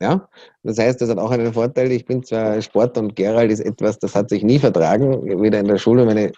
Ja? 0.00 0.28
Das 0.62 0.78
heißt, 0.78 1.00
das 1.00 1.08
hat 1.08 1.18
auch 1.18 1.30
einen 1.30 1.52
Vorteil. 1.52 1.92
Ich 1.92 2.04
bin 2.04 2.22
zwar 2.22 2.60
Sport 2.60 2.98
und 2.98 3.14
Gerald 3.16 3.50
ist 3.50 3.60
etwas, 3.60 3.98
das 3.98 4.14
hat 4.14 4.28
sich 4.28 4.42
nie 4.42 4.58
vertragen. 4.58 5.40
Weder 5.40 5.60
in 5.60 5.68
der 5.68 5.78
Schule, 5.78 6.04
meine 6.04 6.32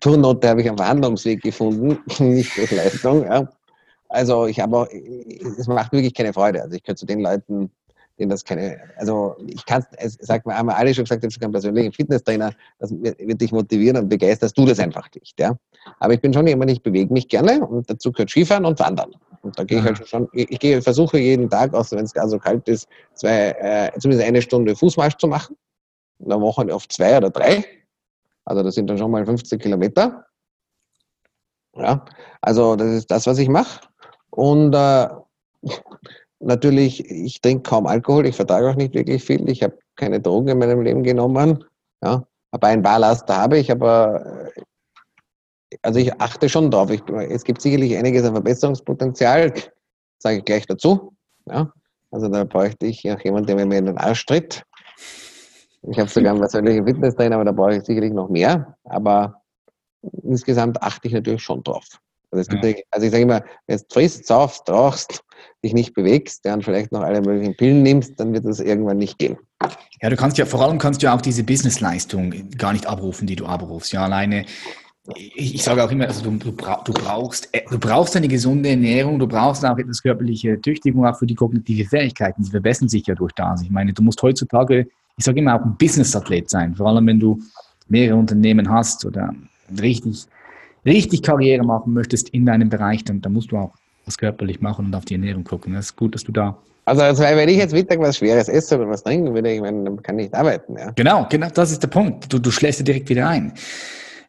Turnote 0.00 0.48
habe 0.48 0.60
ich 0.60 0.68
am 0.68 0.76
Verhandlungsweg 0.76 1.42
gefunden, 1.42 1.98
nicht 2.18 2.56
durch 2.56 2.70
Leistung. 2.72 3.24
Ja? 3.24 3.48
Also 4.08 4.46
ich 4.46 4.60
habe 4.60 4.76
auch, 4.76 4.88
es 4.88 5.66
macht 5.66 5.92
wirklich 5.92 6.14
keine 6.14 6.32
Freude. 6.32 6.62
Also 6.62 6.76
ich 6.76 6.82
gehöre 6.82 6.96
zu 6.96 7.06
den 7.06 7.20
Leuten, 7.20 7.70
denen 8.18 8.30
das 8.30 8.44
keine, 8.44 8.80
also 8.96 9.36
ich 9.46 9.64
kann 9.66 9.84
es, 9.98 10.14
sagt 10.20 10.46
mir 10.46 10.54
einmal 10.54 10.76
alle 10.76 10.94
schon 10.94 11.04
gesagt, 11.04 11.24
ich 11.24 11.42
einen 11.42 11.52
persönlichen 11.52 11.92
Fitnesstrainer, 11.92 12.52
das 12.78 12.90
wird 12.90 13.40
dich 13.40 13.52
motivieren 13.52 13.96
und 13.96 14.08
begeisterst 14.08 14.56
du 14.56 14.64
das 14.64 14.78
einfach 14.78 15.08
nicht, 15.14 15.38
ja. 15.38 15.56
Aber 16.00 16.14
ich 16.14 16.20
bin 16.20 16.32
schon 16.32 16.46
jemand, 16.46 16.70
ich 16.70 16.82
bewege 16.82 17.12
mich 17.12 17.28
gerne 17.28 17.64
und 17.66 17.88
dazu 17.88 18.12
gehört 18.12 18.30
Skifahren 18.30 18.64
und 18.64 18.78
Wandern. 18.78 19.14
Und 19.42 19.58
da 19.58 19.64
gehe 19.64 19.78
ich 19.78 19.84
halt 19.84 20.08
schon, 20.08 20.28
ich, 20.32 20.50
ich 20.50 20.58
gehe, 20.58 20.82
versuche 20.82 21.18
jeden 21.18 21.48
Tag, 21.48 21.72
auch 21.72 21.88
wenn 21.92 22.04
es 22.04 22.12
gar 22.12 22.28
so 22.28 22.38
kalt 22.38 22.66
ist, 22.68 22.88
zwei, 23.14 23.50
äh, 23.50 23.98
zumindest 23.98 24.26
eine 24.26 24.42
Stunde 24.42 24.74
Fußmarsch 24.74 25.16
zu 25.16 25.28
machen. 25.28 25.56
Und 26.18 26.30
dann 26.30 26.40
Woche 26.40 26.74
auf 26.74 26.88
zwei 26.88 27.16
oder 27.16 27.30
drei. 27.30 27.64
Also 28.44 28.62
das 28.62 28.74
sind 28.74 28.88
dann 28.88 28.98
schon 28.98 29.10
mal 29.10 29.24
15 29.24 29.58
Kilometer. 29.58 30.26
Ja, 31.76 32.04
also 32.40 32.74
das 32.74 32.88
ist 32.88 33.10
das, 33.10 33.26
was 33.26 33.38
ich 33.38 33.48
mache. 33.48 33.86
Und 34.30 34.74
äh, 34.74 35.08
natürlich, 36.40 37.08
ich 37.10 37.40
trinke 37.40 37.68
kaum 37.68 37.86
Alkohol, 37.86 38.26
ich 38.26 38.36
vertrage 38.36 38.70
auch 38.70 38.74
nicht 38.74 38.94
wirklich 38.94 39.22
viel. 39.24 39.48
Ich 39.48 39.62
habe 39.62 39.78
keine 39.96 40.20
Drogen 40.20 40.48
in 40.48 40.58
meinem 40.58 40.82
Leben 40.82 41.02
genommen. 41.02 41.64
Ja, 42.02 42.26
aber 42.50 42.66
ein 42.68 42.82
paar 42.82 42.98
Laster 42.98 43.36
habe 43.36 43.58
ich, 43.58 43.70
aber 43.70 44.50
äh, 44.54 45.78
also 45.82 45.98
ich 45.98 46.18
achte 46.20 46.48
schon 46.48 46.70
drauf. 46.70 46.90
Ich, 46.90 47.02
es 47.30 47.44
gibt 47.44 47.62
sicherlich 47.62 47.96
einiges 47.96 48.24
an 48.24 48.34
Verbesserungspotenzial, 48.34 49.52
sage 50.18 50.38
ich 50.38 50.44
gleich 50.44 50.66
dazu. 50.66 51.12
Ja, 51.46 51.72
also 52.10 52.28
da 52.28 52.44
bräuchte 52.44 52.86
ich 52.86 53.10
auch 53.10 53.20
jemanden, 53.20 53.46
der 53.46 53.66
mir 53.66 53.78
in 53.78 53.86
den 53.86 53.98
Arsch 53.98 54.24
tritt. 54.26 54.64
Ich 55.88 55.98
habe 55.98 56.08
sogar 56.08 56.32
einen 56.32 56.40
persönlichen 56.40 56.86
Fitnesstrainer, 56.86 57.36
aber 57.36 57.44
da 57.44 57.52
brauche 57.52 57.76
ich 57.76 57.84
sicherlich 57.84 58.12
noch 58.12 58.28
mehr. 58.28 58.76
Aber 58.84 59.42
insgesamt 60.22 60.82
achte 60.82 61.08
ich 61.08 61.14
natürlich 61.14 61.42
schon 61.42 61.62
drauf. 61.62 61.86
Also, 62.30 62.56
ja. 62.56 62.74
also 62.90 63.06
ich 63.06 63.12
sage 63.12 63.22
immer, 63.22 63.44
wenn 63.66 63.78
du 63.78 63.84
frisst, 63.90 64.26
saufst, 64.26 64.68
rauchst, 64.68 65.22
dich 65.64 65.74
nicht 65.74 65.94
bewegst, 65.94 66.44
dann 66.44 66.62
vielleicht 66.62 66.92
noch 66.92 67.02
alle 67.02 67.20
möglichen 67.20 67.56
Pillen 67.56 67.82
nimmst, 67.82 68.18
dann 68.18 68.32
wird 68.32 68.44
das 68.44 68.60
irgendwann 68.60 68.98
nicht 68.98 69.18
gehen. 69.18 69.38
Ja, 70.02 70.10
du 70.10 70.16
kannst 70.16 70.36
ja, 70.38 70.44
vor 70.44 70.60
allem 70.60 70.78
kannst 70.78 71.02
du 71.02 71.06
ja 71.06 71.14
auch 71.14 71.22
diese 71.22 71.42
Businessleistung 71.44 72.50
gar 72.58 72.72
nicht 72.72 72.86
abrufen, 72.86 73.26
die 73.26 73.36
du 73.36 73.46
abrufst. 73.46 73.92
Ja, 73.92 74.04
alleine 74.04 74.44
ich, 75.14 75.54
ich, 75.54 75.62
sage 75.62 75.84
auch 75.84 75.90
immer, 75.90 76.06
also 76.06 76.22
du, 76.22 76.36
du, 76.36 76.50
du, 76.50 76.92
brauchst, 76.92 77.48
äh, 77.52 77.62
du 77.70 77.78
brauchst 77.78 78.16
eine 78.16 78.28
gesunde 78.28 78.70
Ernährung, 78.70 79.18
du 79.18 79.26
brauchst 79.26 79.64
auch 79.64 79.78
etwas 79.78 80.02
körperliche 80.02 80.60
Tüchtigung, 80.60 81.06
auch 81.06 81.16
für 81.16 81.26
die 81.26 81.34
kognitive 81.34 81.88
Fähigkeiten. 81.88 82.42
Die 82.42 82.50
verbessern 82.50 82.88
sich 82.88 83.06
ja 83.06 83.14
durch 83.14 83.32
das. 83.32 83.62
Ich 83.62 83.70
meine, 83.70 83.92
du 83.92 84.02
musst 84.02 84.22
heutzutage, 84.22 84.88
ich 85.16 85.24
sage 85.24 85.38
immer, 85.38 85.54
auch 85.54 85.64
ein 85.64 85.76
Business-Athlet 85.76 86.50
sein. 86.50 86.74
Vor 86.74 86.88
allem, 86.88 87.06
wenn 87.06 87.20
du 87.20 87.40
mehrere 87.88 88.16
Unternehmen 88.16 88.68
hast 88.68 89.04
oder 89.04 89.32
richtig 89.80 90.26
richtig 90.86 91.22
Karriere 91.22 91.64
machen 91.64 91.92
möchtest 91.92 92.30
in 92.30 92.46
deinem 92.46 92.68
Bereich, 92.68 93.04
dann, 93.04 93.20
dann 93.20 93.32
musst 93.32 93.52
du 93.52 93.58
auch 93.58 93.74
was 94.04 94.16
körperlich 94.16 94.60
machen 94.60 94.86
und 94.86 94.94
auf 94.94 95.04
die 95.04 95.14
Ernährung 95.14 95.44
gucken. 95.44 95.74
Das 95.74 95.86
ist 95.86 95.96
gut, 95.96 96.14
dass 96.14 96.24
du 96.24 96.32
da. 96.32 96.56
Also, 96.84 97.02
also 97.02 97.22
wenn 97.22 97.48
ich 97.48 97.56
jetzt 97.56 97.72
Mittag 97.72 97.98
was 97.98 98.16
Schweres 98.16 98.48
esse 98.48 98.76
oder 98.76 98.88
was 98.88 99.02
trinken 99.02 99.34
würde, 99.34 99.52
ich 99.52 99.60
meine, 99.60 99.82
dann 99.84 100.00
kann 100.02 100.18
ich 100.18 100.26
nicht 100.26 100.34
arbeiten. 100.34 100.78
Ja. 100.78 100.92
Genau, 100.92 101.26
genau, 101.28 101.48
das 101.52 101.72
ist 101.72 101.82
der 101.82 101.88
Punkt. 101.88 102.32
Du, 102.32 102.38
du 102.38 102.50
schläfst 102.52 102.80
dir 102.80 102.84
direkt 102.84 103.08
wieder 103.08 103.28
ein. 103.28 103.52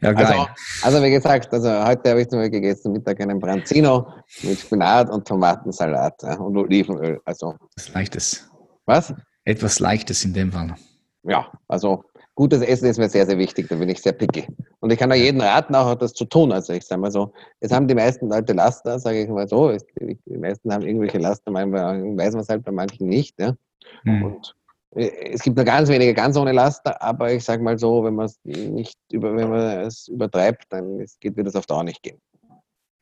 Ja, 0.02 0.12
geil. 0.12 0.26
Also, 0.26 0.48
also 0.84 1.04
wie 1.04 1.12
gesagt, 1.12 1.54
also 1.54 1.70
heute 1.86 2.10
habe 2.10 2.22
ich 2.22 2.28
zum 2.28 2.40
Beispiel 2.40 2.62
gegessen 2.62 2.94
Mittag 2.94 3.22
einen 3.22 3.40
Branzino 3.40 4.08
mit 4.42 4.60
Spinat 4.60 5.10
und 5.10 5.28
Tomatensalat 5.28 6.22
ja, 6.24 6.36
und 6.38 6.58
Olivenöl. 6.58 7.20
Also. 7.26 7.56
Was 7.76 7.94
Leichtes. 7.94 8.50
Was? 8.86 9.14
Etwas 9.44 9.80
Leichtes 9.80 10.26
in 10.26 10.34
dem 10.34 10.52
Fall. 10.52 10.76
Ja, 11.24 11.52
also 11.68 12.04
gutes 12.38 12.62
Essen 12.62 12.86
ist 12.86 13.00
mir 13.00 13.10
sehr, 13.10 13.26
sehr 13.26 13.38
wichtig, 13.40 13.68
da 13.68 13.76
bin 13.76 13.90
ich 13.90 14.00
sehr 14.00 14.14
picky. 14.14 14.48
Und 14.80 14.94
ich 14.94 15.00
kann 15.00 15.12
auch 15.12 15.16
jedem 15.16 15.42
raten, 15.42 15.74
auch 15.74 15.96
das 15.96 16.14
zu 16.14 16.24
tun. 16.24 16.52
Also 16.52 16.72
ich 16.72 16.86
sage 16.86 17.02
mal 17.02 17.12
so, 17.12 17.34
jetzt 17.62 17.74
haben 17.74 17.88
die 17.88 17.96
meisten 17.96 18.30
Leute 18.30 18.54
Laster, 18.54 19.00
sage 19.00 19.24
ich 19.24 19.28
mal 19.28 19.48
so. 19.48 19.76
Die 20.00 20.38
meisten 20.38 20.72
haben 20.72 20.86
irgendwelche 20.86 21.18
Laster, 21.18 21.50
manchmal 21.50 22.00
weiß 22.16 22.34
man 22.34 22.42
es 22.42 22.50
halt 22.50 22.64
bei 22.64 22.72
manchen 22.72 23.10
nicht. 23.10 23.40
Ja? 23.40 23.56
Mhm. 24.04 24.24
Und 24.24 24.56
äh, 24.96 25.10
es 25.34 25.42
gibt 25.42 25.56
nur 25.56 25.66
ganz 25.66 25.90
wenige 25.90 26.14
ganz 26.14 26.38
ohne 26.38 26.52
Laster, 26.52 27.02
aber 27.02 27.34
ich 27.34 27.44
sage 27.44 27.64
mal 27.64 27.80
so, 27.80 28.04
wenn 28.04 28.14
man 28.14 28.28
es 28.28 28.40
nicht 28.44 29.00
über, 29.12 29.36
wenn 29.36 29.50
man 29.50 29.80
es 29.82 30.08
übertreibt, 30.08 30.66
dann 30.70 31.04
geht, 31.20 31.36
wird 31.36 31.48
das 31.48 31.56
auf 31.56 31.66
Dauer 31.66 31.84
nicht 31.84 32.04
gehen. 32.04 32.22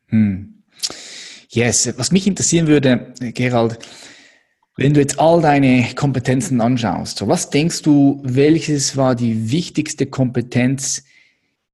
Hm. 0.07 0.63
Yes, 1.49 1.93
was 1.97 2.11
mich 2.13 2.25
interessieren 2.25 2.67
würde, 2.67 3.13
Gerald, 3.33 3.79
wenn 4.77 4.93
du 4.93 4.99
jetzt 4.99 5.19
all 5.19 5.41
deine 5.41 5.85
Kompetenzen 5.95 6.59
anschaust, 6.59 7.25
was 7.27 7.49
denkst 7.49 7.81
du, 7.81 8.19
welches 8.23 8.97
war 8.97 9.15
die 9.15 9.51
wichtigste 9.51 10.05
Kompetenz, 10.05 11.03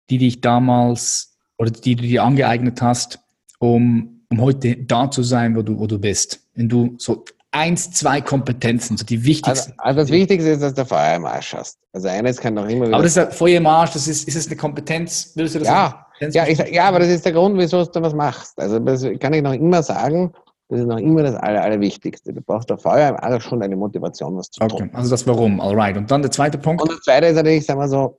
die 0.10 0.20
dich 0.20 0.42
damals 0.42 1.38
oder 1.58 1.72
die 1.72 1.96
du 1.96 2.04
dir 2.04 2.24
angeeignet 2.24 2.82
hast, 2.82 3.20
um, 3.60 4.22
um 4.30 4.42
heute 4.42 4.78
da 4.78 5.10
zu 5.10 5.24
sein, 5.24 5.56
wo 5.56 5.62
du, 5.62 5.80
wo 5.80 5.88
du 5.88 5.98
bist? 6.00 6.42
Wenn 6.54 6.70
du 6.70 6.96
so 6.98 7.26
eins, 7.52 7.92
zwei 7.92 8.22
Kompetenzen, 8.22 8.98
so 8.98 9.06
die 9.06 9.24
wichtigsten. 9.24 9.72
Also, 9.72 9.84
also 9.84 10.00
das 10.02 10.10
Wichtigste 10.12 10.52
ist, 10.52 10.62
dass 10.62 10.74
du 10.74 10.86
Feuermarsch 10.86 11.54
hast. 11.54 11.78
Also 11.94 12.08
eines 12.08 12.38
kann 12.38 12.56
doch 12.56 12.68
immer 12.68 12.88
wieder. 12.88 12.96
Aber 12.96 13.04
das 13.04 13.18
ist 13.18 13.34
Feuermarsch, 13.34 13.92
das 13.92 14.08
ist, 14.08 14.28
ist 14.28 14.36
es 14.36 14.48
eine 14.48 14.56
Kompetenz? 14.56 15.32
Willst 15.36 15.56
du 15.56 15.60
das 15.60 15.68
ja, 15.68 16.06
ja, 16.20 16.48
ich, 16.48 16.60
ja, 16.72 16.86
aber 16.86 17.00
das 17.00 17.10
ist 17.10 17.26
der 17.26 17.34
Grund, 17.34 17.58
wieso 17.58 17.84
du 17.84 18.02
was 18.02 18.14
machst. 18.14 18.58
Also 18.60 18.80
das 18.80 19.06
kann 19.20 19.34
ich 19.34 19.42
noch 19.42 19.54
immer 19.54 19.82
sagen, 19.82 20.32
das 20.72 20.80
ist 20.80 20.88
noch 20.88 21.00
immer 21.00 21.22
das 21.22 21.36
Aller, 21.36 21.62
Allerwichtigste. 21.64 22.32
Du 22.32 22.40
brauchst 22.40 22.72
auf 22.72 22.86
im 22.86 22.92
Aller 22.92 23.42
schon 23.42 23.62
eine 23.62 23.76
Motivation, 23.76 24.38
was 24.38 24.50
zu 24.52 24.62
okay. 24.62 24.78
tun. 24.78 24.90
Also 24.94 25.10
das 25.10 25.28
Warum, 25.28 25.60
alright. 25.60 25.98
Und 25.98 26.10
dann 26.10 26.22
der 26.22 26.32
zweite 26.32 26.58
Punkt? 26.58 26.82
Und 26.82 26.90
der 26.90 27.02
zweite 27.02 27.28
ist 27.28 27.36
natürlich, 27.36 27.66
sagen 27.66 27.82
wir 27.82 27.90
so, 27.90 28.18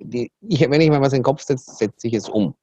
die, 0.00 0.30
ich, 0.40 0.60
wenn 0.70 0.80
ich 0.80 0.88
mir 0.88 1.00
was 1.00 1.12
in 1.12 1.18
den 1.18 1.24
Kopf 1.24 1.42
setze, 1.42 1.74
setze 1.74 2.06
ich 2.06 2.14
es 2.14 2.28
um. 2.28 2.54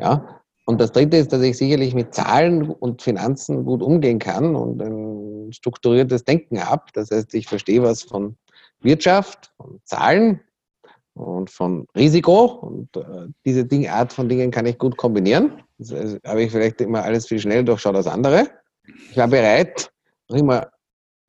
Ja? 0.00 0.40
Und 0.64 0.80
das 0.80 0.92
dritte 0.92 1.18
ist, 1.18 1.34
dass 1.34 1.42
ich 1.42 1.58
sicherlich 1.58 1.94
mit 1.94 2.14
Zahlen 2.14 2.70
und 2.70 3.02
Finanzen 3.02 3.66
gut 3.66 3.82
umgehen 3.82 4.18
kann 4.18 4.56
und 4.56 4.80
ein 4.80 5.52
strukturiertes 5.52 6.24
Denken 6.24 6.64
habe. 6.64 6.84
Das 6.94 7.10
heißt, 7.10 7.34
ich 7.34 7.46
verstehe 7.46 7.82
was 7.82 8.04
von 8.04 8.38
Wirtschaft, 8.80 9.52
von 9.58 9.80
Zahlen 9.84 10.40
und 11.12 11.50
von 11.50 11.86
Risiko. 11.94 12.44
Und 12.44 12.96
äh, 12.96 13.26
diese 13.44 13.66
Ding, 13.66 13.86
Art 13.86 14.14
von 14.14 14.30
Dingen 14.30 14.50
kann 14.50 14.64
ich 14.64 14.78
gut 14.78 14.96
kombinieren. 14.96 15.62
Habe 15.80 16.42
ich 16.42 16.50
vielleicht 16.50 16.80
immer 16.80 17.02
alles 17.02 17.26
viel 17.26 17.38
schneller 17.38 17.62
durchschaut 17.62 17.94
als 17.94 18.06
andere. 18.06 18.48
Ich 19.10 19.16
war 19.16 19.28
bereit, 19.28 19.90
noch 20.28 20.36
immer 20.36 20.68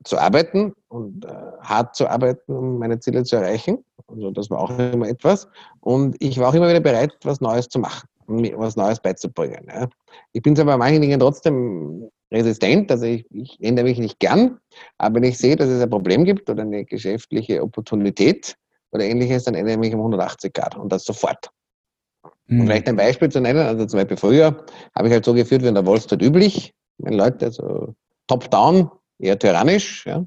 zu 0.04 0.18
arbeiten 0.18 0.74
und 0.88 1.26
äh, 1.26 1.30
hart 1.62 1.95
zu 1.95 2.08
arbeiten, 2.08 2.52
um 2.54 2.80
meine 2.80 3.00
Ziele 3.00 3.24
zu 3.24 3.36
erreichen. 3.36 3.84
Also 4.08 4.32
das 4.32 4.50
war 4.50 4.60
auch 4.60 4.78
immer 4.78 5.08
etwas. 5.08 5.47
Und 5.82 6.16
ich 6.20 6.39
war 6.39 6.50
auch 6.50 6.54
immer 6.54 6.70
wieder 6.70 6.80
bereit, 6.80 7.14
was 7.24 7.41
Neues 7.41 7.68
zu 7.68 7.80
machen, 7.80 8.08
um 8.28 8.38
mir 8.38 8.58
was 8.58 8.76
Neues 8.76 9.00
beizubringen. 9.00 9.68
Ja. 9.68 9.89
Ich 10.32 10.41
bin 10.41 10.56
zwar 10.56 10.66
bei 10.66 10.78
manchen 10.78 11.02
Dingen 11.02 11.20
trotzdem 11.20 12.10
resistent, 12.32 12.91
also 12.91 13.06
ich, 13.06 13.26
ich 13.32 13.58
ändere 13.60 13.86
mich 13.86 13.97
nicht 13.97 14.20
gern, 14.20 14.60
aber 15.00 15.16
wenn 15.16 15.24
ich 15.24 15.38
sehe, 15.38 15.56
dass 15.56 15.68
es 15.68 15.82
ein 15.82 15.89
Problem 15.89 16.26
gibt 16.26 16.50
oder 16.50 16.62
eine 16.62 16.86
geschäftliche 16.86 17.62
Opportunität 17.64 18.56
oder 18.91 19.04
ähnliches, 19.04 19.45
dann 19.45 19.56
ändere 19.56 19.74
ich 19.74 19.80
mich 19.80 19.93
um 19.93 20.00
180 20.02 20.54
Grad 20.54 20.78
und 20.78 20.91
das 20.91 21.06
sofort. 21.06 21.50
Mhm. 22.50 22.62
Um 22.62 22.68
vielleicht 22.68 22.88
ein 22.89 22.95
Beispiel 22.95 23.30
zu 23.30 23.39
nennen, 23.39 23.66
also 23.66 23.86
zum 23.86 24.00
Beispiel 24.00 24.18
früher 24.18 24.66
habe 24.95 25.08
ich 25.08 25.14
halt 25.14 25.26
so 25.26 25.34
geführt 25.34 25.64
wie 25.64 25.68
in 25.68 25.76
der 25.76 25.86
Wall 25.86 26.02
Street 26.02 26.22
üblich, 26.22 26.74
wenn 26.97 27.14
Leute 27.14 27.52
so 27.52 27.95
top-down, 28.28 28.91
eher 29.20 29.39
tyrannisch, 29.39 30.06
ja, 30.06 30.26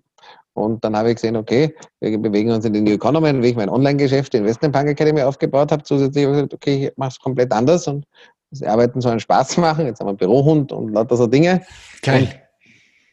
und 0.55 0.85
dann 0.85 0.97
habe 0.97 1.11
ich 1.11 1.17
gesehen, 1.17 1.37
okay, 1.37 1.75
wir 2.01 2.19
bewegen 2.19 2.51
uns 2.51 2.65
in 2.65 2.75
die 2.75 2.81
New 2.81 2.93
Economy, 2.93 3.43
wie 3.43 3.49
ich 3.49 3.57
mein 3.57 3.71
Online-Geschäft, 3.71 4.35
die 4.35 4.39
Investment 4.39 4.73
Bank 4.75 4.89
Academy 4.89 5.23
aufgebaut 5.23 5.73
habe. 5.73 5.83
Zusätzlich 5.83 6.25
habe 6.25 6.35
ich 6.35 6.37
gesagt, 6.37 6.55
okay, 6.55 6.89
ich 6.89 6.97
mache 6.97 7.11
es 7.11 7.19
komplett 7.19 7.53
anders 7.53 7.89
und 7.89 8.07
das 8.51 8.63
Arbeiten 8.63 9.01
soll 9.01 9.13
einen 9.13 9.21
Spaß 9.21 9.57
machen. 9.59 9.87
Jetzt 9.87 10.01
haben 10.01 10.07
wir 10.07 10.11
einen 10.11 10.19
Bürohund 10.19 10.73
und 10.73 10.93
lauter 10.93 11.17
so 11.17 11.27
Dinge. 11.27 11.63
Geil. 12.03 12.23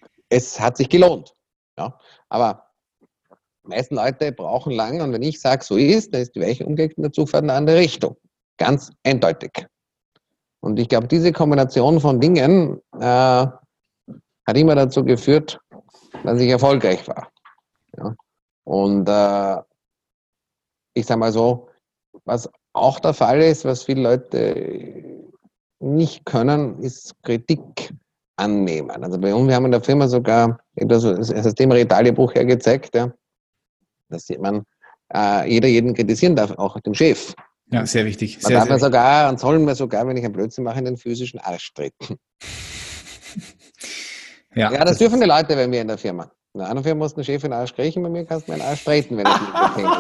Und 0.02 0.10
es 0.30 0.60
hat 0.60 0.76
sich 0.76 0.90
gelohnt. 0.90 1.34
Ja. 1.78 1.98
Aber 2.28 2.66
die 3.64 3.70
meisten 3.70 3.96
Leute 3.96 4.34
brauchen 4.34 4.74
lange 4.74 5.02
und 5.02 5.14
wenn 5.14 5.22
ich 5.22 5.40
sage, 5.40 5.64
so 5.64 5.78
ist, 5.78 6.14
dann 6.14 6.22
ist 6.22 6.36
die 6.36 6.42
Weiche 6.42 6.66
umgelegt 6.66 6.98
und 6.98 7.04
der 7.04 7.14
Zug 7.14 7.30
fährt 7.30 7.44
in 7.44 7.50
eine 7.50 7.58
andere 7.58 7.78
Richtung. 7.78 8.18
Ganz 8.60 8.92
eindeutig. 9.04 9.66
Und 10.60 10.78
ich 10.80 10.90
glaube, 10.90 11.08
diese 11.08 11.32
Kombination 11.32 12.00
von 12.00 12.20
Dingen 12.20 12.82
äh, 13.00 13.48
hat 13.48 14.58
immer 14.58 14.76
dazu 14.76 15.04
geführt, 15.04 15.58
dass 16.24 16.40
ich 16.42 16.50
erfolgreich 16.50 17.08
war. 17.08 17.32
Ja. 17.98 18.14
Und 18.66 19.08
äh, 19.08 19.62
ich 20.94 21.06
sage 21.06 21.20
mal 21.20 21.32
so, 21.32 21.70
was 22.26 22.50
auch 22.74 23.00
der 23.00 23.14
Fall 23.14 23.42
ist, 23.42 23.64
was 23.64 23.84
viele 23.84 24.02
Leute 24.02 25.24
nicht 25.80 26.26
können, 26.26 26.80
ist 26.84 27.16
Kritik 27.24 27.94
annehmen. 28.36 29.04
Also 29.04 29.18
bei 29.18 29.34
uns, 29.34 29.48
wir 29.48 29.56
haben 29.56 29.66
in 29.66 29.72
der 29.72 29.82
Firma 29.82 30.08
sogar 30.10 30.60
das 30.76 31.04
System 31.04 31.72
Italien-Buch 31.72 32.36
hergezeigt, 32.36 32.94
ja, 32.94 33.14
dass 34.10 34.28
man, 34.38 34.66
äh, 35.14 35.50
jeder 35.50 35.70
jeden 35.70 35.94
kritisieren 35.94 36.36
darf, 36.36 36.52
auch 36.58 36.78
dem 36.82 36.94
Chef. 36.94 37.34
Ja, 37.72 37.86
sehr 37.86 38.06
wichtig. 38.06 38.40
Man 38.42 38.54
darf 38.54 38.68
sehr 38.68 38.80
sogar, 38.80 39.30
und 39.30 39.40
sollen 39.40 39.66
wir 39.66 39.76
sogar, 39.76 40.08
wenn 40.08 40.18
ich 40.18 40.26
einen 40.26 40.34
Blödsinn 40.34 40.64
mache, 40.64 40.80
in 40.80 40.86
den 40.86 40.98
physischen 40.98 41.40
Arsch 41.40 41.74
treten. 41.74 42.18
Ja, 44.56 44.72
ja 44.72 44.80
das, 44.80 44.90
das 44.90 44.98
dürfen 44.98 45.22
die 45.22 45.28
Leute 45.28 45.56
bei 45.56 45.68
mir 45.68 45.82
in 45.82 45.88
der 45.88 46.00
Firma. 46.00 46.32
In 46.56 46.62
einer 46.62 46.82
Firma 46.82 47.04
muss 47.06 47.16
ein 47.16 47.24
Chef 47.24 47.44
in 47.44 47.52
den 47.52 47.60
Arsch 47.60 47.74
kriechen, 47.76 48.02
bei 48.02 48.10
mir 48.10 48.26
kannst 48.26 48.48
du 48.48 48.52
mir 48.52 48.58
in 48.58 48.64
den 48.64 48.70
Arsch 48.70 48.84
treten, 48.84 49.16
wenn 49.16 49.28
ich 49.28 49.34
nicht 49.78 49.98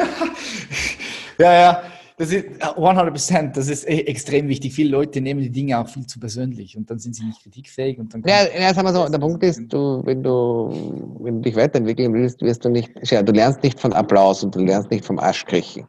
Ja, 1.38 1.52
ja, 1.52 1.82
das 2.18 2.32
ist 2.32 2.46
100 2.60 3.08
Prozent. 3.08 3.56
Das 3.56 3.68
ist 3.68 3.88
e- 3.88 4.00
extrem 4.00 4.48
wichtig. 4.48 4.74
Viele 4.74 4.90
Leute 4.90 5.22
nehmen 5.22 5.40
die 5.40 5.48
Dinge 5.48 5.78
auch 5.78 5.88
viel 5.88 6.06
zu 6.06 6.20
persönlich 6.20 6.76
und 6.76 6.90
dann 6.90 6.98
sind 6.98 7.16
sie 7.16 7.24
nicht 7.24 7.42
kritikfähig. 7.42 7.98
Und 7.98 8.12
dann 8.12 8.22
ja, 8.26 8.44
ja 8.46 8.74
sagen 8.74 8.88
wir 8.88 8.92
so, 8.92 9.08
der 9.08 9.18
Punkt 9.18 9.42
ist, 9.42 9.72
du, 9.72 10.02
wenn, 10.04 10.22
du, 10.22 11.16
wenn 11.20 11.36
du 11.36 11.42
dich 11.42 11.56
weiterentwickeln 11.56 12.12
willst, 12.12 12.42
wirst 12.42 12.64
du 12.64 12.68
nicht, 12.68 12.90
ja, 13.10 13.22
du 13.22 13.32
lernst 13.32 13.62
nicht 13.62 13.80
von 13.80 13.94
Applaus 13.94 14.44
und 14.44 14.54
du 14.54 14.58
lernst 14.58 14.90
nicht 14.90 15.04
vom 15.04 15.18
Arschkriechen. 15.18 15.86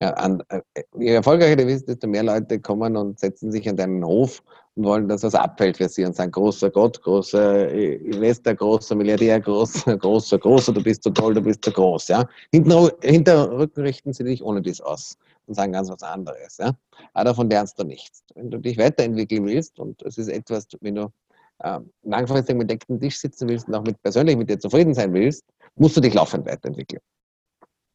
An, 0.00 0.42
äh, 0.48 0.60
je 0.98 1.14
erfolgreicher 1.14 1.56
du 1.56 1.64
bist, 1.64 1.88
desto 1.88 2.06
mehr 2.06 2.22
Leute 2.22 2.60
kommen 2.60 2.96
und 2.96 3.18
setzen 3.18 3.50
sich 3.50 3.68
an 3.68 3.76
deinen 3.76 4.04
Hof 4.04 4.42
und 4.74 4.84
wollen, 4.84 5.08
dass 5.08 5.22
was 5.22 5.34
abfällt 5.34 5.76
für 5.76 5.88
sie 5.88 6.04
und 6.04 6.16
sagen, 6.16 6.32
großer 6.32 6.70
Gott, 6.70 7.00
großer 7.02 7.70
Investor, 7.70 8.54
großer 8.54 8.94
Milliardär, 8.96 9.40
großer, 9.40 9.96
großer, 9.98 10.38
großer, 10.38 10.72
du 10.72 10.82
bist 10.82 11.04
so 11.04 11.10
toll, 11.10 11.34
du 11.34 11.40
bist 11.40 11.64
so 11.64 11.70
groß. 11.70 12.08
Ja? 12.08 12.28
Rücken 12.52 13.82
richten 13.82 14.12
sie 14.12 14.24
dich 14.24 14.42
ohne 14.42 14.60
dies 14.62 14.80
aus 14.80 15.16
und 15.46 15.54
sagen 15.54 15.72
ganz 15.72 15.90
was 15.90 16.02
anderes. 16.02 16.58
Ja? 16.58 16.72
Aber 17.12 17.24
davon 17.26 17.48
lernst 17.48 17.78
du 17.78 17.84
nichts. 17.84 18.22
Wenn 18.34 18.50
du 18.50 18.58
dich 18.58 18.76
weiterentwickeln 18.78 19.46
willst, 19.46 19.78
und 19.78 20.02
es 20.02 20.18
ist 20.18 20.28
etwas, 20.28 20.66
wenn 20.80 20.96
du 20.96 21.12
äh, 21.60 21.78
langfristig 22.02 22.56
mit 22.56 22.68
decktem 22.68 23.00
Tisch 23.00 23.18
sitzen 23.18 23.48
willst 23.48 23.68
und 23.68 23.74
auch 23.74 23.84
mit, 23.84 24.02
persönlich 24.02 24.36
mit 24.36 24.50
dir 24.50 24.58
zufrieden 24.58 24.94
sein 24.94 25.12
willst, 25.12 25.44
musst 25.76 25.96
du 25.96 26.00
dich 26.00 26.14
laufend 26.14 26.46
weiterentwickeln. 26.46 27.00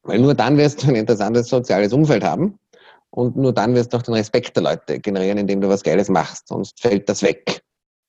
Weil 0.04 0.20
nur 0.20 0.34
dann 0.34 0.58
wirst 0.58 0.84
du 0.84 0.88
ein 0.88 0.96
interessantes 0.96 1.48
soziales 1.48 1.94
Umfeld 1.94 2.24
haben 2.24 2.58
und 3.12 3.36
nur 3.36 3.54
dann 3.54 3.76
wirst 3.76 3.94
du 3.94 3.98
auch 3.98 4.02
den 4.02 4.14
Respekt 4.14 4.56
der 4.56 4.64
Leute 4.64 5.00
generieren, 5.00 5.38
indem 5.38 5.62
du 5.62 5.70
was 5.70 5.84
Geiles 5.84 6.10
machst, 6.10 6.48
sonst 6.48 6.80
fällt 6.80 7.10
das 7.10 7.24
weg. 7.24 7.62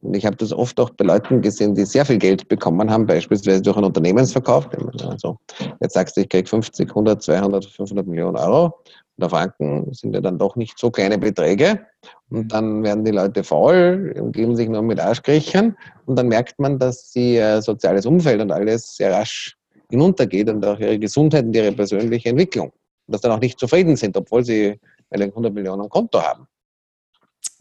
Und 0.03 0.17
ich 0.17 0.25
habe 0.25 0.37
das 0.37 0.53
oft 0.53 0.81
auch 0.81 0.91
bei 0.91 1.05
Leuten 1.05 1.43
gesehen, 1.43 1.75
die 1.75 1.85
sehr 1.85 2.07
viel 2.07 2.17
Geld 2.17 2.49
bekommen 2.49 2.91
haben, 2.91 3.07
beispielsweise 3.07 3.61
durch 3.61 3.77
einen 3.77 3.87
Unternehmensverkauf. 3.87 4.69
Also, 5.05 5.37
jetzt 5.81 5.93
sagst 5.93 6.17
du, 6.17 6.23
ich 6.23 6.29
kriege 6.29 6.49
50, 6.49 6.89
100, 6.89 7.23
200, 7.23 7.67
500 7.67 8.07
Millionen 8.07 8.37
Euro. 8.37 8.79
Und 9.19 9.25
auf 9.25 9.31
Franken 9.33 9.93
sind 9.93 10.15
ja 10.15 10.23
dann 10.23 10.39
doch 10.39 10.57
nicht 10.57 10.79
so 10.79 10.91
kleine 10.91 11.19
Beträge. 11.19 11.87
Und 12.31 12.51
dann 12.51 12.83
werden 12.83 13.05
die 13.05 13.11
Leute 13.11 13.45
faul, 13.45 14.15
umgeben 14.19 14.57
sich 14.57 14.71
nur 14.71 14.81
mit 14.81 14.99
Arschkriechen. 14.99 15.77
Und 16.07 16.17
dann 16.17 16.29
merkt 16.29 16.59
man, 16.59 16.79
dass 16.79 17.13
sie 17.13 17.37
äh, 17.37 17.61
soziales 17.61 18.07
Umfeld 18.07 18.41
und 18.41 18.51
alles 18.53 18.97
sehr 18.97 19.13
rasch 19.13 19.60
hinuntergeht 19.91 20.49
und 20.49 20.65
auch 20.65 20.79
ihre 20.79 20.99
Gesundheit 20.99 21.45
und 21.45 21.55
ihre 21.55 21.73
persönliche 21.73 22.31
Entwicklung 22.31 22.73
dass 23.11 23.21
dann 23.21 23.33
auch 23.33 23.41
nicht 23.41 23.59
zufrieden 23.59 23.97
sind, 23.97 24.17
obwohl 24.17 24.45
sie 24.45 24.79
100 25.11 25.53
Millionen 25.53 25.89
Konto 25.89 26.23
haben. 26.23 26.47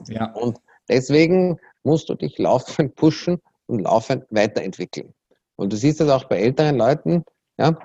Ja. 0.08 0.32
Und 0.34 0.60
deswegen 0.88 1.60
musst 1.84 2.10
du 2.10 2.16
dich 2.16 2.38
laufend 2.38 2.96
pushen 2.96 3.40
und 3.68 3.80
laufend 3.80 4.26
weiterentwickeln. 4.30 5.14
Und 5.56 5.74
du 5.74 5.78
siehst 5.78 6.00
das 6.00 6.10
auch 6.10 6.26
bei 6.26 6.40
älteren 6.40 6.78
Leuten, 6.78 7.24
ja, 7.58 7.78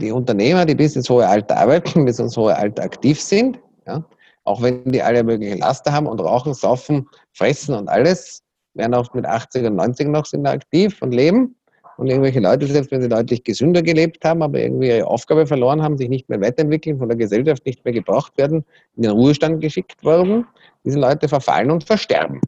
die 0.00 0.10
Unternehmer, 0.10 0.66
die 0.66 0.74
bis 0.74 0.96
ins 0.96 1.08
hohe 1.08 1.26
Alter 1.26 1.56
arbeiten, 1.56 2.04
bis 2.04 2.18
ins 2.18 2.36
hohe 2.36 2.56
Alter 2.56 2.82
aktiv 2.82 3.20
sind, 3.20 3.60
ja, 3.86 4.04
auch 4.44 4.60
wenn 4.60 4.90
die 4.90 5.02
alle 5.02 5.22
möglichen 5.22 5.58
Laster 5.58 5.92
haben 5.92 6.06
und 6.06 6.20
rauchen, 6.20 6.52
saufen, 6.52 7.08
fressen 7.32 7.74
und 7.74 7.88
alles, 7.88 8.42
werden 8.74 8.94
oft 8.94 9.14
mit 9.14 9.24
80 9.24 9.66
und 9.66 9.76
90 9.76 10.08
noch 10.08 10.26
sind 10.26 10.46
aktiv 10.46 11.00
und 11.00 11.12
leben 11.12 11.54
und 11.96 12.06
irgendwelche 12.08 12.40
Leute, 12.40 12.66
selbst 12.66 12.90
wenn 12.90 13.02
sie 13.02 13.08
deutlich 13.08 13.44
gesünder 13.44 13.82
gelebt 13.82 14.24
haben, 14.24 14.42
aber 14.42 14.60
irgendwie 14.60 14.88
ihre 14.88 15.06
Aufgabe 15.06 15.46
verloren 15.46 15.82
haben, 15.82 15.98
sich 15.98 16.08
nicht 16.08 16.28
mehr 16.28 16.40
weiterentwickeln, 16.40 16.98
von 16.98 17.08
der 17.08 17.16
Gesellschaft 17.16 17.64
nicht 17.66 17.84
mehr 17.84 17.94
gebraucht 17.94 18.36
werden, 18.36 18.64
in 18.96 19.02
den 19.02 19.12
Ruhestand 19.12 19.60
geschickt 19.60 20.02
worden, 20.04 20.46
diese 20.84 20.98
Leute 20.98 21.28
verfallen 21.28 21.70
und 21.70 21.84
versterben. 21.84 22.40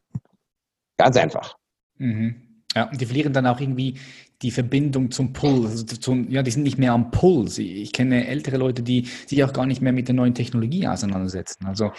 Ganz 0.96 1.16
einfach. 1.16 1.56
Mhm. 1.98 2.36
Ja, 2.74 2.90
und 2.90 3.00
die 3.00 3.06
verlieren 3.06 3.32
dann 3.32 3.46
auch 3.46 3.60
irgendwie 3.60 3.98
die 4.42 4.50
Verbindung 4.50 5.10
zum 5.10 5.32
Puls. 5.32 5.70
Also 5.70 5.84
zum, 5.84 6.30
ja, 6.30 6.42
die 6.42 6.50
sind 6.50 6.64
nicht 6.64 6.78
mehr 6.78 6.92
am 6.92 7.10
Puls. 7.10 7.58
Ich 7.58 7.92
kenne 7.92 8.26
ältere 8.26 8.56
Leute, 8.56 8.82
die 8.82 9.06
sich 9.26 9.42
auch 9.44 9.52
gar 9.52 9.66
nicht 9.66 9.80
mehr 9.80 9.92
mit 9.92 10.08
der 10.08 10.14
neuen 10.14 10.34
Technologie 10.34 10.86
auseinandersetzen. 10.86 11.66
Also 11.66 11.92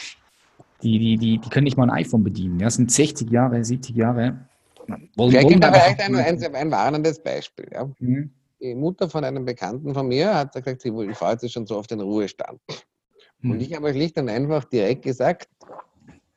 die, 0.84 1.00
die, 1.00 1.18
die, 1.18 1.38
die 1.40 1.50
können 1.50 1.64
nicht 1.64 1.78
mal 1.78 1.90
ein 1.90 2.06
iPhone 2.06 2.24
bedienen. 2.24 2.60
Ja, 2.60 2.70
sind 2.70 2.92
60 2.92 3.32
Jahre, 3.32 3.64
70 3.64 3.96
Jahre 3.96 4.48
wollen, 4.88 5.32
Vielleicht 5.32 5.50
gibt 5.50 5.66
vielleicht 5.66 6.02
ein, 6.02 6.16
ein, 6.16 6.56
ein, 6.56 6.72
warnendes 6.72 7.22
Beispiel. 7.22 7.68
Ja. 7.72 7.90
Mhm. 8.00 8.32
Die 8.62 8.76
Mutter 8.76 9.10
von 9.10 9.24
einem 9.24 9.46
Bekannten 9.46 9.94
von 9.94 10.08
mir 10.08 10.34
hat 10.34 10.54
gesagt, 10.54 10.82
sie 10.82 10.92
fahrt 11.14 11.44
jetzt 11.44 11.52
schon 11.52 11.68
so 11.68 11.78
auf 11.78 11.88
den 11.88 12.02
Ruhestand. 12.02 12.60
Mhm. 13.42 13.52
Und 13.52 13.62
ich 13.62 13.74
habe 13.76 13.88
euch 13.88 13.94
schlicht 13.96 14.18
und 14.18 14.30
einfach 14.30 14.64
direkt 14.66 15.04
gesagt, 15.04 15.50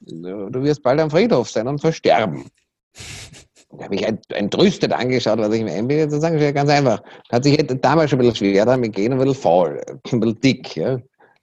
du 0.00 0.62
wirst 0.62 0.82
bald 0.82 1.00
am 1.00 1.10
Friedhof 1.10 1.50
sein 1.50 1.68
und 1.68 1.80
versterben. 1.80 2.46
Da 3.70 3.84
habe 3.84 3.96
ich 3.96 4.06
entrüstet 4.30 4.94
angeschaut, 4.94 5.38
was 5.38 5.52
ich 5.52 5.62
mir 5.62 5.72
einbilde, 5.72 6.08
zu 6.08 6.18
sagen, 6.18 6.38
ganz 6.54 6.70
einfach. 6.70 7.02
Hat 7.30 7.44
sich 7.44 7.54
damals 7.82 8.08
schon 8.08 8.18
ein 8.18 8.20
bisschen 8.20 8.36
schwer 8.36 8.64
damit 8.64 8.94
gehen, 8.94 9.12
ein 9.12 9.18
bisschen 9.18 9.34
faul, 9.34 9.84
ein 9.86 10.20
bisschen 10.20 10.40
dick. 10.40 10.74
Ja. 10.74 10.98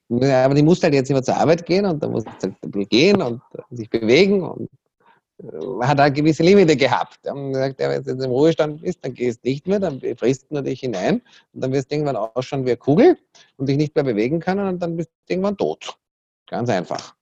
Aber 0.10 0.56
die 0.56 0.64
musste 0.64 0.88
halt 0.88 0.96
jetzt 0.96 1.12
immer 1.12 1.22
zur 1.22 1.38
Arbeit 1.38 1.68
gehen 1.68 1.86
und 1.86 2.02
da 2.02 2.08
musste 2.08 2.32
halt 2.32 2.56
ein 2.64 2.72
bisschen 2.72 2.90
gehen 2.90 3.22
und 3.22 3.42
sich 3.70 3.90
bewegen 3.92 4.42
und 4.42 4.70
hat 5.82 6.00
er 6.00 6.12
gewisse 6.12 6.44
Limite 6.44 6.76
gehabt. 6.76 7.22
Gesagt, 7.24 7.80
ja, 7.80 7.90
wenn 7.90 8.04
du 8.04 8.12
jetzt 8.12 8.24
im 8.24 8.32
Ruhestand 8.32 8.82
bist, 8.82 9.04
dann 9.04 9.14
gehst 9.14 9.44
du 9.44 9.50
nicht 9.50 9.68
mehr, 9.68 9.80
dann 9.80 10.00
frisst 10.18 10.48
du 10.50 10.62
dich 10.62 10.80
hinein 10.80 11.22
und 11.54 11.62
dann 11.64 11.72
wirst 11.72 11.92
du 11.92 11.96
irgendwann 11.96 12.16
ausschauen 12.16 12.66
wie 12.66 12.72
eine 12.72 12.78
Kugel 12.78 13.18
und 13.58 13.68
dich 13.68 13.78
nicht 13.78 13.96
mehr 13.96 14.04
bewegen 14.04 14.40
können 14.40 14.68
und 14.68 14.80
dann 14.80 14.96
bist 14.96 15.10
du 15.10 15.34
irgendwann 15.34 15.58
tot. 15.58 15.98
Ganz 16.48 16.70
einfach. 16.70 17.16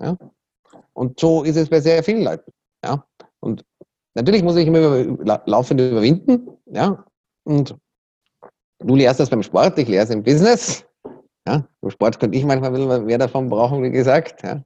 Ja? 0.00 0.16
Und 0.92 1.18
so 1.18 1.42
ist 1.42 1.56
es 1.56 1.68
bei 1.68 1.80
sehr 1.80 2.02
vielen 2.02 2.22
Leuten. 2.22 2.52
Ja? 2.84 3.04
Und 3.40 3.64
natürlich 4.14 4.42
muss 4.42 4.56
ich 4.56 4.66
immer 4.66 5.18
laufend 5.46 5.80
überwinden. 5.80 6.48
Ja? 6.66 7.04
Und 7.44 7.76
du 8.78 8.94
lehrst 8.94 9.20
das 9.20 9.30
beim 9.30 9.42
Sport, 9.42 9.78
ich 9.78 9.88
lehre 9.88 10.04
es 10.04 10.10
im 10.10 10.22
Business. 10.22 10.86
Ja? 11.46 11.66
Im 11.82 11.90
Sport 11.90 12.20
könnte 12.20 12.38
ich 12.38 12.44
manchmal 12.44 13.00
mehr 13.00 13.18
davon 13.18 13.48
brauchen, 13.48 13.82
wie 13.82 13.90
gesagt. 13.90 14.42
Ja? 14.44 14.62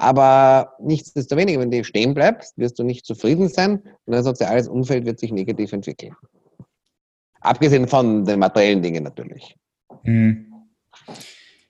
Aber 0.00 0.76
nichtsdestoweniger, 0.80 1.60
wenn 1.60 1.70
du 1.70 1.84
stehen 1.84 2.14
bleibst, 2.14 2.56
wirst 2.56 2.78
du 2.78 2.84
nicht 2.84 3.04
zufrieden 3.04 3.48
sein 3.48 3.82
und 4.06 4.14
dein 4.14 4.24
soziales 4.24 4.66
Umfeld 4.66 5.04
wird 5.04 5.18
sich 5.18 5.30
negativ 5.30 5.74
entwickeln. 5.74 6.16
Abgesehen 7.42 7.86
von 7.86 8.24
den 8.24 8.38
materiellen 8.38 8.80
Dingen 8.80 9.04
natürlich. 9.04 9.54
Mhm. 10.04 10.46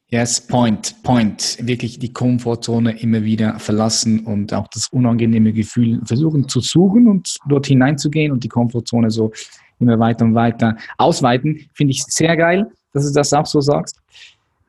Yes, 0.07 0.47
point, 0.47 1.03
point. 1.03 1.59
Wirklich 1.61 1.99
die 1.99 2.13
Komfortzone 2.13 3.01
immer 3.01 3.25
wieder 3.25 3.59
verlassen 3.59 4.25
und 4.27 4.55
auch 4.55 4.69
das 4.69 4.89
unangenehme 4.93 5.53
Gefühl 5.53 6.01
versuchen 6.05 6.49
zu 6.49 6.61
suchen 6.61 7.09
und 7.09 7.37
dort 7.49 7.67
hineinzugehen 7.67 8.31
und 8.31 8.45
die 8.45 8.49
Komfortzone 8.49 9.11
so 9.11 9.33
immer 9.81 9.99
weiter 9.99 10.25
und 10.25 10.37
weiter 10.37 10.77
ausweiten. 10.99 11.69
Finde 11.75 11.93
ich 11.93 12.05
sehr 12.05 12.37
geil, 12.37 12.71
dass 12.93 13.09
du 13.09 13.13
das 13.13 13.33
auch 13.33 13.47
so 13.47 13.61
sagst. 13.61 14.01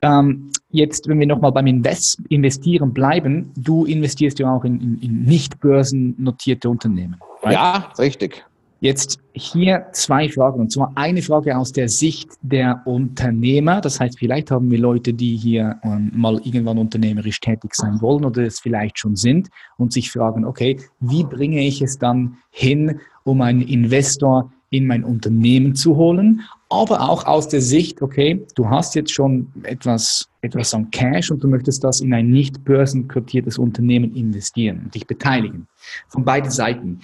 Ähm, 0.01 0.51
Jetzt, 0.71 1.07
wenn 1.07 1.19
wir 1.19 1.27
nochmal 1.27 1.51
beim 1.51 1.67
Invest 1.67 2.21
Investieren 2.29 2.93
bleiben, 2.93 3.51
du 3.55 3.85
investierst 3.85 4.39
ja 4.39 4.53
auch 4.53 4.63
in, 4.63 4.79
in, 4.79 4.97
in 4.99 5.23
nicht 5.23 5.59
börsennotierte 5.59 6.69
Unternehmen. 6.69 7.17
Right? 7.43 7.53
Ja, 7.53 7.91
richtig. 7.99 8.45
Jetzt 8.83 9.19
hier 9.33 9.85
zwei 9.91 10.27
Fragen. 10.27 10.59
Und 10.59 10.71
zwar 10.71 10.91
eine 10.95 11.21
Frage 11.21 11.55
aus 11.55 11.71
der 11.71 11.87
Sicht 11.87 12.31
der 12.41 12.81
Unternehmer. 12.85 13.79
Das 13.79 13.99
heißt, 13.99 14.17
vielleicht 14.17 14.49
haben 14.49 14.71
wir 14.71 14.79
Leute, 14.79 15.13
die 15.13 15.37
hier 15.37 15.79
ähm, 15.83 16.11
mal 16.15 16.41
irgendwann 16.43 16.79
unternehmerisch 16.79 17.39
tätig 17.41 17.75
sein 17.75 18.01
wollen 18.01 18.25
oder 18.25 18.41
es 18.41 18.59
vielleicht 18.59 18.97
schon 18.97 19.15
sind 19.15 19.49
und 19.77 19.93
sich 19.93 20.09
fragen, 20.09 20.45
okay, 20.45 20.79
wie 20.99 21.23
bringe 21.23 21.61
ich 21.61 21.83
es 21.83 21.99
dann 21.99 22.37
hin, 22.49 22.99
um 23.23 23.41
einen 23.41 23.61
Investor 23.61 24.51
in 24.71 24.87
mein 24.87 25.03
Unternehmen 25.03 25.75
zu 25.75 25.95
holen? 25.95 26.41
Aber 26.71 27.01
auch 27.09 27.25
aus 27.25 27.49
der 27.49 27.61
Sicht, 27.61 28.01
okay, 28.01 28.45
du 28.55 28.69
hast 28.69 28.95
jetzt 28.95 29.11
schon 29.11 29.51
etwas, 29.63 30.29
etwas 30.39 30.73
an 30.73 30.89
Cash 30.89 31.29
und 31.29 31.43
du 31.43 31.49
möchtest 31.49 31.83
das 31.83 31.99
in 31.99 32.13
ein 32.13 32.29
nicht 32.29 32.63
börsenkotiertes 32.63 33.57
Unternehmen 33.57 34.15
investieren 34.15 34.83
und 34.85 34.95
dich 34.95 35.05
beteiligen. 35.05 35.67
Von 36.07 36.23
beiden 36.23 36.49
Seiten. 36.49 37.01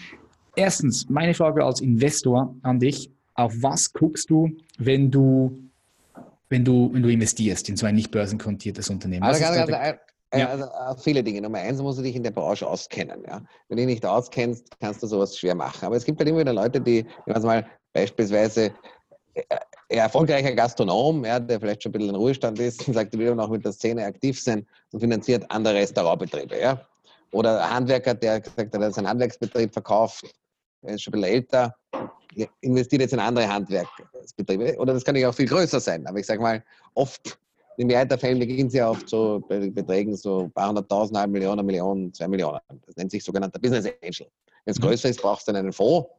Erstens, 0.56 1.10
meine 1.10 1.34
Frage 1.34 1.66
als 1.66 1.82
Investor 1.82 2.56
an 2.64 2.80
dich. 2.80 3.12
Auf 3.36 3.54
was 3.62 3.92
guckst 3.92 4.30
du, 4.30 4.50
wenn 4.80 5.12
du, 5.12 5.60
wenn 6.50 6.64
du, 6.64 6.90
wenn 6.94 7.04
du 7.04 7.10
investierst 7.10 7.68
in 7.68 7.76
so 7.76 7.86
ein 7.86 7.94
nicht 7.94 8.10
börsenkontiertes 8.10 8.90
Unternehmen? 8.90 9.24
Also, 9.24 9.42
ganz, 9.42 9.68
ganz, 9.68 9.98
ja. 10.34 10.48
also, 10.48 10.66
also 10.66 11.04
viele 11.04 11.24
Dinge. 11.24 11.42
Nummer 11.42 11.60
eins 11.60 11.82
musst 11.82 12.00
du 12.00 12.04
dich 12.04 12.16
in 12.16 12.24
der 12.24 12.32
Branche 12.32 12.66
auskennen. 12.66 13.22
Ja? 13.28 13.42
Wenn 13.68 13.78
du 13.78 13.86
dich 13.86 13.96
nicht 13.96 14.06
auskennst, 14.06 14.80
kannst 14.80 15.04
du 15.04 15.08
sowas 15.08 15.38
schwer 15.38 15.56
machen. 15.56 15.86
Aber 15.86 15.98
es 15.98 16.06
gibt 16.06 16.20
halt 16.20 16.30
immer 16.30 16.40
wieder 16.40 16.54
Leute, 16.54 16.82
die, 16.82 17.06
wenn 17.26 17.42
mal 17.42 17.68
beispielsweise 17.94 18.66
äh, 18.66 18.72
erfolgreicher 19.90 20.54
Gastronom, 20.54 21.26
ja, 21.26 21.40
der 21.40 21.60
vielleicht 21.60 21.84
schon 21.84 21.92
ein 21.92 21.94
bisschen 21.94 22.10
in 22.10 22.16
Ruhestand 22.16 22.60
ist, 22.60 22.82
sagt, 22.94 23.14
er 23.14 23.20
will 23.20 23.36
noch 23.36 23.50
mit 23.50 23.66
der 23.66 23.72
Szene 23.72 24.06
aktiv 24.06 24.42
sein 24.42 24.66
und 24.92 25.00
finanziert 25.00 25.46
andere 25.50 25.76
Restaurantbetriebe. 25.76 26.60
Ja? 26.60 26.82
Oder 27.32 27.64
ein 27.64 27.74
Handwerker, 27.76 28.14
der 28.14 28.42
gesagt 28.42 28.74
hat, 28.74 28.82
er 28.82 28.88
hat 28.88 28.94
seinen 28.94 29.10
Handwerksbetrieb 29.10 29.74
verkauft 29.74 30.26
er 30.82 30.96
ist 30.96 31.04
schon 31.04 31.14
ein 31.14 31.22
bisschen 31.22 31.36
älter, 31.36 31.76
investiert 32.62 33.02
jetzt 33.02 33.14
in 33.14 33.20
andere 33.20 33.48
Handwerksbetriebe. 33.48 34.78
Oder 34.78 34.94
das 34.94 35.04
kann 35.04 35.16
ja 35.16 35.30
auch 35.30 35.34
viel 35.34 35.48
größer 35.48 35.80
sein. 35.80 36.06
Aber 36.08 36.20
ich 36.20 36.26
sage 36.26 36.42
mal, 36.42 36.64
oft, 36.94 37.38
in 37.78 37.88
Mehrheit 37.88 38.10
der 38.12 38.18
Fälle 38.18 38.40
beginnen 38.40 38.70
sie 38.70 38.82
oft 38.82 39.08
so 39.10 39.44
bei 39.48 39.70
Beträgen 39.70 40.16
so 40.16 40.42
ein 40.42 40.52
paar 40.52 40.70
hunderttausend, 40.70 41.18
halbe 41.18 41.34
Millionen, 41.34 41.66
Millionen, 41.66 42.14
zwei 42.14 42.28
Millionen. 42.28 42.60
Das 42.86 42.96
nennt 42.96 43.12
sich 43.12 43.24
sogenannter 43.24 43.60
Business 43.60 43.86
Angel. 44.02 44.28
Wenn 44.66 44.72
es 44.72 44.80
mhm. 44.80 44.84
größer 44.84 45.10
ist, 45.10 45.22
brauchst 45.22 45.48
du 45.48 45.52
dann 45.52 45.62
einen 45.62 45.74
Fonds. 45.74 46.10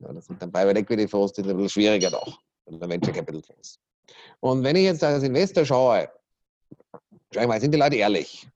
Ja, 0.00 0.12
das 0.12 0.26
sind 0.26 0.40
dann 0.40 0.52
Private 0.52 0.78
Equity 0.78 1.08
Fonds, 1.08 1.32
die 1.32 1.42
sind 1.42 1.50
ein 1.50 1.56
bisschen 1.56 1.70
schwieriger 1.70 2.10
doch. 2.10 2.38
Venture 2.70 3.12
Capital 3.12 3.42
Fonds. 3.42 3.80
Und 4.40 4.62
wenn 4.64 4.76
ich 4.76 4.84
jetzt 4.84 5.04
als 5.04 5.22
Investor 5.22 5.64
schaue, 5.64 6.08
schau 7.32 7.40
ich 7.40 7.46
mal, 7.46 7.60
sind 7.60 7.72
die 7.72 7.78
Leute 7.78 7.96
ehrlich? 7.96 8.48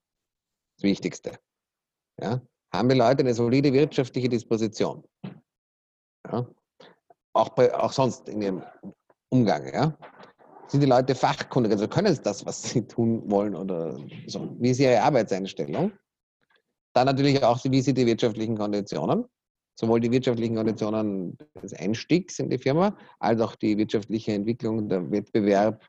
Das 0.77 0.85
Wichtigste. 0.85 1.39
Ja? 2.21 2.41
Haben 2.73 2.89
die 2.89 2.95
Leute 2.95 3.21
eine 3.21 3.35
solide 3.35 3.73
wirtschaftliche 3.73 4.29
Disposition? 4.29 5.05
Ja? 6.31 6.47
Auch, 7.35 7.49
bei, 7.51 7.75
auch 7.75 7.93
sonst 7.93 8.29
in 8.29 8.43
ihrem 8.43 8.63
Umgang. 9.31 9.73
Ja? 9.73 9.97
Sind 10.69 10.81
die 10.81 10.87
Leute 10.87 11.15
fachkundig? 11.15 11.73
Also 11.73 11.89
können 11.89 12.15
sie 12.15 12.23
das, 12.23 12.47
was 12.47 12.63
sie 12.63 12.87
tun 12.87 13.31
wollen 13.31 13.55
oder 13.55 13.99
so? 14.27 14.57
Wie 14.59 14.71
ist 14.71 14.81
ihre 14.81 15.03
Arbeitseinstellung? 15.03 15.93
Dann 16.95 17.07
natürlich 17.07 17.43
auch, 17.43 17.59
wie 17.65 17.81
sind 17.81 17.97
die 17.97 18.07
wirtschaftlichen 18.07 18.57
Konditionen? 18.57 19.27
Sowohl 19.75 20.01
die 20.01 20.11
wirtschaftlichen 20.11 20.57
Konditionen 20.57 21.37
des 21.63 21.73
Einstiegs 21.75 22.39
in 22.39 22.51
die 22.51 22.59
Firma, 22.59 22.97
als 23.19 23.41
auch 23.41 23.55
die 23.55 23.77
wirtschaftliche 23.79 24.33
Entwicklung, 24.33 24.89
der 24.89 25.11
Wettbewerb 25.11 25.83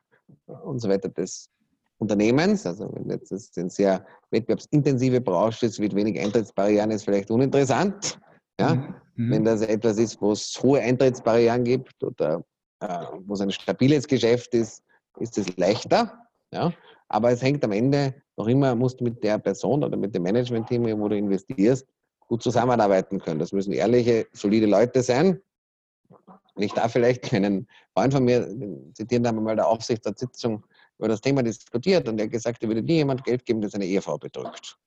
und 0.46 0.80
so 0.80 0.88
weiter 0.88 1.08
des 1.08 1.50
Unternehmens. 1.98 2.66
Also 2.66 2.90
wenn 2.94 3.10
jetzt 3.10 3.30
das 3.30 3.52
eine 3.56 3.70
sehr 3.70 4.04
wettbewerbsintensive 4.30 5.20
Branche 5.20 5.66
ist, 5.66 5.78
mit 5.78 5.94
wenig 5.94 6.18
Eintrittsbarrieren, 6.18 6.90
ist 6.90 7.04
vielleicht 7.04 7.30
uninteressant. 7.30 8.18
Ja? 8.58 8.74
Mhm. 8.74 8.94
mhm. 9.16 9.30
Wenn 9.30 9.44
das 9.44 9.62
etwas 9.62 9.98
ist, 9.98 10.20
wo 10.20 10.32
es 10.32 10.58
hohe 10.62 10.80
Eintrittsbarrieren 10.80 11.64
gibt 11.64 12.02
oder 12.02 12.44
äh, 12.80 13.06
wo 13.26 13.34
es 13.34 13.40
ein 13.40 13.50
stabiles 13.50 14.06
Geschäft 14.06 14.54
ist, 14.54 14.82
ist 15.18 15.38
es 15.38 15.56
leichter. 15.56 16.18
Ja? 16.52 16.72
Aber 17.08 17.30
es 17.30 17.42
hängt 17.42 17.64
am 17.64 17.72
Ende 17.72 18.14
noch 18.36 18.48
immer, 18.48 18.74
musst 18.74 19.00
du 19.00 19.04
mit 19.04 19.22
der 19.22 19.38
Person 19.38 19.84
oder 19.84 19.96
mit 19.96 20.14
dem 20.14 20.24
Management-Team, 20.24 20.98
wo 20.98 21.08
du 21.08 21.16
investierst, 21.16 21.86
gut 22.28 22.42
zusammenarbeiten 22.42 23.20
können. 23.20 23.38
Das 23.38 23.52
müssen 23.52 23.72
ehrliche, 23.72 24.26
solide 24.32 24.66
Leute 24.66 25.02
sein. 25.02 25.40
Und 26.54 26.62
ich 26.62 26.72
darf 26.72 26.92
vielleicht 26.92 27.32
einen 27.34 27.66
Freund 27.94 28.12
von 28.12 28.24
mir 28.24 28.48
zitieren, 28.94 29.24
da 29.24 29.28
haben 29.28 29.36
wir 29.36 29.42
mal 29.42 29.56
der 29.56 29.66
Aufsichtssitzung 29.66 30.64
über 30.98 31.08
das 31.08 31.20
Thema 31.20 31.42
diskutiert 31.42 32.08
und 32.08 32.18
er 32.18 32.26
hat 32.26 32.32
gesagt, 32.32 32.62
er 32.62 32.68
würde 32.68 32.82
nie 32.82 32.94
jemand 32.94 33.24
Geld 33.24 33.44
geben, 33.44 33.60
der 33.60 33.70
seine 33.70 33.84
Ehefrau 33.84 34.16
betrügt. 34.16 34.78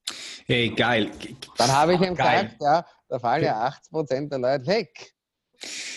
Hey, 0.45 0.69
geil. 0.69 1.11
Dann 1.57 1.71
habe 1.71 1.95
ich 1.95 2.01
ihm 2.01 2.15
geil. 2.15 2.45
gesagt, 2.45 2.61
ja, 2.61 2.85
da 3.09 3.19
fallen 3.19 3.43
ja 3.43 3.59
80 3.59 3.91
Prozent 3.91 4.31
der 4.31 4.39
Leute 4.39 4.65
weg. 4.67 5.13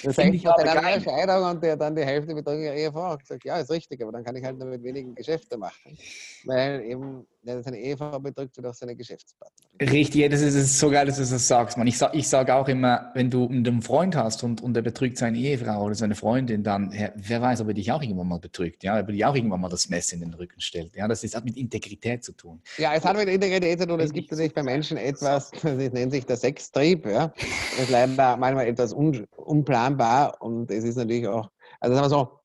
Das 0.02 0.16
hängt 0.16 0.34
ich 0.34 0.42
von 0.42 0.54
einer 0.54 1.00
Scheidung 1.00 1.50
und 1.50 1.62
der 1.62 1.76
dann 1.76 1.94
die 1.94 2.04
Hälfte 2.04 2.34
betrügen 2.34 2.62
ihre 2.64 2.76
Ehefrau. 2.76 3.14
Ich 3.14 3.20
gesagt, 3.20 3.44
ja, 3.44 3.58
ist 3.58 3.70
richtig, 3.70 4.02
aber 4.02 4.12
dann 4.12 4.24
kann 4.24 4.34
ich 4.34 4.44
halt 4.44 4.58
nur 4.58 4.68
mit 4.68 4.82
wenigen 4.82 5.14
Geschäfte 5.14 5.58
machen. 5.58 5.98
Weil 6.44 6.82
eben, 6.82 7.26
seine 7.42 7.78
Ehefrau 7.78 8.18
betrügt, 8.18 8.56
wird 8.56 8.66
auch 8.66 8.74
seine 8.74 8.94
Geschäftspartner. 8.94 9.66
Richtig, 9.80 10.30
das 10.30 10.40
ist, 10.40 10.54
das 10.54 10.64
ist 10.64 10.78
so 10.78 10.90
geil, 10.90 11.06
dass 11.06 11.16
du 11.16 11.22
das 11.22 11.48
sagst, 11.48 11.78
man. 11.78 11.86
Ich 11.86 11.96
sage 11.96 12.16
ich 12.16 12.28
sag 12.28 12.50
auch 12.50 12.68
immer, 12.68 13.10
wenn 13.14 13.30
du 13.30 13.48
einen 13.48 13.82
Freund 13.82 14.14
hast 14.14 14.42
und, 14.44 14.60
und 14.62 14.74
der 14.74 14.82
betrügt 14.82 15.16
seine 15.18 15.38
Ehefrau 15.38 15.84
oder 15.84 15.94
seine 15.94 16.14
Freundin, 16.14 16.62
dann, 16.62 16.92
wer 17.14 17.42
weiß, 17.42 17.62
ob 17.62 17.68
er 17.68 17.74
dich 17.74 17.90
auch 17.92 18.02
irgendwann 18.02 18.28
mal 18.28 18.38
betrügt, 18.38 18.84
ja, 18.84 18.98
ob 19.00 19.08
er 19.08 19.12
dir 19.12 19.28
auch 19.28 19.34
irgendwann 19.34 19.60
mal 19.60 19.68
das 19.68 19.88
Messer 19.88 20.14
in 20.14 20.20
den 20.20 20.34
Rücken 20.34 20.60
stellt. 20.60 20.96
Ja, 20.96 21.08
das 21.08 21.24
ist, 21.24 21.34
hat 21.34 21.44
mit 21.44 21.56
Integrität 21.56 22.24
zu 22.24 22.32
tun. 22.32 22.60
Ja, 22.78 22.94
es 22.94 23.04
hat 23.04 23.16
mit 23.16 23.28
Integrität 23.28 23.80
zu 23.80 23.86
tun. 23.86 24.00
Es 24.00 24.12
gibt 24.12 24.30
natürlich 24.30 24.54
bei 24.54 24.62
Menschen 24.62 24.96
etwas, 24.96 25.50
das 25.62 25.92
nennt 25.92 26.12
sich 26.12 26.26
der 26.26 26.36
Sextrieb, 26.36 27.06
ja. 27.06 27.28
Das 27.28 27.80
ist 27.80 27.90
leider 27.90 28.36
manchmal 28.36 28.66
etwas 28.66 28.92
un, 28.92 29.26
unplanbar 29.36 30.40
und 30.42 30.70
es 30.70 30.84
ist 30.84 30.96
natürlich 30.96 31.26
auch, 31.26 31.50
also 31.80 31.94
sagen 31.94 32.04
wir 32.04 32.10
so, 32.10 32.40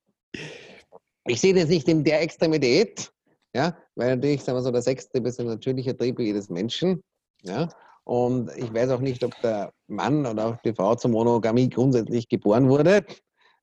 ich 1.27 1.41
sehe 1.41 1.53
das 1.53 1.69
nicht 1.69 1.87
in 1.87 2.03
der 2.03 2.21
Extremität, 2.21 3.11
ja, 3.55 3.75
weil 3.95 4.15
natürlich, 4.15 4.43
sagen 4.43 4.57
wir 4.57 4.61
so, 4.61 4.71
der 4.71 4.81
Sextrieb 4.81 5.25
ist 5.25 5.39
ein 5.39 5.47
natürlicher 5.47 5.97
Trieb 5.97 6.19
jedes 6.19 6.49
Menschen. 6.49 7.01
Ja, 7.41 7.69
und 8.03 8.51
ich 8.57 8.71
weiß 8.71 8.91
auch 8.91 8.99
nicht, 8.99 9.23
ob 9.23 9.33
der 9.41 9.71
Mann 9.87 10.25
oder 10.25 10.47
auch 10.47 10.57
die 10.57 10.73
Frau 10.73 10.93
zur 10.95 11.11
Monogamie 11.11 11.69
grundsätzlich 11.69 12.27
geboren 12.27 12.69
wurde. 12.69 13.05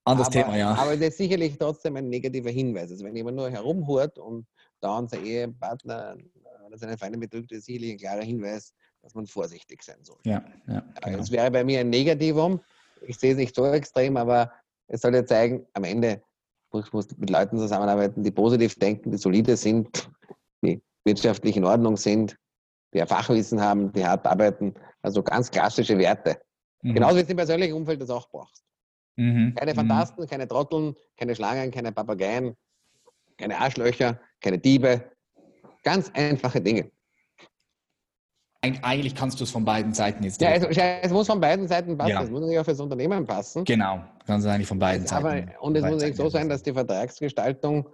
Anderes 0.04 0.28
aber, 0.28 0.34
Thema, 0.34 0.56
ja. 0.56 0.74
Aber 0.74 0.96
das 0.96 1.10
ist 1.10 1.18
sicherlich 1.18 1.58
trotzdem 1.58 1.94
ein 1.96 2.08
negativer 2.08 2.50
Hinweis. 2.50 2.90
Also 2.90 3.04
wenn 3.04 3.14
jemand 3.14 3.36
nur 3.36 3.50
herumhurt 3.50 4.18
und 4.18 4.46
dauernd 4.80 5.10
sein 5.10 5.24
Ehepartner 5.24 6.16
oder 6.66 6.76
seine 6.76 6.98
Feinde 6.98 7.18
betrügt, 7.18 7.52
ist 7.52 7.66
sicherlich 7.66 7.92
ein 7.92 7.98
klarer 7.98 8.22
Hinweis, 8.22 8.74
dass 9.02 9.14
man 9.14 9.26
vorsichtig 9.26 9.82
sein 9.84 10.02
soll. 10.02 10.18
Ja, 10.24 10.42
ja. 10.66 10.82
Genau. 11.04 11.18
Es 11.18 11.30
wäre 11.30 11.50
bei 11.50 11.62
mir 11.62 11.80
ein 11.80 11.90
Negativum. 11.90 12.60
Ich 13.06 13.18
sehe 13.18 13.32
es 13.32 13.36
nicht 13.36 13.54
so 13.54 13.66
extrem, 13.66 14.16
aber 14.16 14.50
es 14.88 15.02
soll 15.02 15.14
ja 15.14 15.24
zeigen, 15.24 15.66
am 15.74 15.84
Ende 15.84 16.22
muss, 16.72 16.92
muss 16.92 17.16
mit 17.16 17.30
Leuten 17.30 17.58
zusammenarbeiten, 17.58 18.22
die 18.22 18.30
positiv 18.30 18.78
denken, 18.78 19.10
die 19.10 19.18
solide 19.18 19.56
sind, 19.56 20.10
die 20.64 20.82
wirtschaftlich 21.04 21.56
in 21.56 21.64
Ordnung 21.64 21.96
sind, 21.96 22.36
die 22.92 22.98
ja 22.98 23.06
Fachwissen 23.06 23.60
haben, 23.60 23.92
die 23.92 24.04
hart 24.04 24.26
arbeiten. 24.26 24.74
Also 25.02 25.22
ganz 25.22 25.50
klassische 25.50 25.98
Werte. 25.98 26.40
Mhm. 26.82 26.94
Genauso 26.94 27.16
wie 27.16 27.20
es 27.20 27.28
im 27.28 27.36
persönlichen 27.36 27.74
Umfeld 27.74 28.00
das 28.00 28.10
auch 28.10 28.28
brauchst. 28.28 28.64
Mhm. 29.16 29.54
Keine 29.54 29.72
mhm. 29.72 29.76
Fantasten, 29.76 30.24
mhm. 30.24 30.28
keine 30.28 30.48
Trotteln, 30.48 30.94
keine 31.16 31.34
Schlangen, 31.34 31.70
keine 31.70 31.92
Papageien, 31.92 32.56
keine 33.36 33.58
Arschlöcher, 33.58 34.20
keine 34.40 34.58
Diebe. 34.58 35.10
Ganz 35.82 36.10
einfache 36.14 36.60
Dinge. 36.60 36.90
Eigentlich 38.64 39.16
kannst 39.16 39.40
du 39.40 39.44
es 39.44 39.50
von 39.50 39.64
beiden 39.64 39.92
Seiten 39.92 40.22
jetzt. 40.22 40.40
Ja, 40.40 40.50
es, 40.50 40.64
es 41.02 41.10
muss 41.10 41.26
von 41.26 41.40
beiden 41.40 41.66
Seiten 41.66 41.98
passen. 41.98 42.10
Ja. 42.10 42.22
Es 42.22 42.30
muss 42.30 42.42
nicht 42.42 42.56
auch 42.60 42.64
fürs 42.64 42.78
Unternehmen 42.78 43.26
passen. 43.26 43.64
Genau, 43.64 44.04
kannst 44.24 44.46
du 44.46 44.50
eigentlich 44.52 44.68
von 44.68 44.78
beiden 44.78 45.04
Seiten. 45.04 45.50
und 45.60 45.76
es 45.76 45.84
muss 45.84 46.00
nicht 46.00 46.16
so 46.16 46.28
sein, 46.28 46.48
dass 46.48 46.62
die 46.62 46.72
Vertragsgestaltung 46.72 47.88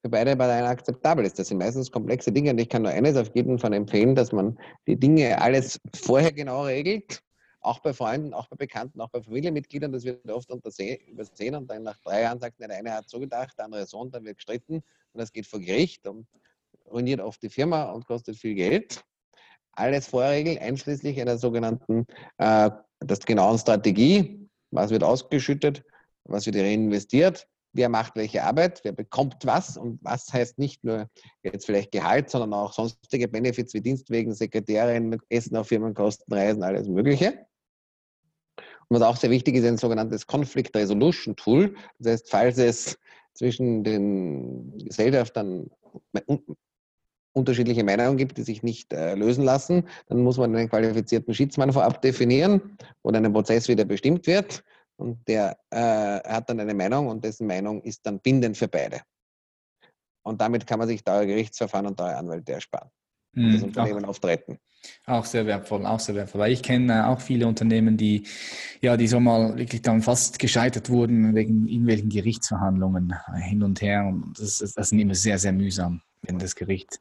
für 0.00 0.08
beide 0.08 0.36
Parteien 0.36 0.66
akzeptabel 0.66 1.24
ist. 1.24 1.40
Das 1.40 1.48
sind 1.48 1.58
meistens 1.58 1.90
komplexe 1.90 2.30
Dinge 2.30 2.50
und 2.50 2.58
ich 2.58 2.68
kann 2.68 2.82
nur 2.82 2.92
eines 2.92 3.16
auf 3.16 3.34
jeden 3.34 3.58
Fall 3.58 3.72
empfehlen, 3.72 4.14
dass 4.14 4.30
man 4.30 4.56
die 4.86 4.96
Dinge 4.96 5.40
alles 5.40 5.80
vorher 5.92 6.32
genau 6.32 6.64
regelt. 6.64 7.20
Auch 7.60 7.80
bei 7.80 7.92
Freunden, 7.92 8.32
auch 8.32 8.48
bei 8.48 8.56
Bekannten, 8.56 9.00
auch 9.00 9.10
bei 9.10 9.22
Familienmitgliedern, 9.22 9.90
das 9.90 10.04
wird 10.04 10.28
oft 10.30 10.50
übersehen 10.50 11.54
und 11.56 11.68
dann 11.68 11.82
nach 11.82 11.98
drei 11.98 12.22
Jahren 12.22 12.38
sagt, 12.38 12.60
der 12.60 12.70
eine 12.70 12.92
hat 12.92 13.08
so 13.08 13.18
gedacht, 13.18 13.56
der 13.58 13.64
andere 13.64 13.86
so 13.86 13.98
und 13.98 14.14
dann 14.14 14.24
wird 14.24 14.36
gestritten 14.36 14.74
und 14.74 15.20
das 15.20 15.32
geht 15.32 15.46
vor 15.46 15.60
Gericht 15.60 16.06
und 16.06 16.26
ruiniert 16.88 17.20
oft 17.20 17.42
die 17.42 17.50
Firma 17.50 17.90
und 17.90 18.06
kostet 18.06 18.36
viel 18.36 18.54
Geld 18.54 19.04
alles 19.72 20.08
vorregeln, 20.08 20.58
einschließlich 20.58 21.20
einer 21.20 21.38
sogenannten 21.38 22.06
äh, 22.38 22.70
das 23.00 23.20
genauen 23.20 23.58
Strategie. 23.58 24.48
Was 24.70 24.90
wird 24.90 25.04
ausgeschüttet, 25.04 25.84
was 26.24 26.46
wird 26.46 26.56
reinvestiert, 26.56 27.46
wer 27.72 27.88
macht 27.88 28.16
welche 28.16 28.42
Arbeit, 28.42 28.80
wer 28.84 28.92
bekommt 28.92 29.44
was 29.44 29.76
und 29.76 29.98
was 30.02 30.32
heißt 30.32 30.58
nicht 30.58 30.84
nur 30.84 31.08
jetzt 31.42 31.66
vielleicht 31.66 31.92
Gehalt, 31.92 32.30
sondern 32.30 32.54
auch 32.54 32.72
sonstige 32.72 33.28
Benefits 33.28 33.74
wie 33.74 33.80
Dienstwegen, 33.80 34.34
Sekretärin, 34.34 35.18
Essen 35.28 35.56
auf 35.56 35.68
Firmenkosten, 35.68 36.32
Reisen, 36.32 36.62
alles 36.62 36.88
Mögliche. 36.88 37.46
Und 38.88 39.00
was 39.00 39.02
auch 39.02 39.16
sehr 39.16 39.30
wichtig 39.30 39.56
ist, 39.56 39.64
ein 39.64 39.78
sogenanntes 39.78 40.26
Conflict 40.26 40.76
Resolution 40.76 41.34
Tool. 41.36 41.74
Das 41.98 42.12
heißt, 42.12 42.30
falls 42.30 42.58
es 42.58 42.98
zwischen 43.34 43.84
den 43.84 44.76
Gesellschaftern 44.78 45.70
unterschiedliche 47.32 47.84
Meinungen 47.84 48.16
gibt, 48.16 48.36
die 48.38 48.42
sich 48.42 48.62
nicht 48.62 48.92
äh, 48.92 49.14
lösen 49.14 49.44
lassen, 49.44 49.84
dann 50.08 50.22
muss 50.22 50.38
man 50.38 50.54
einen 50.54 50.68
qualifizierten 50.68 51.34
Schiedsmann 51.34 51.72
vorab 51.72 52.02
definieren, 52.02 52.76
wo 53.02 53.10
dann 53.10 53.24
ein 53.24 53.32
Prozess 53.32 53.68
wieder 53.68 53.84
bestimmt 53.84 54.26
wird. 54.26 54.62
Und 54.96 55.26
der 55.26 55.56
äh, 55.70 55.76
hat 56.28 56.48
dann 56.50 56.60
eine 56.60 56.74
Meinung 56.74 57.08
und 57.08 57.24
dessen 57.24 57.46
Meinung 57.46 57.82
ist 57.82 58.06
dann 58.06 58.20
bindend 58.20 58.56
für 58.56 58.68
beide. 58.68 59.00
Und 60.24 60.40
damit 60.40 60.66
kann 60.66 60.78
man 60.78 60.88
sich 60.88 61.02
teure 61.02 61.26
Gerichtsverfahren 61.26 61.86
und 61.86 61.96
teure 61.96 62.16
Anwälte 62.16 62.52
ersparen. 62.52 62.90
Und 63.42 63.52
das 63.54 63.62
Mhm, 63.62 63.64
Unternehmen 63.64 64.04
auch, 64.04 64.10
auftreten. 64.10 64.58
auch 65.06 65.24
sehr 65.24 65.46
wertvoll, 65.46 65.86
auch 65.86 66.00
sehr 66.00 66.14
wertvoll. 66.14 66.40
Weil 66.42 66.52
ich 66.52 66.62
kenne 66.62 67.00
äh, 67.00 67.02
auch 67.04 67.20
viele 67.20 67.46
Unternehmen, 67.46 67.96
die 67.96 68.26
ja, 68.80 68.96
die 68.96 69.08
so 69.08 69.20
mal 69.20 69.56
wirklich 69.56 69.82
dann 69.82 70.02
fast 70.02 70.38
gescheitert 70.38 70.90
wurden 70.90 71.34
wegen 71.34 71.66
irgendwelchen 71.66 72.08
Gerichtsverhandlungen 72.10 73.14
äh, 73.34 73.40
hin 73.40 73.62
und 73.62 73.80
her. 73.80 74.04
Und 74.06 74.38
das, 74.38 74.60
ist- 74.60 74.76
das 74.78 74.90
sind 74.90 74.98
immer 75.00 75.14
sehr, 75.14 75.38
sehr 75.38 75.52
mühsam, 75.52 76.02
wenn 76.22 76.38
das 76.38 76.54
Gericht 76.54 77.00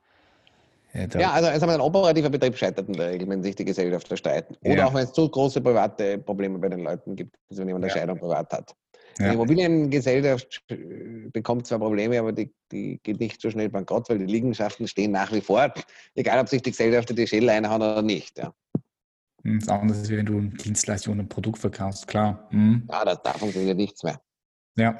Ja, 0.93 1.31
also 1.31 1.49
es 1.49 1.63
ein 1.63 1.79
operativer 1.81 2.29
Betrieb 2.29 2.57
scheitert 2.57 2.87
in 2.89 2.93
der 2.95 3.11
Regel, 3.11 3.27
wenn 3.29 3.41
sich 3.41 3.55
die 3.55 3.63
Gesellschafter 3.65 4.17
streiten. 4.17 4.55
Oder 4.61 4.75
Ja. 4.75 4.85
auch 4.87 4.93
wenn 4.93 5.03
es 5.05 5.13
zu 5.13 5.27
große 5.29 5.61
private 5.61 6.17
Probleme 6.17 6.59
bei 6.59 6.67
den 6.69 6.81
Leuten 6.81 7.15
gibt, 7.15 7.37
also 7.49 7.61
wenn 7.61 7.69
jemand 7.69 7.85
eine 7.85 7.93
Ja. 7.93 7.99
Scheidung 7.99 8.19
privat 8.19 8.51
hat. 8.51 8.75
Die 9.17 9.23
Ja. 9.23 9.33
Immobiliengesellschaft 9.33 10.63
äh, 10.69 11.29
bekommt 11.31 11.67
zwar 11.67 11.79
Probleme, 11.79 12.19
aber 12.19 12.31
die, 12.33 12.53
die 12.71 12.99
geht 13.03 13.19
nicht 13.19 13.39
so 13.41 13.49
schnell 13.49 13.69
bankrott, 13.69 14.09
weil 14.09 14.19
die 14.19 14.25
Liegenschaften 14.25 14.87
stehen 14.87 15.11
nach 15.11 15.31
wie 15.31 15.41
vor, 15.41 15.73
egal 16.15 16.39
ob 16.39 16.49
sich 16.49 16.61
die 16.61 16.71
Gesellschafter 16.71 17.13
die 17.13 17.27
Schädel 17.27 17.49
einhauen 17.49 17.81
oder 17.81 18.01
nicht. 18.01 18.37
Ja, 18.37 18.53
Hm, 19.43 19.59
Das 19.59 19.69
andere 19.69 19.97
ist, 19.97 20.09
wenn 20.09 20.25
du 20.25 20.37
eine 20.37 20.49
Dienstleistung 20.49 21.13
und 21.13 21.19
ein 21.21 21.29
Produkt 21.29 21.57
verkaufst, 21.59 22.07
klar. 22.07 22.47
Mhm. 22.51 22.87
ja 22.91 23.05
da, 23.05 23.15
da 23.15 23.31
funktioniert 23.33 23.77
nichts 23.77 24.03
mehr. 24.03 24.21
Ja. 24.77 24.97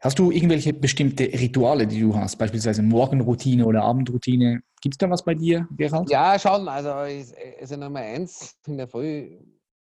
Hast 0.00 0.18
du 0.18 0.30
irgendwelche 0.30 0.74
bestimmte 0.74 1.24
Rituale, 1.24 1.86
die 1.86 2.00
du 2.00 2.14
hast, 2.14 2.36
beispielsweise 2.36 2.82
Morgenroutine 2.82 3.64
oder 3.64 3.82
Abendroutine? 3.82 4.62
Gibt 4.82 4.94
es 4.94 4.98
da 4.98 5.08
was 5.08 5.24
bei 5.24 5.34
dir, 5.34 5.66
Gerald? 5.70 6.10
Ja, 6.10 6.38
schon. 6.38 6.68
Also 6.68 6.90
ist, 7.02 7.34
ist 7.60 7.70
ja 7.70 7.76
Nummer 7.78 8.00
eins. 8.00 8.56
In 8.66 8.76
der 8.76 8.88
Früh 8.88 9.38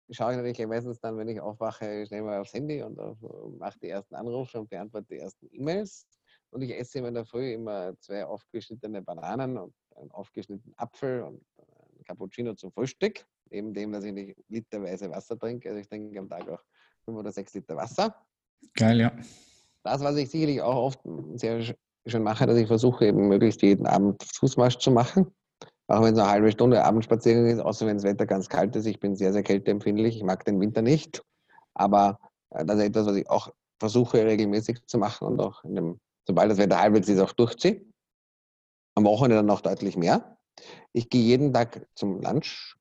schaue 0.09 0.31
ich 0.31 0.37
natürlich 0.37 0.67
meistens 0.67 0.99
dann, 0.99 1.15
wenn 1.17 1.27
ich 1.27 1.39
aufwache, 1.39 2.07
schnell 2.07 2.23
mal 2.23 2.39
aufs 2.39 2.53
Handy 2.53 2.81
und 2.81 2.99
auf, 2.99 3.17
mache 3.59 3.77
die 3.79 3.89
ersten 3.89 4.15
Anrufe 4.15 4.59
und 4.59 4.69
beantworte 4.69 5.07
die 5.11 5.19
ersten 5.19 5.47
E-Mails. 5.51 6.07
Und 6.49 6.63
ich 6.63 6.75
esse 6.75 6.97
immer 6.97 7.09
in 7.09 7.13
der 7.13 7.25
Früh 7.25 7.53
immer 7.53 7.93
zwei 7.99 8.25
aufgeschnittene 8.25 9.03
Bananen 9.03 9.57
und 9.57 9.73
einen 9.95 10.09
aufgeschnittenen 10.11 10.73
Apfel 10.77 11.21
und 11.21 11.45
einen 11.59 12.03
Cappuccino 12.03 12.55
zum 12.55 12.71
Frühstück. 12.71 13.25
Neben 13.51 13.73
dem, 13.73 13.91
dass 13.91 14.03
ich 14.03 14.13
nicht 14.13 14.35
literweise 14.47 15.09
Wasser 15.11 15.37
trinke. 15.37 15.69
Also 15.69 15.81
ich 15.81 15.87
trinke 15.87 16.17
am 16.17 16.29
Tag 16.29 16.49
auch 16.49 16.63
fünf 17.05 17.19
oder 17.19 17.31
sechs 17.31 17.53
Liter 17.53 17.75
Wasser. 17.75 18.15
Geil, 18.73 18.99
ja. 18.99 19.11
Das, 19.83 20.01
was 20.03 20.15
ich 20.17 20.29
sicherlich 20.29 20.61
auch 20.61 20.75
oft 20.75 20.99
sehr 21.35 21.61
sch- 21.61 21.75
schon 22.05 22.23
mache, 22.23 22.45
dass 22.45 22.57
ich 22.57 22.67
versuche, 22.67 23.07
eben 23.07 23.27
möglichst 23.27 23.61
jeden 23.61 23.85
Abend 23.87 24.23
Fußmarsch 24.23 24.77
zu 24.77 24.91
machen. 24.91 25.27
Auch 25.87 26.03
wenn 26.03 26.13
es 26.13 26.19
eine 26.19 26.29
halbe 26.29 26.51
Stunde 26.51 26.83
Abendspaziergang 26.83 27.47
ist, 27.47 27.59
außer 27.59 27.87
wenn 27.87 27.97
das 27.97 28.03
Wetter 28.03 28.25
ganz 28.25 28.47
kalt 28.47 28.75
ist. 28.75 28.85
Ich 28.85 28.99
bin 28.99 29.15
sehr, 29.15 29.33
sehr 29.33 29.43
kälteempfindlich. 29.43 30.17
Ich 30.17 30.23
mag 30.23 30.45
den 30.45 30.59
Winter 30.59 30.81
nicht. 30.81 31.23
Aber 31.73 32.19
äh, 32.51 32.63
das 32.65 32.77
ist 32.77 32.83
etwas, 32.85 33.07
was 33.07 33.15
ich 33.15 33.29
auch 33.29 33.51
versuche, 33.79 34.25
regelmäßig 34.25 34.85
zu 34.85 34.97
machen 34.97 35.27
und 35.27 35.39
auch 35.39 35.61
dem, 35.63 35.99
sobald 36.27 36.51
das 36.51 36.57
Wetter 36.57 36.79
halbwegs 36.79 37.07
ist, 37.09 37.19
auch 37.19 37.33
durchziehe. 37.33 37.85
Am 38.95 39.05
Wochenende 39.05 39.37
dann 39.37 39.45
noch 39.45 39.61
deutlich 39.61 39.97
mehr. 39.97 40.37
Ich 40.93 41.09
gehe 41.09 41.23
jeden 41.23 41.53
Tag 41.53 41.87
zum 41.95 42.21
Lunch. 42.21 42.75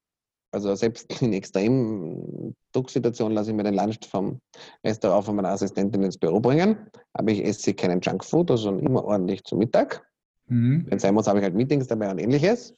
Also 0.50 0.74
selbst 0.74 1.06
in 1.22 1.32
extremen 1.32 2.56
Drucksituationen 2.72 3.34
lasse 3.34 3.50
ich 3.50 3.56
mir 3.56 3.64
den 3.64 3.74
Lunch 3.74 3.98
vom 4.08 4.40
Restaurant 4.84 5.24
von 5.24 5.36
meiner 5.36 5.50
Assistentin 5.50 6.02
ins 6.02 6.18
Büro 6.18 6.40
bringen. 6.40 6.90
Aber 7.12 7.30
ich 7.30 7.44
esse 7.44 7.74
keinen 7.74 8.00
Junkfood, 8.00 8.50
sondern 8.58 8.86
immer 8.86 9.04
ordentlich 9.04 9.44
zu 9.44 9.56
Mittag. 9.56 10.06
Mhm. 10.46 10.86
Wenn 10.86 10.96
es 10.96 11.02
sein 11.02 11.14
muss, 11.14 11.26
habe 11.26 11.38
ich 11.38 11.44
halt 11.44 11.54
Meetings 11.54 11.86
dabei 11.86 12.10
und 12.10 12.18
ähnliches. 12.18 12.74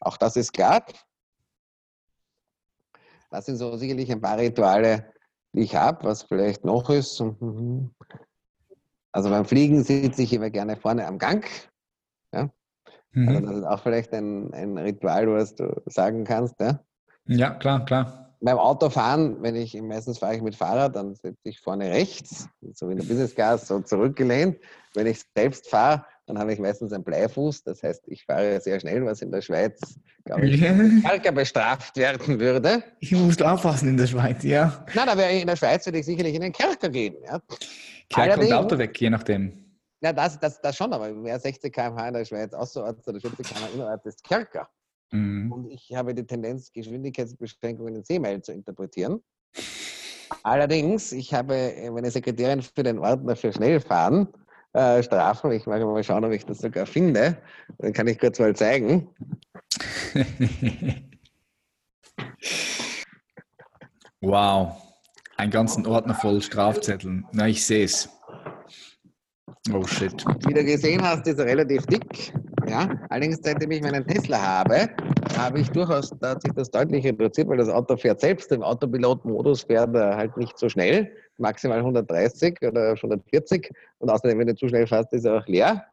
Auch 0.00 0.16
das 0.16 0.36
ist 0.36 0.52
klar. 0.52 0.84
Das 3.30 3.46
sind 3.46 3.56
so 3.56 3.76
sicherlich 3.76 4.12
ein 4.12 4.20
paar 4.20 4.38
Rituale, 4.38 5.12
die 5.54 5.62
ich 5.62 5.74
habe. 5.74 6.04
Was 6.04 6.22
vielleicht 6.22 6.64
noch 6.64 6.90
ist. 6.90 7.22
Also 9.12 9.30
beim 9.30 9.44
Fliegen 9.44 9.82
sitze 9.82 10.22
ich 10.22 10.32
immer 10.32 10.50
gerne 10.50 10.76
vorne 10.76 11.06
am 11.06 11.18
Gang. 11.18 11.48
Also 12.32 12.50
Mhm. 13.40 13.46
das 13.46 13.56
ist 13.58 13.64
auch 13.64 13.80
vielleicht 13.80 14.12
ein, 14.12 14.52
ein 14.52 14.76
Ritual, 14.76 15.28
was 15.28 15.54
du 15.54 15.80
sagen 15.86 16.24
kannst. 16.24 16.58
Ja? 16.60 16.80
Ja, 17.26 17.50
klar, 17.50 17.84
klar. 17.84 18.20
Beim 18.40 18.58
Autofahren, 18.58 19.42
wenn 19.42 19.56
ich 19.56 19.80
meistens 19.80 20.18
fahre 20.18 20.36
ich 20.36 20.42
mit 20.42 20.54
Fahrrad, 20.54 20.94
dann 20.96 21.14
sitze 21.14 21.38
ich 21.44 21.60
vorne 21.60 21.90
rechts, 21.90 22.46
so 22.74 22.88
wie 22.88 22.92
in 22.92 22.98
der 22.98 23.06
Business 23.06 23.34
Class, 23.34 23.66
so 23.66 23.80
zurückgelehnt. 23.80 24.58
Wenn 24.92 25.06
ich 25.06 25.22
selbst 25.34 25.68
fahre, 25.70 26.04
dann 26.26 26.38
habe 26.38 26.52
ich 26.52 26.58
meistens 26.58 26.92
einen 26.92 27.04
Bleifuß. 27.04 27.62
Das 27.64 27.82
heißt, 27.82 28.02
ich 28.08 28.24
fahre 28.26 28.60
sehr 28.60 28.78
schnell, 28.80 29.04
was 29.06 29.22
in 29.22 29.32
der 29.32 29.40
Schweiz, 29.40 29.98
glaube 30.26 30.46
ich, 30.46 30.58
stärker 30.58 31.32
bestraft 31.32 31.96
werden 31.96 32.38
würde. 32.38 32.82
Ich 33.00 33.12
muss 33.12 33.40
aufpassen 33.40 33.88
in 33.88 33.96
der 33.96 34.06
Schweiz, 34.08 34.42
ja. 34.42 34.84
Na, 34.94 35.06
da 35.06 35.16
wäre 35.16 35.32
ich 35.32 35.40
in 35.40 35.46
der 35.46 35.56
Schweiz, 35.56 35.86
würde 35.86 36.00
ich 36.00 36.06
sicherlich 36.06 36.34
in 36.34 36.42
den 36.42 36.52
Kerker 36.52 36.90
gehen. 36.90 37.16
Ja, 37.24 37.38
kommt 37.38 37.58
Allerdings- 38.14 38.52
Auto 38.52 38.76
weg, 38.76 39.00
je 39.00 39.08
nachdem. 39.08 39.64
ja 40.02 40.12
das, 40.12 40.38
das, 40.38 40.60
das 40.60 40.76
schon, 40.76 40.92
aber 40.92 41.08
mehr 41.10 41.38
60 41.40 41.72
km/h 41.72 42.08
in 42.08 42.14
der 42.14 42.24
Schweiz 42.26 42.52
außerorts 42.52 43.08
oder 43.08 43.20
40 43.20 43.46
km/h 43.46 43.68
innerorts 43.74 44.04
ist 44.04 44.22
Kerker. 44.22 44.68
Mhm. 45.14 45.52
Und 45.52 45.70
ich 45.70 45.94
habe 45.94 46.12
die 46.12 46.26
Tendenz, 46.26 46.72
Geschwindigkeitsbeschränkungen 46.72 47.94
in 47.94 48.04
Seemeilen 48.04 48.42
zu 48.42 48.52
interpretieren. 48.52 49.22
Allerdings, 50.42 51.12
ich 51.12 51.32
habe 51.32 51.54
äh, 51.54 51.88
meine 51.90 52.10
Sekretärin 52.10 52.62
für 52.62 52.82
den 52.82 52.98
Ordner 52.98 53.36
für 53.36 53.52
Schnellfahren 53.52 54.26
äh, 54.72 55.00
Strafen. 55.04 55.52
Ich 55.52 55.66
mag 55.66 55.80
mal 55.82 56.02
schauen, 56.02 56.24
ob 56.24 56.32
ich 56.32 56.44
das 56.44 56.58
sogar 56.58 56.86
finde. 56.86 57.38
Dann 57.78 57.92
kann 57.92 58.08
ich 58.08 58.18
kurz 58.18 58.40
mal 58.40 58.56
zeigen. 58.56 59.08
wow. 64.20 64.82
Ein 65.36 65.50
ganzen 65.50 65.86
Ordner 65.86 66.14
voll 66.14 66.42
Strafzetteln. 66.42 67.24
Na, 67.32 67.46
ich 67.46 67.64
sehe 67.64 67.84
es. 67.84 68.08
Oh 69.72 69.84
shit. 69.86 70.24
Wie 70.46 70.54
du 70.54 70.64
gesehen 70.64 71.02
hast, 71.02 71.26
ist 71.28 71.38
er 71.38 71.46
relativ 71.46 71.86
dick. 71.86 72.32
Ja, 72.68 72.88
allerdings, 73.10 73.40
seitdem 73.42 73.70
ich 73.70 73.82
meinen 73.82 74.06
Tesla 74.06 74.40
habe, 74.40 74.88
habe 75.36 75.60
ich 75.60 75.70
durchaus, 75.70 76.10
da 76.20 76.30
hat 76.30 76.42
sich 76.42 76.52
das 76.52 76.70
deutlich 76.70 77.04
reduziert, 77.04 77.48
weil 77.48 77.58
das 77.58 77.68
Auto 77.68 77.96
fährt 77.96 78.20
selbst. 78.20 78.50
Im 78.52 78.62
Autopilot-Modus 78.62 79.62
fährt 79.62 79.94
er 79.94 80.16
halt 80.16 80.36
nicht 80.36 80.58
so 80.58 80.68
schnell, 80.68 81.14
maximal 81.38 81.78
130 81.78 82.58
oder 82.62 82.90
140. 82.92 83.70
Und 83.98 84.10
außerdem, 84.10 84.38
wenn 84.38 84.46
du 84.46 84.54
zu 84.54 84.68
schnell 84.68 84.86
fährst, 84.86 85.12
ist 85.12 85.24
er 85.24 85.38
auch 85.38 85.46
leer. 85.46 85.86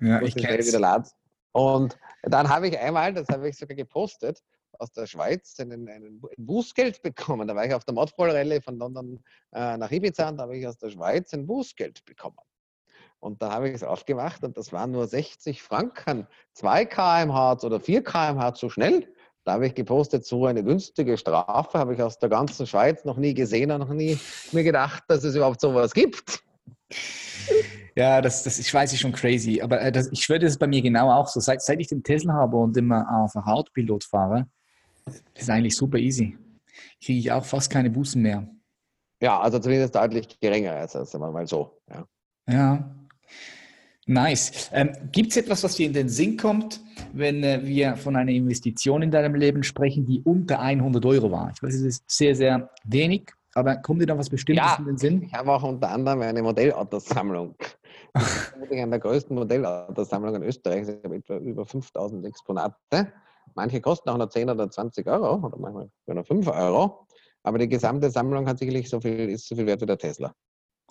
Ja, 0.00 0.20
ich 0.22 0.32
schnell 0.32 0.58
wieder 0.58 0.80
laden. 0.80 1.08
Und 1.52 1.98
dann 2.22 2.48
habe 2.48 2.68
ich 2.68 2.78
einmal, 2.78 3.12
das 3.12 3.28
habe 3.28 3.48
ich 3.48 3.56
sogar 3.56 3.76
gepostet, 3.76 4.42
aus 4.78 4.92
der 4.92 5.06
Schweiz 5.06 5.58
einen, 5.58 5.88
einen 5.88 6.20
ein 6.22 6.46
Bußgeld 6.46 7.02
bekommen. 7.02 7.48
Da 7.48 7.54
war 7.54 7.66
ich 7.66 7.74
auf 7.74 7.84
der 7.84 7.94
Modvoll-Rallye 7.94 8.60
von 8.60 8.78
London 8.78 9.22
äh, 9.52 9.76
nach 9.76 9.90
Ibiza 9.90 10.28
und 10.28 10.38
da 10.38 10.44
habe 10.44 10.56
ich 10.56 10.66
aus 10.66 10.78
der 10.78 10.90
Schweiz 10.90 11.32
ein 11.34 11.46
Bußgeld 11.46 12.04
bekommen. 12.04 12.38
Und 13.20 13.42
da 13.42 13.52
habe 13.52 13.68
ich 13.68 13.74
es 13.74 13.84
aufgemacht 13.84 14.42
und 14.44 14.56
das 14.56 14.72
waren 14.72 14.90
nur 14.90 15.06
60 15.06 15.62
Franken, 15.62 16.26
2 16.54 16.86
km/h 16.86 17.64
oder 17.64 17.78
4 17.78 18.02
km/h 18.02 18.54
zu 18.54 18.70
schnell. 18.70 19.06
Da 19.44 19.52
habe 19.52 19.66
ich 19.66 19.74
gepostet, 19.74 20.26
so 20.26 20.46
eine 20.46 20.64
günstige 20.64 21.16
Strafe 21.16 21.78
habe 21.78 21.94
ich 21.94 22.02
aus 22.02 22.18
der 22.18 22.28
ganzen 22.28 22.66
Schweiz 22.66 23.04
noch 23.04 23.16
nie 23.16 23.34
gesehen 23.34 23.70
und 23.70 23.80
noch 23.80 23.92
nie 23.92 24.18
mir 24.52 24.64
gedacht, 24.64 25.04
dass 25.08 25.24
es 25.24 25.34
überhaupt 25.34 25.60
sowas 25.60 25.92
gibt. 25.92 26.42
Ja, 27.94 28.20
das, 28.20 28.42
das 28.44 28.58
ich 28.58 28.72
weiß, 28.72 28.92
ist 28.92 29.00
schon 29.00 29.12
crazy. 29.12 29.60
Aber 29.60 29.80
äh, 29.80 29.92
das, 29.92 30.10
ich 30.12 30.22
schwöre, 30.22 30.40
das 30.40 30.52
ist 30.52 30.58
bei 30.58 30.66
mir 30.66 30.82
genau 30.82 31.10
auch 31.10 31.26
so. 31.28 31.40
Seit, 31.40 31.62
seit 31.62 31.80
ich 31.80 31.88
den 31.88 32.02
Tesla 32.02 32.34
habe 32.34 32.56
und 32.56 32.76
immer 32.76 33.06
auf 33.10 33.34
Autopilot 33.34 34.04
fahre, 34.04 34.46
ist 35.34 35.50
eigentlich 35.50 35.76
super 35.76 35.98
easy. 35.98 36.38
Kriege 37.02 37.18
ich 37.18 37.32
auch 37.32 37.44
fast 37.44 37.70
keine 37.70 37.90
Bußen 37.90 38.20
mehr. 38.20 38.48
Ja, 39.20 39.40
also 39.40 39.58
zumindest 39.58 39.94
deutlich 39.94 40.38
geringer, 40.40 40.72
als 40.72 40.92
sagen 40.92 41.22
wir 41.24 41.30
mal 41.30 41.46
so. 41.46 41.78
Ja. 41.88 42.06
Ja. 42.48 42.99
Nice. 44.10 44.68
Ähm, 44.72 44.90
Gibt 45.12 45.30
es 45.30 45.36
etwas, 45.36 45.62
was 45.62 45.76
dir 45.76 45.86
in 45.86 45.92
den 45.92 46.08
Sinn 46.08 46.36
kommt, 46.36 46.80
wenn 47.12 47.44
äh, 47.44 47.60
wir 47.62 47.96
von 47.96 48.16
einer 48.16 48.32
Investition 48.32 49.02
in 49.02 49.12
deinem 49.12 49.36
Leben 49.36 49.62
sprechen, 49.62 50.04
die 50.04 50.20
unter 50.22 50.58
100 50.58 51.06
Euro 51.06 51.30
war? 51.30 51.52
Ich 51.54 51.62
weiß, 51.62 51.72
es 51.74 51.82
ist 51.82 52.10
sehr, 52.10 52.34
sehr 52.34 52.70
wenig, 52.82 53.30
aber 53.54 53.76
kommt 53.76 54.02
dir 54.02 54.06
da 54.06 54.18
was 54.18 54.28
Bestimmtes 54.28 54.64
Ja. 54.66 54.76
in 54.80 54.86
den 54.86 54.98
Sinn? 54.98 55.22
Ich 55.22 55.32
habe 55.32 55.52
auch 55.52 55.62
unter 55.62 55.90
anderem 55.92 56.22
eine 56.22 56.42
Modellautosammlung. 56.42 57.54
Vermutlich 58.16 58.80
eine 58.80 58.90
der 58.90 58.98
größten 58.98 59.36
Modellautosammlungen 59.36 60.42
Österreichs. 60.42 60.88
Ich 60.88 61.04
habe 61.04 61.14
etwa 61.14 61.36
über 61.36 61.64
5000 61.64 62.26
Exponate. 62.26 63.12
Manche 63.54 63.80
kosten 63.80 64.08
auch 64.10 64.18
nur 64.18 64.28
10 64.28 64.50
oder 64.50 64.68
20 64.68 65.06
Euro 65.06 65.36
oder 65.46 65.56
manchmal 65.56 65.88
nur 66.08 66.24
5 66.24 66.48
Euro. 66.48 67.06
Aber 67.44 67.58
die 67.58 67.68
gesamte 67.68 68.10
Sammlung 68.10 68.48
hat 68.48 68.58
sicherlich 68.58 68.90
so 68.90 69.00
viel, 69.00 69.30
ist 69.30 69.46
so 69.46 69.54
viel 69.54 69.66
wert 69.66 69.80
wie 69.82 69.86
der 69.86 69.98
Tesla. 69.98 70.34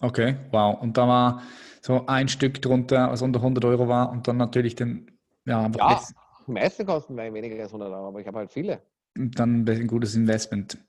Okay, 0.02 0.38
wow. 0.52 0.82
Und 0.82 0.98
da 0.98 1.06
war 1.06 1.42
so 1.82 2.06
ein 2.08 2.28
Stück 2.28 2.62
drunter, 2.62 3.12
was 3.12 3.22
unter 3.22 3.40
100 3.40 3.64
Euro 3.66 3.88
war 3.88 4.12
und 4.12 4.28
dann 4.28 4.38
natürlich 4.38 4.76
den, 4.76 5.12
ja, 5.46 5.64
einfach 5.64 5.80
Ja. 5.80 6.00
Die 6.48 6.54
meisten 6.54 6.86
kosten 6.86 7.16
weniger 7.16 7.62
als 7.62 7.72
100 7.72 7.92
Euro, 7.94 8.08
aber 8.08 8.22
ich 8.22 8.28
habe 8.28 8.40
halt 8.40 8.52
viele. 8.52 8.82
dann 9.16 9.68
ein 9.68 9.88
gutes 9.88 10.16
Investment. 10.16 10.80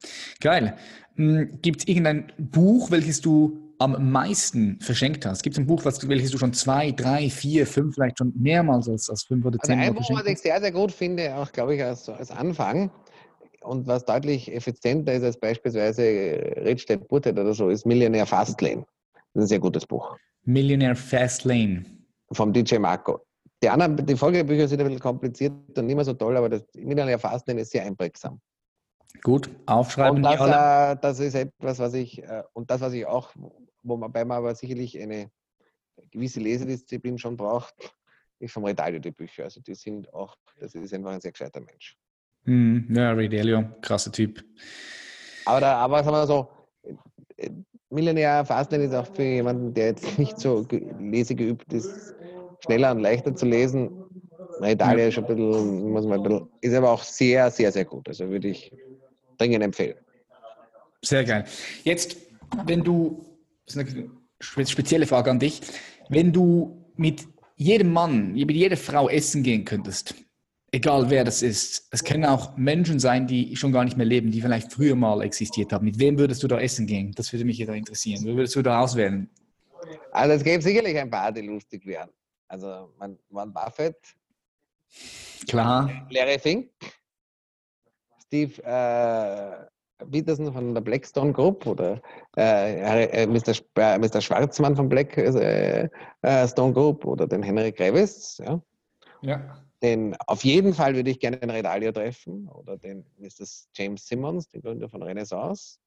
Geil. 0.40 0.76
Gibt 1.16 1.80
es 1.80 1.88
irgendein 1.88 2.32
Buch, 2.38 2.90
welches 2.90 3.20
du 3.20 3.74
am 3.78 4.10
meisten 4.10 4.80
verschenkt 4.80 5.26
hast? 5.26 5.42
Gibt 5.42 5.56
es 5.56 5.60
ein 5.60 5.66
Buch, 5.66 5.84
was 5.84 6.08
welches 6.08 6.30
du 6.30 6.38
schon 6.38 6.54
zwei, 6.54 6.92
drei, 6.92 7.28
vier, 7.28 7.66
fünf, 7.66 7.94
vielleicht 7.94 8.18
schon 8.18 8.32
mehrmals 8.36 8.88
als, 8.88 9.10
als 9.10 9.24
fünf 9.24 9.44
oder 9.44 9.58
Also 9.60 9.68
zehn 9.68 9.78
Mal 9.78 9.86
ein 9.88 9.94
Buch, 9.94 10.10
was 10.10 10.26
ich 10.26 10.38
sehr, 10.38 10.60
sehr 10.60 10.72
gut 10.72 10.92
finde, 10.92 11.34
auch 11.36 11.52
glaube 11.52 11.74
ich 11.74 11.82
als, 11.82 12.08
als 12.08 12.30
Anfang 12.30 12.90
und 13.60 13.86
was 13.86 14.04
deutlich 14.06 14.50
effizienter 14.50 15.12
ist 15.12 15.24
als 15.24 15.38
beispielsweise 15.38 16.02
Rich 16.64 16.86
Dad 16.86 17.06
Poor 17.06 17.20
Dad 17.20 17.38
oder 17.38 17.52
so, 17.52 17.68
ist 17.68 17.84
Millionaire 17.84 18.26
Fastlane. 18.26 18.86
Das 19.12 19.24
ist 19.34 19.42
ein 19.42 19.46
sehr 19.48 19.60
gutes 19.60 19.86
Buch 19.86 20.16
Millionaire 20.44 20.96
Fast 20.96 21.44
Lane. 21.44 21.84
vom 22.32 22.52
DJ 22.52 22.78
Marco. 22.78 23.26
Die 23.62 23.68
anderen, 23.68 24.06
die 24.06 24.16
Folgebücher 24.16 24.68
sind 24.68 24.80
ein 24.80 24.86
bisschen 24.86 25.00
kompliziert 25.00 25.52
und 25.76 25.86
nicht 25.86 25.94
mehr 25.94 26.04
so 26.04 26.14
toll, 26.14 26.36
aber 26.36 26.48
das 26.48 26.64
Millionaire 26.74 27.18
Fastlane 27.18 27.60
ist 27.60 27.72
sehr 27.72 27.84
einprägsam. 27.84 28.40
Gut, 29.22 29.50
aufschreiben 29.66 30.16
Und 30.16 30.22
das, 30.22 30.40
äh, 30.40 30.96
das 31.00 31.20
ist 31.20 31.34
etwas, 31.34 31.78
was 31.78 31.94
ich, 31.94 32.22
äh, 32.22 32.42
und 32.54 32.70
das, 32.70 32.80
was 32.80 32.92
ich 32.92 33.04
auch, 33.04 33.34
wobei 33.82 34.24
man 34.24 34.38
aber 34.38 34.54
sicherlich 34.54 34.98
eine 34.98 35.30
gewisse 36.10 36.40
Lesedisziplin 36.40 37.18
schon 37.18 37.36
braucht, 37.36 37.74
ist 38.38 38.52
vom 38.52 38.64
Retalio 38.64 38.98
die 38.98 39.10
Bücher. 39.10 39.44
Also 39.44 39.60
die 39.60 39.74
sind 39.74 40.12
auch, 40.14 40.36
das 40.58 40.74
ist 40.74 40.94
einfach 40.94 41.10
ein 41.10 41.20
sehr 41.20 41.32
gescheiter 41.32 41.60
Mensch. 41.60 41.98
Hm, 42.44 42.86
ja, 42.94 43.12
Ray 43.12 43.28
Dalio, 43.28 43.64
krasser 43.82 44.12
Typ. 44.12 44.42
Aber, 45.44 45.60
da, 45.60 45.76
aber 45.76 45.98
sagen 45.98 46.06
wir 46.06 46.12
mal 46.12 46.26
so, 46.26 46.48
Millionär 47.90 48.44
Fastlane 48.44 48.84
ist 48.84 48.94
auch 48.94 49.06
für 49.14 49.22
jemanden, 49.24 49.74
der 49.74 49.86
jetzt 49.88 50.18
nicht 50.18 50.38
so 50.38 50.62
ge- 50.64 50.84
lesegeübt 50.98 51.72
ist, 51.72 52.14
schneller 52.64 52.92
und 52.92 53.00
leichter 53.00 53.34
zu 53.34 53.46
lesen. 53.46 53.90
Retalio 54.60 55.08
ist 55.08 55.14
schon 55.14 55.24
ein 55.24 55.28
bisschen, 55.36 55.90
muss 55.92 56.04
man 56.06 56.20
ein 56.20 56.22
bisschen, 56.22 56.48
ist 56.60 56.74
aber 56.74 56.90
auch 56.90 57.02
sehr, 57.02 57.50
sehr, 57.50 57.72
sehr 57.72 57.84
gut. 57.84 58.06
Also 58.08 58.28
würde 58.28 58.48
ich 58.48 58.72
dringend 59.38 59.62
empfehlen. 59.64 59.96
Sehr 61.02 61.24
geil. 61.24 61.44
Jetzt, 61.82 62.16
wenn 62.66 62.82
du, 62.84 63.24
das 63.66 63.76
ist 63.76 63.80
eine 63.96 64.10
spe- 64.40 64.66
spezielle 64.66 65.06
Frage 65.06 65.30
an 65.30 65.38
dich, 65.38 65.60
wenn 66.10 66.32
du 66.32 66.84
mit 66.96 67.26
jedem 67.56 67.92
Mann, 67.92 68.32
mit 68.34 68.50
jeder 68.50 68.76
Frau 68.76 69.08
essen 69.08 69.42
gehen 69.42 69.64
könntest, 69.64 70.14
egal 70.72 71.10
wer 71.10 71.24
das 71.24 71.42
ist, 71.42 71.88
es 71.90 72.04
können 72.04 72.24
auch 72.24 72.56
Menschen 72.56 72.98
sein, 72.98 73.26
die 73.26 73.56
schon 73.56 73.72
gar 73.72 73.84
nicht 73.84 73.96
mehr 73.96 74.06
leben, 74.06 74.30
die 74.30 74.40
vielleicht 74.40 74.72
früher 74.72 74.94
mal 74.94 75.22
existiert 75.22 75.72
haben. 75.72 75.84
Mit 75.84 75.98
wem 75.98 76.18
würdest 76.18 76.42
du 76.42 76.48
da 76.48 76.58
essen 76.58 76.86
gehen? 76.86 77.12
Das 77.12 77.32
würde 77.32 77.44
mich 77.44 77.64
da 77.64 77.72
interessieren. 77.72 78.22
Wer 78.24 78.36
würdest 78.36 78.56
du 78.56 78.62
da 78.62 78.80
auswählen? 78.80 79.28
Also 80.12 80.34
es 80.34 80.44
gäbe 80.44 80.62
sicherlich 80.62 80.98
ein 80.98 81.10
paar, 81.10 81.32
die 81.32 81.42
lustig 81.42 81.86
wären. 81.86 82.10
Also 82.48 82.92
man, 82.98 83.18
Warren 83.30 83.52
Buffett, 83.52 83.96
Klar. 85.48 86.06
Larry 86.10 86.38
Fink, 86.38 86.70
Steve 88.26 88.62
äh, 88.64 90.04
Peterson 90.10 90.52
von 90.52 90.74
der 90.74 90.80
Blackstone 90.80 91.32
Group 91.32 91.66
oder 91.66 92.00
äh, 92.36 93.22
äh, 93.22 93.26
Mr. 93.26 93.52
Sp 93.54 93.66
äh, 93.76 93.98
Mr. 93.98 94.20
Schwarzmann 94.20 94.76
von 94.76 94.88
Blackstone 94.88 95.90
äh, 96.22 96.48
Stone 96.48 96.72
Group 96.72 97.04
oder 97.04 97.26
den 97.26 97.42
Henry 97.42 97.72
Krevis. 97.72 98.40
Ja. 98.44 98.60
Ja. 99.22 99.62
Den, 99.82 100.14
auf 100.26 100.44
jeden 100.44 100.74
Fall 100.74 100.94
würde 100.94 101.10
ich 101.10 101.20
gerne 101.20 101.38
den 101.38 101.50
Redalio 101.50 101.90
treffen 101.92 102.48
oder 102.48 102.76
den 102.76 103.04
Mr. 103.16 103.46
James 103.74 104.06
Simmons, 104.06 104.48
den 104.48 104.60
Gründer 104.60 104.88
von 104.88 105.02
Renaissance. 105.02 105.78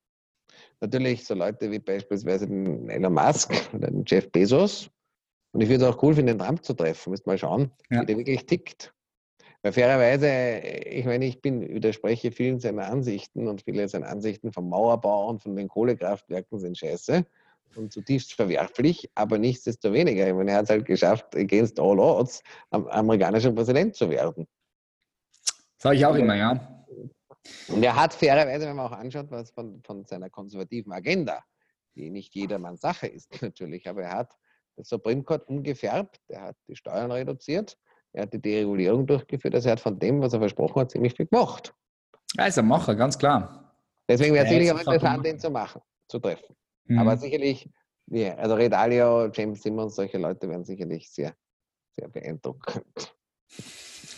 Natürlich 0.82 1.26
so 1.26 1.36
Leute 1.36 1.70
wie 1.72 1.80
beispielsweise 1.80 2.48
den 2.48 2.90
Elon 2.90 3.14
Musk 3.14 3.54
oder 3.74 3.92
den 3.92 4.04
Jeff 4.06 4.32
Bezos. 4.32 4.90
Und 5.52 5.62
ich 5.62 5.70
würde 5.70 5.86
es 5.86 5.92
auch 5.92 6.02
cool 6.02 6.16
finden, 6.16 6.38
den 6.38 6.46
Trump 6.46 6.66
zu 6.66 6.74
treffen. 6.74 7.12
Müsst 7.12 7.28
mal 7.28 7.38
schauen, 7.38 7.72
Ja. 7.92 8.02
wie 8.02 8.06
der 8.08 8.18
wirklich 8.18 8.46
tickt. 8.46 8.94
Weil 9.62 9.72
fairerweise, 9.72 10.28
ich 10.90 11.06
meine, 11.06 11.26
ich 11.26 11.42
bin, 11.42 11.62
widerspreche 11.62 12.32
vielen 12.32 12.60
seiner 12.60 12.88
Ansichten 12.88 13.48
und 13.48 13.62
viele 13.62 13.88
seiner 13.88 14.10
Ansichten 14.10 14.52
vom 14.52 14.68
Mauerbau 14.70 15.30
und 15.30 15.42
von 15.42 15.56
den 15.56 15.68
Kohlekraftwerken 15.68 16.60
sind 16.60 16.78
scheiße 16.78 17.26
und 17.78 17.92
zutiefst 17.92 18.34
verwerflich, 18.34 19.10
aber 19.16 19.38
nichtsdestoweniger. 19.38 20.28
Ich 20.28 20.34
meine, 20.34 20.52
er 20.52 20.58
hat 20.58 20.66
es 20.66 20.70
halt 20.70 20.86
geschafft, 20.86 21.36
against 21.36 21.80
all 21.80 22.00
odds, 22.00 22.42
am 22.72 22.88
amerikanischer 22.88 23.52
Präsident 23.52 23.96
zu 23.96 24.10
werden. 24.10 24.48
Sage 25.78 25.98
ich 25.98 26.06
auch 26.06 26.16
immer, 26.16 26.36
ja. 26.36 26.86
Und 27.68 27.84
er 27.84 27.96
hat 27.96 28.14
fairerweise, 28.14 28.66
wenn 28.66 28.76
man 28.76 28.86
auch 28.86 28.98
anschaut, 28.98 29.30
was 29.30 29.52
von, 29.52 29.82
von 29.84 30.06
seiner 30.06 30.30
konservativen 30.30 30.94
Agenda, 30.94 31.44
die 31.96 32.10
nicht 32.10 32.34
jedermanns 32.36 32.82
Sache 32.82 33.08
ist 33.08 33.30
natürlich, 33.42 33.88
aber 33.90 34.04
er 34.04 34.18
hat 34.18 34.34
das 34.76 34.90
Supreme 34.90 35.24
Court 35.24 35.48
umgefärbt, 35.48 36.22
er 36.30 36.42
hat 36.42 36.56
die 36.68 36.76
Steuern 36.76 37.12
reduziert, 37.12 37.78
er 38.14 38.24
hat 38.24 38.34
die 38.34 38.42
Deregulierung 38.42 39.06
durchgeführt, 39.06 39.56
also 39.56 39.70
er 39.70 39.74
hat 39.74 39.80
von 39.80 40.00
dem, 40.00 40.22
was 40.22 40.34
er 40.34 40.40
versprochen 40.40 40.82
hat, 40.82 40.92
ziemlich 40.92 41.16
viel 41.16 41.28
gemacht. 41.28 41.74
Er 42.38 42.48
ist 42.48 42.58
ein 42.58 42.68
Macher, 42.68 42.96
ganz 42.96 43.18
klar. 43.18 43.76
Deswegen 44.08 44.34
wäre 44.34 44.46
es 44.46 44.50
sicherlich 44.50 44.72
auch 44.72 44.80
interessant, 44.80 45.26
den 45.26 45.40
zu 45.40 45.50
machen, 45.50 45.82
zu 46.08 46.20
treffen. 46.20 46.56
Mhm. 46.86 47.00
Aber 47.00 47.18
sicherlich, 47.18 47.70
ja, 48.08 48.36
also 48.36 48.56
Redalio, 48.56 49.30
James 49.32 49.62
Simmons, 49.62 49.96
solche 49.96 50.18
Leute 50.18 50.50
wären 50.50 50.64
sicherlich 50.64 51.10
sehr, 51.12 51.34
sehr 51.92 52.08
beeindruckend. 52.08 53.16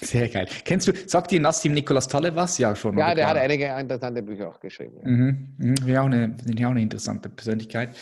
Sehr 0.01 0.27
geil. 0.29 0.47
Kennst 0.65 0.87
du, 0.87 0.93
sagt 1.07 1.31
dir 1.31 1.39
Nassim 1.39 1.73
Nicolas 1.73 2.07
Taleb 2.07 2.35
was? 2.35 2.57
Ja, 2.57 2.75
schon. 2.75 2.97
Ja, 2.97 3.15
der 3.15 3.27
hat 3.27 3.37
einige 3.37 3.65
interessante 3.79 4.21
Bücher 4.21 4.49
auch 4.49 4.59
geschrieben. 4.59 4.97
Ja. 5.01 5.07
Mhm. 5.09 5.55
Mhm. 5.57 5.75
Ja, 5.87 6.01
auch 6.01 6.05
eine, 6.05 6.35
ich 6.47 6.65
auch 6.65 6.71
eine 6.71 6.81
interessante 6.81 7.29
Persönlichkeit. 7.29 7.95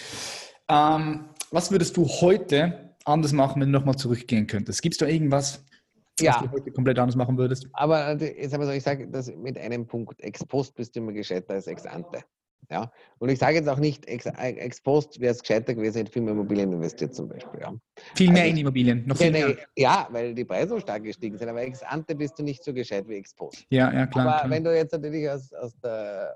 Ähm, 0.70 1.30
was 1.52 1.72
würdest 1.72 1.96
du 1.98 2.08
heute 2.08 2.96
anders 3.06 3.32
machen, 3.34 3.62
wenn 3.62 3.72
du 3.72 3.78
nochmal 3.78 3.96
zurückgehen 3.96 4.48
könntest? 4.48 4.82
Gibt 4.82 4.96
es 4.96 5.00
da 5.00 5.08
irgendwas, 5.08 5.64
Ja. 6.20 6.34
was 6.36 6.42
du 6.42 6.52
heute 6.52 6.72
komplett 6.72 7.00
anders 7.00 7.16
machen 7.16 7.38
würdest? 7.38 7.68
Aber 7.74 8.16
jetzt 8.22 8.54
aber 8.54 8.66
so, 8.66 8.72
ich 8.72 8.84
sage 8.84 9.08
das 9.08 9.34
mit 9.36 9.58
einem 9.58 9.86
Punkt, 9.86 10.20
ex 10.22 10.46
post 10.46 10.76
bist 10.76 10.96
du 10.96 11.00
immer 11.02 11.12
gescheiter 11.12 11.54
als 11.54 11.68
ex 11.68 11.86
ante. 11.86 12.24
Ja? 12.70 12.92
Und 13.20 13.30
ich 13.30 13.40
sage 13.40 13.56
jetzt 13.58 13.68
auch 13.70 13.78
nicht, 13.78 14.06
ex, 14.08 14.26
ex 14.26 14.82
post 14.82 15.20
wäre 15.20 15.32
es 15.34 15.42
gescheiter 15.42 15.74
gewesen, 15.76 15.98
hätte 16.00 16.12
viel 16.12 16.22
mehr 16.22 16.34
Immobilien 16.34 16.72
investiert 16.74 17.14
zum 17.16 17.28
Beispiel. 17.28 17.60
Ja, 17.62 17.74
Viel 18.16 18.32
mehr 18.32 18.44
Also- 18.44 18.52
in 18.52 18.58
Immobilien, 18.58 19.06
noch 19.08 19.18
viel 19.18 19.32
mehr. 19.32 19.56
ja 19.78 20.08
weil 20.12 20.34
die 20.34 20.46
Preise 20.46 20.70
so 20.70 20.80
stark 20.80 21.04
gestiegen 21.04 21.38
sind, 21.38 21.50
aber 21.50 21.62
ex 21.62 21.82
ante 21.84 22.16
bist 22.16 22.38
du 22.40 22.44
nicht 22.44 22.64
so 22.64 22.74
gescheit 22.74 23.08
wie 23.08 23.16
ex 23.16 23.34
post. 23.34 23.66
Ja, 23.70 23.92
ja, 23.94 24.08
klar. 24.08 24.26
aber 24.28 24.38
klar. 24.40 24.50
wenn 24.52 24.64
du 24.64 24.76
jetzt 24.76 24.92
natürlich 24.94 25.30
aus, 25.30 25.54
aus 25.54 25.78
der 25.80 26.36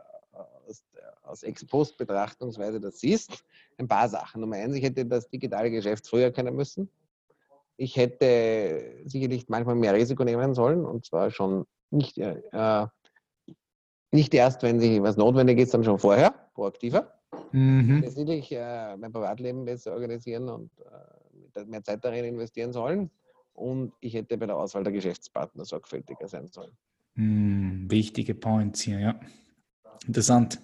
aus, 0.67 0.83
aus 1.23 1.43
ex 1.43 1.65
post 1.65 1.97
Betrachtungsweise 1.97 2.79
das 2.79 2.99
siehst, 2.99 3.43
ein 3.77 3.87
paar 3.87 4.07
Sachen. 4.09 4.41
Nummer 4.41 4.55
eins, 4.57 4.75
ich 4.75 4.83
hätte 4.83 5.05
das 5.05 5.29
digitale 5.29 5.71
Geschäft 5.71 6.07
früher 6.07 6.31
kennen 6.31 6.55
müssen. 6.55 6.89
Ich 7.77 7.95
hätte 7.95 8.95
sicherlich 9.05 9.47
manchmal 9.49 9.75
mehr 9.75 9.93
Risiko 9.93 10.23
nehmen 10.23 10.53
sollen 10.53 10.83
und 10.85 11.05
zwar 11.05 11.29
schon 11.31 11.65
nicht, 11.91 12.17
äh, 12.17 12.41
nicht 14.11 14.33
erst, 14.33 14.63
wenn 14.63 14.79
sich 14.79 15.01
was 15.01 15.17
notwendig 15.17 15.59
ist, 15.59 15.71
sondern 15.71 15.91
schon 15.91 15.99
vorher, 15.99 16.33
proaktiver. 16.53 17.13
mhm. 17.51 18.01
Letztlich 18.01 18.51
äh, 18.51 18.95
mein 18.97 19.11
Privatleben 19.11 19.65
besser 19.65 19.93
organisieren 19.93 20.49
und 20.49 20.71
äh, 21.55 21.65
mehr 21.65 21.83
Zeit 21.83 22.03
darin 22.03 22.25
investieren 22.25 22.71
sollen. 22.71 23.09
Und 23.53 23.93
ich 24.01 24.13
hätte 24.13 24.37
bei 24.37 24.45
der 24.45 24.55
Auswahl 24.55 24.83
der 24.83 24.93
Geschäftspartner 24.93 25.65
sorgfältiger 25.65 26.27
sein 26.27 26.47
sollen. 26.47 26.71
Hm, 27.15 27.89
wichtige 27.89 28.35
Points 28.35 28.81
hier, 28.81 28.99
ja. 28.99 29.19
Interessant. 30.05 30.59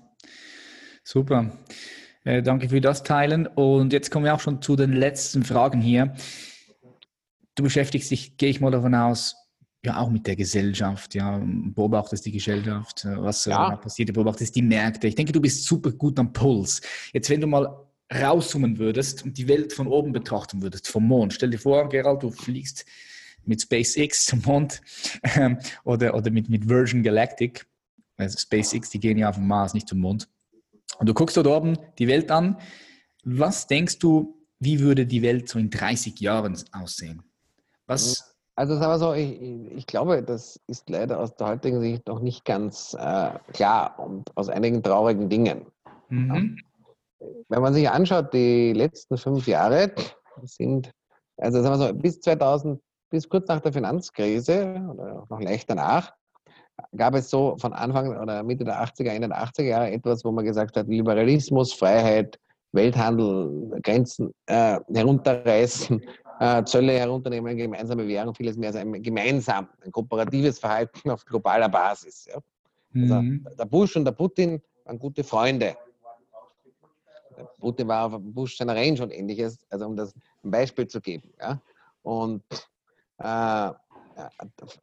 Super. 1.03 1.51
Äh, 2.23 2.43
danke 2.43 2.69
für 2.69 2.79
das 2.79 3.03
Teilen. 3.03 3.47
Und 3.47 3.91
jetzt 3.91 4.11
kommen 4.11 4.25
wir 4.25 4.35
auch 4.35 4.39
schon 4.39 4.61
zu 4.61 4.75
den 4.75 4.93
letzten 4.93 5.43
Fragen 5.43 5.81
hier. 5.81 6.13
Du 7.55 7.63
beschäftigst 7.63 8.11
dich, 8.11 8.37
gehe 8.37 8.49
ich 8.49 8.61
mal 8.61 8.71
davon 8.71 8.95
aus, 8.95 9.35
ja 9.85 9.99
auch 9.99 10.09
mit 10.09 10.25
der 10.27 10.35
Gesellschaft, 10.35 11.13
ja, 11.15 11.41
beobachtest 11.45 12.25
die 12.25 12.31
Gesellschaft, 12.31 13.05
äh, 13.05 13.21
was 13.21 13.45
Ja. 13.45 13.75
passiert, 13.75 14.13
beobachtest 14.13 14.55
die 14.55 14.61
Märkte. 14.61 15.07
Ich 15.07 15.15
denke, 15.15 15.33
du 15.33 15.41
bist 15.41 15.65
super 15.65 15.91
gut 15.91 16.17
am 16.19 16.31
Puls. 16.31 16.81
Jetzt, 17.11 17.29
wenn 17.29 17.41
du 17.41 17.47
mal 17.47 17.85
rauszoomen 18.13 18.77
würdest 18.77 19.23
und 19.23 19.37
die 19.37 19.47
Welt 19.47 19.73
von 19.73 19.87
oben 19.87 20.11
betrachten 20.11 20.61
würdest, 20.61 20.87
vom 20.87 21.07
Mond. 21.07 21.33
Stell 21.33 21.49
dir 21.49 21.57
vor, 21.59 21.89
Gerald, 21.89 22.23
du 22.23 22.31
fliegst 22.31 22.85
mit 23.45 23.61
SpaceX 23.61 24.25
zum 24.25 24.41
Mond 24.45 24.81
ähm, 25.35 25.57
oder, 25.83 26.13
oder 26.15 26.31
mit, 26.31 26.49
mit 26.49 26.69
Virgin 26.69 27.03
Galactic. 27.03 27.65
Also 28.15 28.37
SpaceX, 28.37 28.89
die 28.91 28.99
gehen 28.99 29.17
ja 29.17 29.29
auf 29.29 29.35
den 29.35 29.47
Mars, 29.47 29.73
nicht 29.73 29.87
zum 29.87 29.99
Mond. 29.99 30.29
Und 30.99 31.09
du 31.09 31.13
guckst 31.13 31.35
dort 31.35 31.47
oben 31.47 31.77
die 31.97 32.07
Welt 32.07 32.29
an. 32.31 32.57
Was 33.25 33.67
denkst 33.67 33.99
du, 33.99 34.37
wie 34.59 34.79
würde 34.79 35.05
die 35.05 35.21
Welt 35.23 35.49
so 35.49 35.59
in 35.59 35.69
30 35.69 36.19
Jahren 36.19 36.57
aussehen? 36.71 37.23
Was? 37.87 38.32
Also 38.55 38.75
sagen 38.75 38.91
wir 38.91 38.99
so, 38.99 39.13
ich, 39.13 39.41
ich 39.75 39.87
glaube, 39.87 40.21
das 40.21 40.59
ist 40.67 40.89
leider 40.89 41.19
aus 41.19 41.35
der 41.35 41.47
heutigen 41.47 41.81
Sicht 41.81 42.07
noch 42.07 42.19
nicht 42.19 42.45
ganz 42.45 42.95
äh, 42.99 43.29
klar 43.51 43.97
und 43.97 44.29
aus 44.35 44.49
einigen 44.49 44.83
traurigen 44.83 45.27
Dingen. 45.27 45.65
Mhm. 46.09 46.57
Wenn 47.49 47.61
man 47.61 47.73
sich 47.73 47.89
anschaut, 47.89 48.33
die 48.33 48.73
letzten 48.73 49.17
fünf 49.17 49.47
Jahre 49.47 49.91
sind, 50.43 50.91
also 51.37 51.63
sagen 51.63 51.79
wir 51.79 51.87
so, 51.87 51.93
bis 51.93 52.19
2000, 52.21 52.79
bis 53.09 53.27
kurz 53.27 53.47
nach 53.47 53.61
der 53.61 53.73
Finanzkrise 53.73 54.87
oder 54.91 55.25
noch 55.29 55.41
leicht 55.41 55.69
danach, 55.69 56.13
gab 56.95 57.15
es 57.15 57.29
so 57.29 57.55
von 57.57 57.73
Anfang 57.73 58.17
oder 58.19 58.43
Mitte 58.43 58.65
der 58.65 58.83
80er, 58.83 59.09
Ende 59.09 59.29
der 59.29 59.43
80er 59.43 59.63
Jahre 59.63 59.91
etwas, 59.91 60.23
wo 60.23 60.31
man 60.31 60.45
gesagt 60.45 60.75
hat, 60.77 60.87
Liberalismus, 60.87 61.73
Freiheit, 61.73 62.39
Welthandel, 62.71 63.79
Grenzen 63.83 64.33
äh, 64.47 64.79
herunterreißen, 64.93 66.01
Zölle 66.65 66.93
herunternehmen, 66.93 67.55
gemeinsame 67.55 68.07
Währung, 68.07 68.33
vieles 68.33 68.57
mehr, 68.57 68.69
also 68.69 68.79
ein 68.79 69.01
gemeinsam, 69.01 69.67
ein 69.81 69.91
kooperatives 69.91 70.59
Verhalten 70.59 71.09
auf 71.09 71.23
globaler 71.25 71.69
Basis. 71.69 72.25
Ja. 72.25 72.39
Also 72.95 73.15
Mhm. 73.15 73.47
der 73.57 73.65
Bush 73.65 73.95
und 73.95 74.05
der 74.05 74.11
Putin 74.11 74.61
waren 74.85 74.99
gute 74.99 75.23
Freunde. 75.23 75.75
Putin 77.59 77.87
war 77.87 78.13
auf 78.13 78.21
Bush 78.21 78.57
seiner 78.57 78.75
Range 78.75 79.01
und 79.01 79.11
ähnliches, 79.11 79.65
also 79.69 79.85
um 79.85 79.95
das 79.95 80.13
ein 80.43 80.51
Beispiel 80.51 80.87
zu 80.87 81.01
geben. 81.01 81.33
Ja? 81.39 81.59
Und 82.03 82.43
äh, 83.17 83.71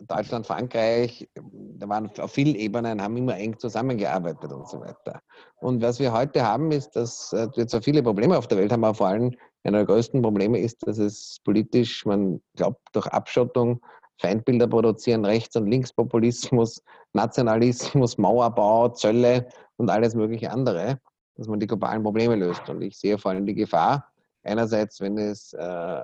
Deutschland, 0.09 0.47
Frankreich, 0.47 1.29
da 1.35 1.89
waren 1.89 2.11
auf 2.19 2.33
vielen 2.33 2.57
Ebenen, 2.57 3.01
haben 3.01 3.17
immer 3.17 3.37
eng 3.37 3.57
zusammengearbeitet 3.59 4.51
und 4.51 4.69
so 4.69 4.81
weiter. 4.81 5.21
Und 5.61 5.83
was 5.83 6.01
wir 6.01 6.13
heute 6.13 6.45
haben, 6.45 6.73
ist, 6.73 6.97
dass 6.97 7.33
äh, 7.33 7.47
wir 7.55 7.67
zwar 7.69 7.83
viele 7.83 8.03
Probleme 8.03 8.37
auf 8.37 8.49
der 8.49 8.59
Welt 8.59 8.73
haben, 8.73 8.83
aber 8.83 8.95
vor 8.95 9.07
allem 9.07 9.37
einer 9.65 9.79
der 9.79 9.87
größten 9.87 10.23
Probleme 10.23 10.59
ist, 10.59 10.87
dass 10.87 10.99
es 10.99 11.41
politisch, 11.45 12.07
man 12.07 12.41
glaubt, 12.57 12.81
durch 12.93 13.07
Abschottung 13.09 13.81
Feindbilder 14.21 14.67
produzieren, 14.67 15.25
Rechts- 15.25 15.57
und 15.57 15.67
Linkspopulismus, 15.67 16.83
Nationalismus, 17.15 18.19
Mauerbau, 18.19 18.91
Zölle 18.91 19.49
und 19.77 19.91
alles 19.91 20.15
mögliche 20.15 20.51
andere, 20.51 21.01
dass 21.37 21.49
man 21.49 21.59
die 21.59 21.67
globalen 21.67 22.03
Probleme 22.03 22.37
löst. 22.37 22.69
Und 22.69 22.83
ich 22.83 22.99
sehe 22.99 23.17
vor 23.17 23.31
allem 23.31 23.47
die 23.47 23.55
Gefahr, 23.55 24.11
einerseits, 24.43 25.01
wenn 25.01 25.17
es 25.19 25.53
äh, 25.55 26.03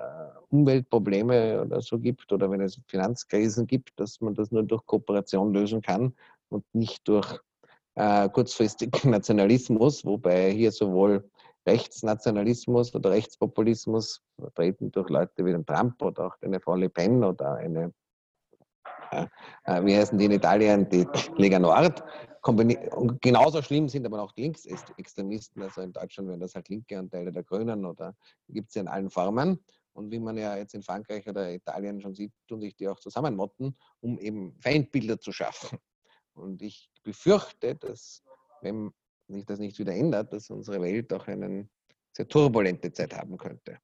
Umweltprobleme 0.49 1.61
oder 1.61 1.81
so 1.81 1.99
gibt 1.99 2.31
oder 2.31 2.49
wenn 2.49 2.61
es 2.61 2.79
Finanzkrisen 2.87 3.67
gibt, 3.67 3.99
dass 3.99 4.19
man 4.19 4.33
das 4.33 4.51
nur 4.51 4.63
durch 4.63 4.85
Kooperation 4.85 5.53
lösen 5.53 5.81
kann 5.81 6.13
und 6.49 6.63
nicht 6.73 7.07
durch 7.07 7.39
äh, 7.95 8.29
kurzfristigen 8.29 9.11
Nationalismus, 9.11 10.05
wobei 10.05 10.51
hier 10.51 10.71
sowohl 10.71 11.29
Rechtsnationalismus 11.67 12.95
oder 12.95 13.11
Rechtspopulismus, 13.11 14.21
vertreten 14.39 14.91
durch 14.91 15.09
Leute 15.09 15.45
wie 15.45 15.51
den 15.51 15.65
Trump 15.65 16.01
oder 16.01 16.27
auch 16.27 16.35
eine 16.41 16.59
Frau 16.59 16.75
Le 16.75 16.89
Pen 16.89 17.23
oder 17.23 17.55
eine, 17.55 17.93
äh, 19.11 19.27
äh 19.65 19.85
wie 19.85 19.95
heißen 19.95 20.17
die 20.17 20.25
in 20.25 20.31
Italien, 20.31 20.89
die 20.89 21.05
Lega 21.35 21.59
Nord, 21.59 22.03
und 22.47 23.21
genauso 23.21 23.61
schlimm 23.61 23.89
sind 23.89 24.05
aber 24.05 24.21
auch 24.21 24.31
die 24.31 24.43
Linksextremisten. 24.43 25.61
Also 25.61 25.81
in 25.81 25.91
Deutschland 25.91 26.29
wären 26.29 26.39
das 26.39 26.55
halt 26.55 26.69
Linke 26.69 26.97
und 26.97 27.11
Teile 27.11 27.31
der 27.31 27.43
Grünen 27.43 27.85
oder 27.85 28.15
gibt 28.47 28.69
es 28.69 28.75
ja 28.75 28.81
in 28.81 28.87
allen 28.87 29.09
Formen. 29.09 29.63
Und 29.93 30.11
wie 30.11 30.19
man 30.19 30.37
ja 30.37 30.55
jetzt 30.55 30.73
in 30.73 30.83
Frankreich 30.83 31.27
oder 31.27 31.51
Italien 31.51 31.99
schon 31.99 32.13
sieht, 32.13 32.31
tun 32.47 32.61
sich 32.61 32.75
die 32.75 32.87
auch 32.87 32.99
zusammenmotten, 32.99 33.75
um 33.99 34.19
eben 34.19 34.55
Feindbilder 34.61 35.19
zu 35.19 35.31
schaffen. 35.31 35.79
Und 36.33 36.61
ich 36.61 36.89
befürchte, 37.03 37.75
dass, 37.75 38.21
wenn 38.61 38.93
sich 39.27 39.45
das 39.45 39.59
nicht 39.59 39.77
wieder 39.79 39.93
ändert, 39.93 40.33
dass 40.33 40.49
unsere 40.49 40.81
Welt 40.81 41.11
auch 41.13 41.27
eine 41.27 41.67
sehr 42.15 42.27
turbulente 42.27 42.91
Zeit 42.91 43.15
haben 43.15 43.37
könnte. 43.37 43.77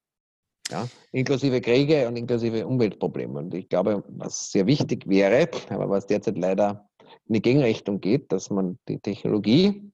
Ja, 0.69 0.87
inklusive 1.11 1.61
Kriege 1.61 2.07
und 2.07 2.15
inklusive 2.15 2.65
Umweltprobleme. 2.65 3.39
Und 3.39 3.53
ich 3.53 3.67
glaube, 3.67 4.03
was 4.07 4.51
sehr 4.51 4.65
wichtig 4.65 5.07
wäre, 5.07 5.49
aber 5.69 5.89
was 5.89 6.07
derzeit 6.07 6.37
leider 6.37 6.89
in 7.27 7.35
die 7.35 7.41
Gegenrichtung 7.41 7.99
geht, 7.99 8.31
dass 8.31 8.49
man 8.49 8.79
die 8.87 8.99
Technologie 8.99 9.91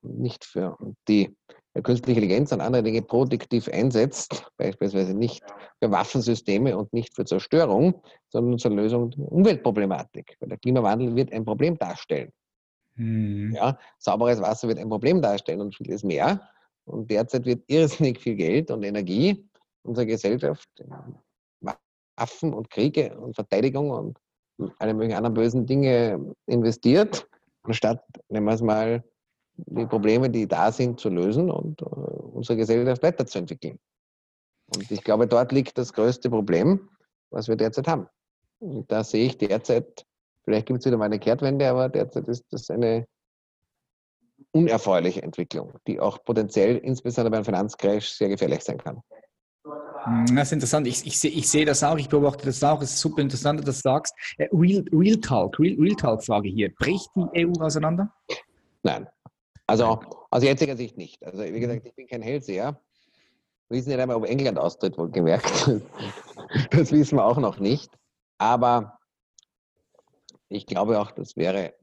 nicht 0.00 0.44
für 0.44 0.76
die 1.08 1.36
künstliche 1.82 2.20
Intelligenz 2.20 2.52
und 2.52 2.60
andere 2.60 2.82
Dinge 2.82 3.02
produktiv 3.02 3.68
einsetzt, 3.68 4.50
beispielsweise 4.56 5.14
nicht 5.14 5.42
für 5.80 5.90
Waffensysteme 5.90 6.76
und 6.76 6.92
nicht 6.92 7.14
für 7.14 7.24
Zerstörung, 7.24 8.02
sondern 8.28 8.58
zur 8.58 8.72
Lösung 8.72 9.10
der 9.10 9.30
Umweltproblematik. 9.30 10.36
Weil 10.40 10.50
der 10.50 10.58
Klimawandel 10.58 11.14
wird 11.14 11.32
ein 11.32 11.44
Problem 11.44 11.78
darstellen. 11.78 12.32
Mhm. 12.96 13.54
Ja, 13.54 13.78
sauberes 13.98 14.40
Wasser 14.40 14.68
wird 14.68 14.78
ein 14.78 14.88
Problem 14.88 15.22
darstellen 15.22 15.60
und 15.60 15.76
vieles 15.76 16.04
mehr. 16.04 16.48
Und 16.84 17.10
derzeit 17.10 17.44
wird 17.46 17.62
irrsinnig 17.68 18.20
viel 18.20 18.34
Geld 18.34 18.70
und 18.70 18.82
Energie 18.82 19.48
unserer 19.82 20.06
Gesellschaft 20.06 20.68
Waffen 22.16 22.52
und 22.52 22.70
Kriege 22.70 23.18
und 23.18 23.34
Verteidigung 23.34 23.90
und 23.90 24.18
alle 24.78 24.94
möglichen 24.94 25.16
anderen 25.16 25.34
bösen 25.34 25.66
Dinge 25.66 26.34
investiert, 26.46 27.26
anstatt, 27.62 28.04
nehmen 28.28 28.46
wir 28.46 28.54
es 28.54 28.62
mal, 28.62 29.02
die 29.56 29.86
Probleme, 29.86 30.30
die 30.30 30.46
da 30.46 30.72
sind, 30.72 31.00
zu 31.00 31.08
lösen 31.08 31.50
und 31.50 31.82
uh, 31.82 32.30
unsere 32.34 32.56
Gesellschaft 32.56 33.02
weiterzuentwickeln. 33.02 33.78
Und 34.74 34.90
ich 34.90 35.02
glaube, 35.02 35.26
dort 35.26 35.52
liegt 35.52 35.76
das 35.76 35.92
größte 35.92 36.30
Problem, 36.30 36.88
was 37.30 37.48
wir 37.48 37.56
derzeit 37.56 37.88
haben. 37.88 38.08
Und 38.60 38.90
da 38.90 39.04
sehe 39.04 39.26
ich 39.26 39.38
derzeit, 39.38 40.06
vielleicht 40.44 40.66
gibt 40.66 40.80
es 40.80 40.86
wieder 40.86 40.96
mal 40.96 41.06
eine 41.06 41.18
Kehrtwende, 41.18 41.68
aber 41.68 41.88
derzeit 41.88 42.28
ist 42.28 42.44
das 42.50 42.70
eine 42.70 43.06
unerfreuliche 44.52 45.22
Entwicklung, 45.22 45.72
die 45.86 46.00
auch 46.00 46.22
potenziell, 46.24 46.76
insbesondere 46.78 47.30
beim 47.30 47.44
Finanzcrash, 47.44 48.10
sehr 48.10 48.28
gefährlich 48.28 48.62
sein 48.62 48.78
kann. 48.78 49.02
Hm, 50.04 50.26
das 50.34 50.48
ist 50.48 50.52
interessant. 50.52 50.86
Ich, 50.86 51.06
ich, 51.06 51.18
sehe, 51.18 51.30
ich 51.30 51.48
sehe 51.48 51.64
das 51.64 51.82
auch, 51.82 51.96
ich 51.96 52.08
beobachte 52.08 52.44
das 52.44 52.62
auch. 52.62 52.82
Es 52.82 52.94
ist 52.94 53.00
super 53.00 53.22
interessant, 53.22 53.60
dass 53.60 53.64
du 53.64 53.70
das 53.70 53.80
sagst. 53.80 54.14
Äh, 54.38 54.48
Real, 54.52 54.84
Real 54.92 55.16
Talk, 55.16 55.58
Real, 55.58 55.76
Real 55.78 55.94
Talk 55.94 56.24
Frage 56.24 56.48
hier. 56.48 56.74
Bricht 56.74 57.08
die 57.14 57.46
EU 57.46 57.52
auseinander? 57.60 58.12
Nein. 58.82 59.08
Also 59.66 60.00
aus 60.30 60.42
jetziger 60.42 60.76
Sicht 60.76 60.98
nicht. 60.98 61.24
Also 61.24 61.44
wie 61.44 61.60
gesagt, 61.60 61.86
ich 61.86 61.94
bin 61.94 62.06
kein 62.06 62.22
Hellseher. 62.22 62.80
Wir 63.68 63.78
wissen 63.78 63.90
ja 63.90 63.96
nicht 63.96 64.02
einmal, 64.02 64.16
ob 64.16 64.26
England 64.26 64.58
austritt, 64.58 64.98
wohl 64.98 65.10
gemerkt. 65.10 65.50
das 66.70 66.90
wissen 66.90 67.16
wir 67.16 67.24
auch 67.24 67.38
noch 67.38 67.58
nicht. 67.58 67.90
Aber 68.38 68.98
ich 70.54 70.66
glaube 70.66 71.00
auch, 71.00 71.10
das 71.10 71.36
wäre, 71.36 71.74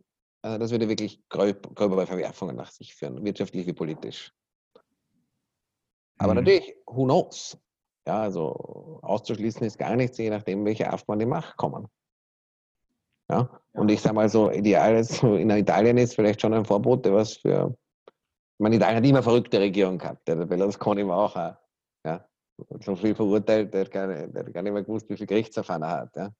also 0.41 0.57
das 0.57 0.71
würde 0.71 0.89
wirklich 0.89 1.21
gröbere 1.29 2.05
Verwerfungen 2.05 2.55
nach 2.55 2.71
sich 2.71 2.95
führen, 2.95 3.23
wirtschaftlich 3.23 3.67
wie 3.67 3.73
politisch. 3.73 4.33
Aber 6.17 6.33
mhm. 6.33 6.39
natürlich, 6.39 6.75
who 6.85 7.05
knows? 7.05 7.57
Ja, 8.07 8.21
also 8.21 8.99
auszuschließen 9.01 9.65
ist 9.65 9.77
gar 9.77 9.95
nichts, 9.95 10.17
je 10.17 10.29
nachdem, 10.29 10.65
welche 10.65 10.91
Affen 10.91 11.11
an 11.11 11.19
die 11.19 11.25
Macht 11.25 11.57
kommen. 11.57 11.87
Ja, 13.29 13.61
und 13.73 13.91
ich 13.91 14.01
sage 14.01 14.15
mal 14.15 14.27
so, 14.27 14.49
ideal 14.49 14.95
ist, 14.95 15.13
so 15.13 15.35
in 15.35 15.49
Italien 15.51 15.97
ist 15.97 16.15
vielleicht 16.15 16.41
schon 16.41 16.53
ein 16.53 16.65
Vorbote, 16.65 17.13
was 17.13 17.37
für, 17.37 17.75
ich 18.07 18.13
meine, 18.57 18.77
Italien 18.77 18.97
hat 18.97 19.05
immer 19.05 19.21
verrückte 19.21 19.59
Regierung 19.59 19.99
gehabt. 19.99 20.27
Der 20.27 20.35
Berlusconi 20.35 21.07
war 21.07 21.17
auch, 21.17 21.35
ein, 21.35 21.55
ja, 22.03 22.27
so 22.81 22.95
viel 22.95 23.13
verurteilt, 23.13 23.71
der 23.73 23.81
hat, 23.81 23.91
gar 23.91 24.07
nicht, 24.07 24.33
der 24.33 24.45
hat 24.45 24.53
gar 24.53 24.63
nicht 24.63 24.73
mehr 24.73 24.83
gewusst, 24.83 25.07
wie 25.09 25.17
viel 25.17 25.27
Gerichtsverfahren 25.27 25.83
er 25.83 25.89
hat. 25.89 26.15
Ja. 26.15 26.33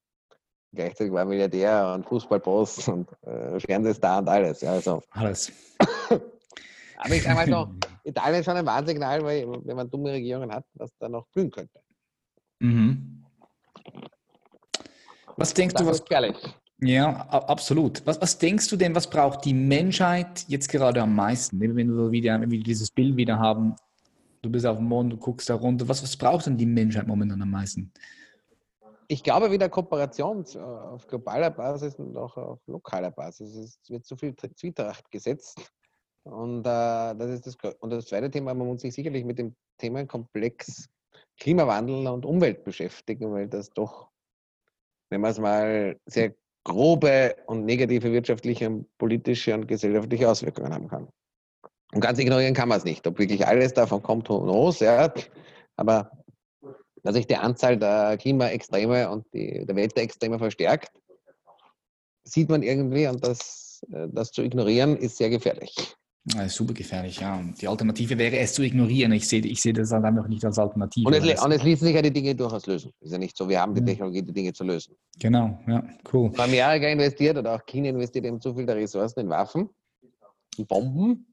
Gleichzeitig 0.72 1.12
war 1.12 1.24
Milliardär 1.24 1.92
und 1.94 2.06
Fußballboss 2.06 2.88
und 2.88 3.08
äh, 3.22 3.58
Fernsehstar 3.58 4.20
und 4.20 4.28
alles. 4.28 4.60
Ja, 4.60 4.72
also. 4.72 5.02
Alles. 5.10 5.50
Aber 6.96 7.14
ich 7.14 7.22
sage 7.22 7.34
mal 7.34 7.48
so, 7.48 7.68
Italien 8.04 8.40
ist 8.40 8.44
schon 8.44 8.56
ein 8.56 8.66
Warnsignal, 8.66 9.24
weil 9.24 9.46
wenn 9.64 9.76
man 9.76 9.90
dumme 9.90 10.12
Regierungen 10.12 10.52
hat, 10.52 10.64
was 10.74 10.90
da 10.98 11.08
noch 11.08 11.26
blühen 11.28 11.50
könnte. 11.50 11.80
Mhm. 12.60 13.24
Was 15.36 15.54
denkst 15.54 15.74
das 15.74 15.82
du, 15.82 15.88
was. 15.88 16.00
Gefährlich. 16.04 16.36
Ja, 16.82 17.26
absolut. 17.28 18.06
Was, 18.06 18.20
was 18.20 18.38
denkst 18.38 18.68
du 18.68 18.76
denn, 18.76 18.94
was 18.94 19.10
braucht 19.10 19.44
die 19.44 19.52
Menschheit 19.52 20.44
jetzt 20.48 20.68
gerade 20.68 21.02
am 21.02 21.14
meisten? 21.14 21.60
Wenn 21.60 21.76
wir 21.76 22.10
wieder, 22.10 22.40
wenn 22.40 22.50
wir 22.50 22.62
dieses 22.62 22.90
Bild 22.90 23.16
wieder 23.16 23.38
haben, 23.38 23.74
du 24.40 24.50
bist 24.50 24.64
auf 24.64 24.78
dem 24.78 24.86
Mond, 24.86 25.12
du 25.12 25.16
guckst 25.18 25.50
da 25.50 25.54
runter, 25.54 25.88
was, 25.88 26.02
was 26.02 26.16
braucht 26.16 26.46
denn 26.46 26.56
die 26.56 26.66
Menschheit 26.66 27.06
momentan 27.06 27.42
am 27.42 27.50
meisten? 27.50 27.92
Ich 29.10 29.24
glaube 29.24 29.50
wieder 29.50 29.68
Kooperation 29.68 30.44
äh, 30.54 30.58
auf 30.58 31.08
globaler 31.08 31.50
Basis 31.50 31.96
und 31.96 32.16
auch 32.16 32.36
auf 32.36 32.60
lokaler 32.68 33.10
Basis. 33.10 33.56
Es 33.56 33.90
wird 33.90 34.06
zu 34.06 34.16
viel 34.16 34.36
Zwietracht 34.36 35.10
gesetzt 35.10 35.72
und, 36.22 36.60
äh, 36.60 37.16
das 37.16 37.30
ist 37.30 37.44
das, 37.44 37.56
und 37.80 37.90
das 37.90 38.06
zweite 38.06 38.30
Thema, 38.30 38.54
man 38.54 38.68
muss 38.68 38.82
sich 38.82 38.94
sicherlich 38.94 39.24
mit 39.24 39.40
dem 39.40 39.56
Themenkomplex 39.78 40.88
Klimawandel 41.40 42.06
und 42.06 42.24
Umwelt 42.24 42.62
beschäftigen, 42.62 43.32
weil 43.32 43.48
das 43.48 43.70
doch, 43.70 44.10
wenn 45.08 45.22
man 45.22 45.32
es 45.32 45.40
mal 45.40 45.98
sehr 46.06 46.32
grobe 46.62 47.34
und 47.46 47.64
negative 47.64 48.12
wirtschaftliche, 48.12 48.68
und 48.68 48.96
politische 48.96 49.54
und 49.54 49.66
gesellschaftliche 49.66 50.30
Auswirkungen 50.30 50.72
haben 50.72 50.86
kann. 50.86 51.08
Und 51.92 52.00
ganz 52.00 52.20
ignorieren 52.20 52.54
kann 52.54 52.68
man 52.68 52.78
es 52.78 52.84
nicht. 52.84 53.04
Ob 53.08 53.18
wirklich 53.18 53.44
alles 53.44 53.74
davon 53.74 54.04
kommt, 54.04 54.28
who 54.28 54.40
knows, 54.40 54.78
ja. 54.78 55.12
Aber 55.74 56.12
dass 57.02 57.14
sich 57.14 57.26
die 57.26 57.36
Anzahl 57.36 57.78
der 57.78 58.16
Klimaextreme 58.18 59.10
und 59.10 59.26
die, 59.32 59.64
der 59.66 59.76
Wetterextreme 59.76 60.38
verstärkt, 60.38 60.90
sieht 62.24 62.48
man 62.48 62.62
irgendwie 62.62 63.06
und 63.06 63.24
das, 63.24 63.82
äh, 63.92 64.08
das 64.12 64.30
zu 64.32 64.42
ignorieren 64.42 64.96
ist 64.96 65.16
sehr 65.16 65.30
gefährlich. 65.30 65.74
Super 66.48 66.74
gefährlich, 66.74 67.18
ja. 67.18 67.42
Die 67.60 67.66
Alternative 67.66 68.18
wäre 68.18 68.38
es 68.38 68.52
zu 68.52 68.62
ignorieren. 68.62 69.10
Ich 69.12 69.26
sehe, 69.26 69.40
ich 69.40 69.62
sehe 69.62 69.72
das 69.72 69.90
halt 69.90 70.04
einfach 70.04 70.28
nicht 70.28 70.44
als 70.44 70.58
Alternative. 70.58 71.06
Und 71.06 71.14
es, 71.14 71.42
und 71.42 71.50
es 71.50 71.62
ließen 71.62 71.86
sich 71.86 71.96
ja 71.96 72.02
die 72.02 72.12
Dinge 72.12 72.34
durchaus 72.34 72.66
lösen. 72.66 72.92
Ist 73.00 73.12
ja 73.12 73.18
nicht 73.18 73.34
so, 73.34 73.48
wir 73.48 73.58
haben 73.58 73.74
die 73.74 73.82
Technologie, 73.82 74.22
die 74.22 74.32
Dinge 74.32 74.52
zu 74.52 74.62
lösen. 74.62 74.94
Genau, 75.18 75.58
ja, 75.66 75.82
cool. 76.12 76.30
Amerika 76.36 76.86
investiert 76.88 77.38
oder 77.38 77.54
auch 77.54 77.64
China 77.64 77.88
investiert 77.88 78.26
eben 78.26 78.38
zu 78.38 78.54
viel 78.54 78.66
der 78.66 78.76
Ressourcen 78.76 79.20
in 79.20 79.28
Waffen, 79.30 79.70
in 80.58 80.66
Bomben 80.66 81.26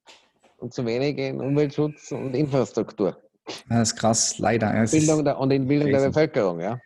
und 0.58 0.74
zu 0.74 0.86
wenig 0.86 1.18
in 1.18 1.42
Umweltschutz 1.42 2.14
und 2.14 2.34
Infrastruktur. 2.34 3.22
Das 3.70 3.90
ist 3.90 3.96
krass, 3.96 4.38
leider. 4.40 4.74
Ja, 4.76 4.86
Bildung 4.86 5.24
der, 5.24 5.40
und 5.40 5.52
in 5.52 5.68
Bildung 5.68 5.90
crazy. 5.90 6.02
der 6.02 6.08
Bevölkerung, 6.10 6.60
ja. 6.60 6.80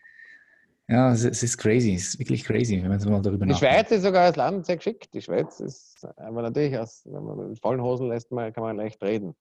Ja, 0.88 1.14
es, 1.14 1.24
ist 1.24 1.58
crazy, 1.58 1.96
es 1.96 2.10
ist 2.10 2.20
wirklich 2.20 2.44
crazy, 2.44 2.82
wenn 2.82 2.90
man 2.90 3.00
mal 3.10 3.22
darüber 3.22 3.46
nachdenkt. 3.46 3.62
Die 3.62 3.66
Schweiz 3.66 3.92
ist 3.92 4.04
sogar 4.04 4.26
als 4.26 4.36
Land 4.36 4.66
sehr 4.66 4.76
geschickt. 4.76 5.14
Die 5.14 5.22
Schweiz 5.22 5.62
ist, 5.62 6.06
aber 6.18 6.42
natürlich, 6.42 6.78
aus, 6.78 7.04
wenn 7.06 7.24
man 7.24 7.50
mit 7.50 7.60
vollen 7.60 7.82
Hosen 7.82 8.10
lässt, 8.10 8.30
man, 8.32 8.52
kann 8.52 8.64
man 8.64 8.76
leicht 8.76 9.02
reden. 9.02 9.34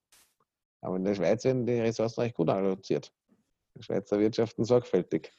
Aber 0.80 0.96
in 0.96 1.04
der 1.04 1.14
Schweiz 1.14 1.44
werden 1.44 1.66
die 1.66 1.80
Ressourcen 1.80 2.20
recht 2.20 2.36
gut 2.36 2.48
alloziert. 2.48 3.12
Die 3.76 3.82
Schweizer 3.82 4.20
wirtschaften 4.20 4.64
sorgfältig. 4.64 5.32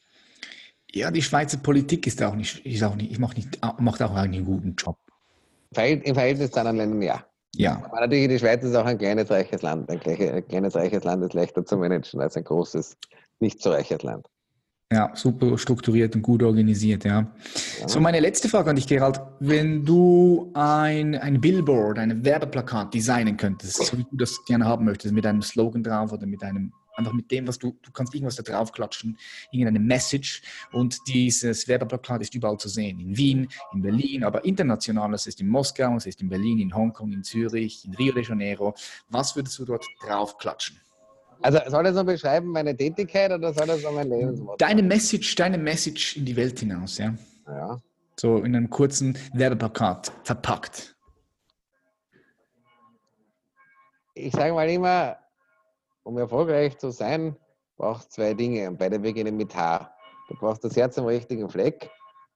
Ja, 0.94 1.12
die 1.12 1.22
Schweizer 1.22 1.58
Politik 1.58 2.06
ist 2.08 2.22
auch 2.22 2.36
nicht, 2.36 2.66
ist 2.66 2.84
auch 2.84 2.96
nicht, 2.96 3.18
macht, 3.18 3.38
nicht, 3.38 3.60
macht 3.80 4.02
auch 4.02 4.14
einen 4.14 4.44
guten 4.44 4.76
Job. 4.76 4.98
Im 5.74 6.14
Verhältnis 6.14 6.52
zu 6.52 6.60
anderen 6.60 6.78
Ländern, 6.78 7.02
ja. 7.02 7.26
Ja. 7.56 7.84
Aber 7.86 8.02
natürlich, 8.02 8.30
die 8.30 8.40
Schweiz 8.40 8.64
ist 8.64 8.76
auch 8.76 8.86
ein 8.86 8.98
kleines, 8.98 9.30
reiches 9.30 9.62
Land. 9.62 9.90
Ein, 9.90 10.00
kleines, 10.00 10.76
reiches 10.76 11.04
Land 11.04 11.24
ist 11.24 11.34
leichter 11.34 11.66
zu 11.66 11.78
managen 11.78 12.22
als 12.22 12.38
ein 12.38 12.44
großes, 12.44 12.96
nicht 13.40 13.62
so 13.62 13.72
reiches 13.72 14.04
Land. 14.04 14.28
Ja, 14.92 15.10
super 15.16 15.58
strukturiert 15.58 16.16
und 16.16 16.22
gut 16.22 16.44
organisiert, 16.44 17.06
ja. 17.06 17.32
ja. 17.80 17.88
So, 17.88 18.02
meine 18.02 18.20
letzte 18.20 18.50
Frage 18.50 18.72
an 18.72 18.76
dich, 18.76 18.88
Gerald. 18.88 19.22
Wenn 19.40 19.86
du 19.86 20.52
ein, 20.54 21.16
ein 21.16 21.40
Billboard, 21.40 21.98
ein 21.98 22.26
Werbeplakat 22.26 22.94
designen 22.94 23.38
könntest, 23.38 23.86
so 23.86 23.98
wie 23.98 24.04
du 24.04 24.18
das 24.18 24.44
gerne 24.44 24.66
haben 24.66 24.84
möchtest, 24.84 25.14
mit 25.14 25.26
einem 25.26 25.42
Slogan 25.42 25.82
drauf 25.82 26.12
oder 26.12 26.28
mit 26.28 26.44
einem, 26.44 26.74
einfach 26.96 27.14
mit 27.14 27.32
dem, 27.32 27.48
was 27.48 27.58
du, 27.60 27.78
du 27.82 27.92
kannst 27.92 28.14
irgendwas 28.14 28.36
da 28.36 28.44
drauf 28.44 28.72
klatschen, 28.72 29.18
irgendeine 29.52 29.80
Message 29.80 30.42
und 30.72 30.98
dieses 31.08 31.68
Werbeplakat 31.68 32.22
ist 32.22 32.36
überall 32.36 32.58
zu 32.58 32.70
sehen. 32.70 33.00
In 33.00 33.18
Wien, 33.18 33.48
in 33.74 33.82
Berlin, 33.82 34.24
aber 34.24 34.44
international, 34.46 35.14
es 35.14 35.28
ist 35.28 35.42
in 35.42 35.48
Moskau, 35.48 35.96
es 35.96 36.06
ist 36.06 36.22
in 36.22 36.30
Berlin, 36.30 36.60
in 36.60 36.76
Hongkong, 36.76 37.12
in 37.12 37.24
Zürich, 37.24 37.86
in 37.86 37.94
Rio 37.96 38.14
de 38.14 38.24
Janeiro. 38.24 38.74
Was 39.10 39.36
würdest 39.36 39.58
du 39.60 39.66
dort 39.66 39.86
drauf 40.06 40.38
klatschen? 40.38 40.78
Also 41.42 41.60
soll 41.68 41.84
das 41.84 41.96
noch 41.96 42.06
beschreiben, 42.06 42.50
meine 42.50 42.76
Tätigkeit 42.76 43.32
oder 43.32 43.54
soll 43.54 43.66
das 43.66 43.82
noch 43.82 43.94
mein 43.94 44.10
Lebenswort? 44.10 44.62
Deine 44.62 44.84
Message, 44.84 45.36
deine 45.36 45.58
Message 45.58 46.18
in 46.18 46.26
die 46.26 46.36
Welt 46.36 46.60
hinaus, 46.60 46.98
ja. 47.00 47.16
Ja. 47.48 47.82
So 48.20 48.38
in 48.38 48.56
einem 48.56 48.70
kurzen 48.70 49.18
Werbeplakat 49.34 50.12
verpackt. 50.24 50.96
Ich 54.14 54.34
sage 54.34 54.54
mal 54.54 54.70
immer, 54.70 55.18
um 56.04 56.18
erfolgreich 56.18 56.78
zu 56.78 56.92
sein, 56.92 57.36
brauchst 57.78 58.10
du 58.10 58.16
zwei 58.16 58.34
Dinge 58.34 58.70
und 58.70 58.78
beide 58.78 59.00
beginnen 59.00 59.38
mit 59.38 59.56
H. 59.56 59.94
Du 60.30 60.36
brauchst 60.36 60.64
das 60.64 60.76
Herz 60.76 60.98
am 60.98 61.06
richtigen 61.06 61.50
Fleck 61.50 61.90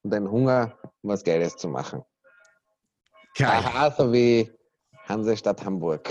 und 0.03 0.13
einen 0.13 0.29
Hunger, 0.29 0.77
um 1.01 1.09
was 1.09 1.23
Geiles 1.23 1.55
zu 1.55 1.67
machen. 1.67 2.03
Geil. 3.37 3.49
Aha, 3.49 3.91
so 3.91 4.11
wie 4.11 4.51
Hansestadt 5.07 5.63
Hamburg. 5.63 6.09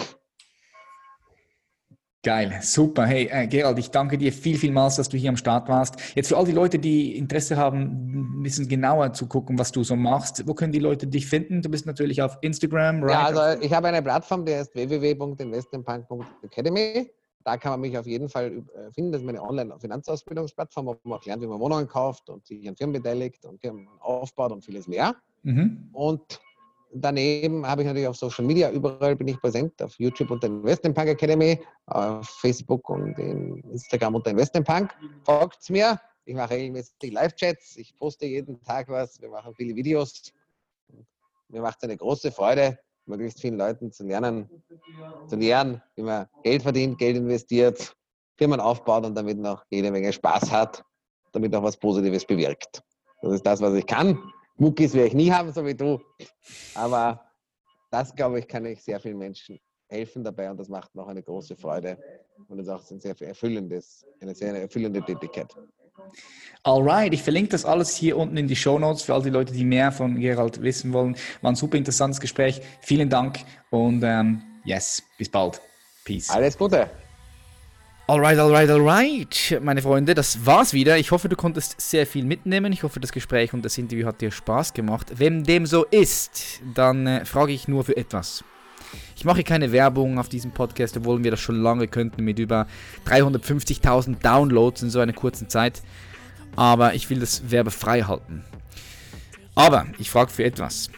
Geil, 2.24 2.58
super. 2.62 3.04
Hey, 3.04 3.28
äh, 3.30 3.46
Gerald, 3.46 3.78
ich 3.78 3.90
danke 3.90 4.16
dir 4.16 4.32
viel, 4.32 4.56
vielmals, 4.56 4.96
dass 4.96 5.10
du 5.10 5.18
hier 5.18 5.28
am 5.28 5.36
Start 5.36 5.68
warst. 5.68 5.96
Jetzt 6.14 6.28
für 6.28 6.38
all 6.38 6.46
die 6.46 6.52
Leute, 6.52 6.78
die 6.78 7.18
Interesse 7.18 7.58
haben, 7.58 8.38
ein 8.38 8.42
bisschen 8.42 8.66
genauer 8.66 9.12
zu 9.12 9.26
gucken, 9.26 9.58
was 9.58 9.72
du 9.72 9.84
so 9.84 9.94
machst, 9.94 10.48
wo 10.48 10.54
können 10.54 10.72
die 10.72 10.78
Leute 10.78 11.06
dich 11.06 11.26
finden? 11.26 11.60
Du 11.60 11.68
bist 11.68 11.84
natürlich 11.84 12.22
auf 12.22 12.38
Instagram, 12.40 13.02
right? 13.02 13.12
Ja, 13.12 13.24
also 13.24 13.60
ich 13.60 13.74
habe 13.74 13.88
eine 13.88 14.00
Plattform, 14.00 14.46
die 14.46 14.54
heißt 14.54 14.74
www.investmentpunk.academy. 14.74 17.10
Da 17.44 17.58
kann 17.58 17.72
man 17.72 17.80
mich 17.80 17.96
auf 17.98 18.06
jeden 18.06 18.28
Fall 18.28 18.64
äh, 18.74 18.90
finden. 18.92 19.12
Das 19.12 19.20
ist 19.20 19.26
meine 19.26 19.42
Online-Finanzausbildungsplattform, 19.42 20.86
wo 20.86 20.96
man 21.04 21.18
auch 21.18 21.24
lernt, 21.24 21.42
wie 21.42 21.46
man 21.46 21.60
Wohnungen 21.60 21.86
kauft 21.86 22.30
und 22.30 22.46
sich 22.46 22.66
an 22.68 22.74
Firmen 22.74 22.94
beteiligt 22.94 23.44
und 23.44 23.60
Firmen 23.60 23.86
aufbaut 24.00 24.50
und 24.50 24.64
vieles 24.64 24.88
mehr. 24.88 25.14
Mhm. 25.42 25.90
Und 25.92 26.40
daneben 26.94 27.66
habe 27.66 27.82
ich 27.82 27.86
natürlich 27.86 28.08
auf 28.08 28.16
Social 28.16 28.44
Media, 28.44 28.70
überall 28.70 29.16
bin 29.16 29.28
ich 29.28 29.38
präsent, 29.40 29.80
auf 29.82 29.94
YouTube 29.98 30.30
unter 30.30 30.46
Investment 30.46 30.96
Punk 30.96 31.08
Academy, 31.08 31.60
auf 31.86 32.26
Facebook 32.26 32.88
und 32.88 33.18
in 33.18 33.60
Instagram 33.70 34.14
unter 34.14 34.30
Investment 34.30 34.66
Punk. 34.66 34.94
Folgt 35.24 35.68
mir, 35.68 36.00
ich 36.24 36.34
mache 36.34 36.54
regelmäßig 36.54 37.12
Live-Chats, 37.12 37.76
ich 37.76 37.94
poste 37.96 38.26
jeden 38.26 38.62
Tag 38.62 38.88
was, 38.88 39.20
wir 39.20 39.28
machen 39.28 39.52
viele 39.54 39.74
Videos. 39.74 40.32
Mir 41.48 41.60
macht 41.60 41.78
es 41.78 41.84
eine 41.84 41.96
große 41.96 42.32
Freude, 42.32 42.78
möglichst 43.06 43.40
vielen 43.40 43.56
Leuten 43.56 43.92
zu 43.92 44.04
lernen, 44.04 44.48
zu 45.28 45.36
lernen, 45.36 45.82
wie 45.96 46.02
man 46.02 46.26
Geld 46.42 46.62
verdient, 46.62 46.98
Geld 46.98 47.16
investiert, 47.16 47.94
Firmen 48.36 48.60
aufbaut 48.60 49.04
und 49.04 49.14
damit 49.14 49.38
noch 49.38 49.64
jede 49.70 49.90
Menge 49.90 50.12
Spaß 50.12 50.50
hat, 50.50 50.84
damit 51.32 51.52
noch 51.52 51.62
was 51.62 51.76
Positives 51.76 52.24
bewirkt. 52.24 52.82
Das 53.22 53.32
ist 53.32 53.46
das, 53.46 53.60
was 53.60 53.74
ich 53.74 53.86
kann. 53.86 54.18
Muckis 54.56 54.94
werde 54.94 55.08
ich 55.08 55.14
nie 55.14 55.30
haben, 55.30 55.52
so 55.52 55.64
wie 55.64 55.74
du. 55.74 56.00
Aber 56.74 57.20
das, 57.90 58.14
glaube 58.14 58.38
ich, 58.38 58.48
kann 58.48 58.64
ich 58.66 58.82
sehr 58.82 59.00
vielen 59.00 59.18
Menschen 59.18 59.58
helfen 59.88 60.24
dabei 60.24 60.50
und 60.50 60.58
das 60.58 60.68
macht 60.68 60.94
noch 60.94 61.08
eine 61.08 61.22
große 61.22 61.56
Freude 61.56 61.98
und 62.48 62.58
ist 62.58 62.68
auch 62.68 62.90
ein 62.90 63.00
sehr 63.00 63.14
erfüllendes, 63.20 64.04
eine 64.20 64.34
sehr 64.34 64.54
erfüllende 64.54 65.02
Tätigkeit. 65.02 65.54
Alright, 66.62 67.12
ich 67.12 67.22
verlinke 67.22 67.50
das 67.50 67.66
alles 67.66 67.94
hier 67.94 68.16
unten 68.16 68.38
in 68.38 68.48
die 68.48 68.56
Show 68.56 68.78
Notes 68.78 69.02
für 69.02 69.12
all 69.12 69.22
die 69.22 69.30
Leute, 69.30 69.52
die 69.52 69.64
mehr 69.64 69.92
von 69.92 70.18
Gerald 70.18 70.62
wissen 70.62 70.92
wollen. 70.94 71.14
War 71.42 71.52
ein 71.52 71.56
super 71.56 71.76
interessantes 71.76 72.20
Gespräch. 72.20 72.62
Vielen 72.80 73.10
Dank 73.10 73.40
und 73.70 74.02
ähm, 74.02 74.42
yes, 74.64 75.02
bis 75.18 75.28
bald. 75.28 75.60
Peace. 76.04 76.30
Alles 76.30 76.56
Gute. 76.56 76.88
Alright, 78.06 78.38
alright, 78.38 78.68
alright, 78.68 79.58
meine 79.62 79.80
Freunde, 79.80 80.14
das 80.14 80.44
war's 80.44 80.74
wieder. 80.74 80.98
Ich 80.98 81.10
hoffe, 81.10 81.30
du 81.30 81.36
konntest 81.36 81.80
sehr 81.80 82.06
viel 82.06 82.26
mitnehmen. 82.26 82.70
Ich 82.72 82.82
hoffe, 82.82 83.00
das 83.00 83.12
Gespräch 83.12 83.54
und 83.54 83.64
das 83.64 83.78
Interview 83.78 84.06
hat 84.06 84.20
dir 84.20 84.30
Spaß 84.30 84.74
gemacht. 84.74 85.12
Wenn 85.16 85.44
dem 85.44 85.64
so 85.64 85.84
ist, 85.84 86.60
dann 86.74 87.06
äh, 87.06 87.24
frage 87.24 87.52
ich 87.52 87.66
nur 87.66 87.82
für 87.82 87.96
etwas. 87.96 88.44
Ich 89.16 89.24
mache 89.24 89.44
keine 89.44 89.72
Werbung 89.72 90.18
auf 90.18 90.28
diesem 90.28 90.50
Podcast, 90.50 90.96
obwohl 90.96 91.22
wir 91.24 91.30
das 91.30 91.40
schon 91.40 91.62
lange 91.62 91.88
könnten 91.88 92.24
mit 92.24 92.38
über 92.38 92.66
350.000 93.06 94.20
Downloads 94.22 94.82
in 94.82 94.90
so 94.90 95.00
einer 95.00 95.12
kurzen 95.12 95.48
Zeit. 95.48 95.82
Aber 96.56 96.94
ich 96.94 97.10
will 97.10 97.20
das 97.20 97.50
werbefrei 97.50 98.02
halten. 98.02 98.44
Aber 99.54 99.86
ich 99.98 100.10
frage 100.10 100.30
für 100.30 100.44
etwas. 100.44 100.90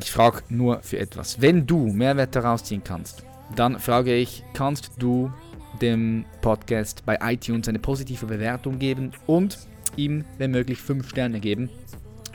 Ich 0.00 0.10
frage 0.10 0.42
nur 0.48 0.80
für 0.82 0.98
etwas. 0.98 1.40
Wenn 1.40 1.66
du 1.66 1.86
Mehrwert 1.86 2.34
daraus 2.34 2.64
ziehen 2.64 2.82
kannst, 2.82 3.24
dann 3.54 3.78
frage 3.78 4.14
ich, 4.14 4.42
kannst 4.52 4.92
du 4.98 5.32
dem 5.80 6.24
Podcast 6.40 7.04
bei 7.04 7.18
iTunes 7.20 7.68
eine 7.68 7.78
positive 7.78 8.26
Bewertung 8.26 8.78
geben 8.78 9.12
und 9.26 9.58
ihm, 9.96 10.24
wenn 10.38 10.50
möglich, 10.50 10.80
5 10.80 11.08
Sterne 11.08 11.40
geben. 11.40 11.70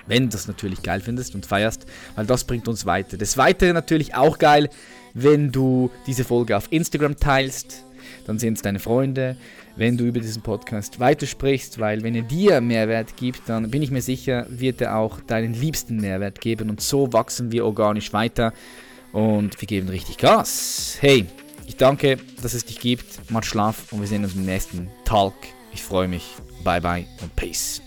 Wenn 0.08 0.24
du 0.24 0.30
das 0.30 0.48
natürlich 0.48 0.82
geil 0.82 1.02
findest 1.02 1.36
und 1.36 1.46
feierst, 1.46 1.86
weil 2.16 2.26
das 2.26 2.44
bringt 2.44 2.68
uns 2.68 2.86
weiter. 2.86 3.18
Des 3.18 3.38
Weiteren 3.38 3.74
natürlich 3.74 4.16
auch 4.16 4.40
geil, 4.40 4.70
wenn 5.14 5.52
du 5.52 5.90
diese 6.08 6.24
Folge 6.24 6.56
auf 6.58 6.68
Instagram 6.72 7.18
teilst, 7.18 7.84
dann 8.26 8.40
sehen 8.40 8.54
es 8.54 8.62
deine 8.62 8.80
Freunde. 8.80 9.36
Wenn 9.76 9.98
du 9.98 10.06
über 10.06 10.20
diesen 10.20 10.42
Podcast 10.42 11.00
weitersprichst, 11.00 11.80
weil 11.80 12.04
wenn 12.04 12.16
er 12.16 12.24
dir 12.24 12.60
Mehrwert 12.60 13.16
gibt, 13.16 13.48
dann 13.48 13.72
bin 13.72 13.82
ich 13.82 13.92
mir 13.92 14.02
sicher, 14.02 14.46
wird 14.50 14.82
er 14.82 14.98
auch 14.98 15.22
deinen 15.22 15.54
liebsten 15.54 15.98
Mehrwert 15.98 16.42
geben 16.42 16.70
und 16.70 16.82
so 16.82 17.14
wachsen 17.14 17.52
wir 17.52 17.66
organisch 17.66 18.12
weiter 18.12 18.54
und 19.14 19.60
wir 19.62 19.68
geben 19.68 19.88
richtig 19.90 20.18
Gas. 20.18 20.98
Hey, 21.00 21.26
ich 21.66 21.78
danke, 21.78 22.18
dass 22.42 22.54
es 22.54 22.66
dich 22.66 22.80
gibt. 22.80 23.06
Mach 23.30 23.44
Schlaf 23.44 23.94
und 23.94 24.02
wir 24.02 24.08
sehen 24.08 24.24
uns 24.24 24.36
im 24.36 24.46
nächsten 24.46 24.90
Talk. 25.06 25.36
Ich 25.74 25.84
freue 25.84 26.08
mich. 26.08 26.26
Bye 26.64 26.82
bye 26.82 27.06
und 27.22 27.36
Peace. 27.36 27.82